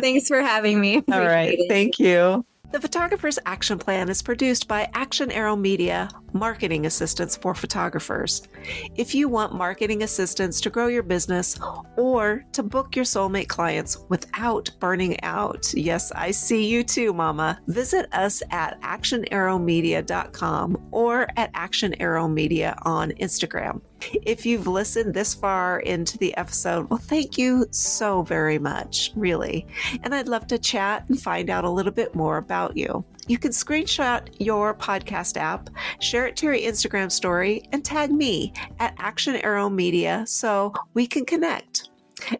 Thanks 0.00 0.28
for 0.28 0.40
having 0.40 0.80
me. 0.80 0.98
Appreciate 0.98 1.20
all 1.20 1.26
right. 1.26 1.58
It. 1.58 1.68
Thank 1.68 1.98
you. 1.98 2.44
The 2.72 2.80
Photographer's 2.80 3.38
Action 3.46 3.78
Plan 3.78 4.08
is 4.08 4.22
produced 4.22 4.68
by 4.68 4.88
Action 4.94 5.32
Arrow 5.32 5.56
Media, 5.56 6.08
marketing 6.32 6.86
assistance 6.86 7.36
for 7.36 7.54
photographers. 7.54 8.48
If 8.96 9.14
you 9.14 9.28
want 9.28 9.54
marketing 9.54 10.02
assistance 10.02 10.60
to 10.62 10.70
grow 10.70 10.86
your 10.86 11.02
business 11.02 11.58
or 11.96 12.44
to 12.52 12.62
book 12.62 12.96
your 12.96 13.04
soulmate 13.04 13.48
clients 13.48 13.98
without 14.08 14.70
burning 14.80 15.22
out, 15.22 15.72
yes, 15.74 16.10
I 16.12 16.30
see 16.30 16.66
you 16.66 16.82
too, 16.82 17.12
Mama. 17.12 17.60
Visit 17.66 18.08
us 18.12 18.42
at 18.50 18.80
actionarrowmedia.com 18.82 20.88
or 20.90 21.26
at 21.36 21.50
Action 21.54 21.94
Arrow 22.00 22.28
Media 22.28 22.76
on 22.82 23.10
Instagram. 23.12 23.80
If 24.22 24.46
you've 24.46 24.66
listened 24.66 25.14
this 25.14 25.34
far 25.34 25.80
into 25.80 26.16
the 26.18 26.36
episode, 26.36 26.88
well, 26.88 26.98
thank 26.98 27.36
you 27.36 27.66
so 27.70 28.22
very 28.22 28.58
much, 28.58 29.12
really. 29.14 29.66
And 30.02 30.14
I'd 30.14 30.28
love 30.28 30.46
to 30.48 30.58
chat 30.58 31.08
and 31.08 31.20
find 31.20 31.50
out 31.50 31.64
a 31.64 31.70
little 31.70 31.92
bit 31.92 32.14
more 32.14 32.38
about 32.38 32.76
you. 32.76 33.04
You 33.26 33.38
can 33.38 33.52
screenshot 33.52 34.28
your 34.38 34.74
podcast 34.74 35.36
app, 35.36 35.70
share 36.00 36.26
it 36.26 36.36
to 36.36 36.46
your 36.46 36.56
Instagram 36.56 37.10
story, 37.12 37.62
and 37.72 37.84
tag 37.84 38.10
me 38.10 38.52
at 38.78 38.94
Action 38.98 39.36
Arrow 39.36 39.68
Media 39.70 40.24
so 40.26 40.72
we 40.94 41.06
can 41.06 41.24
connect. 41.24 41.90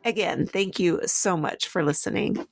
Again, 0.04 0.46
thank 0.46 0.78
you 0.78 1.00
so 1.06 1.36
much 1.36 1.68
for 1.68 1.84
listening. 1.84 2.46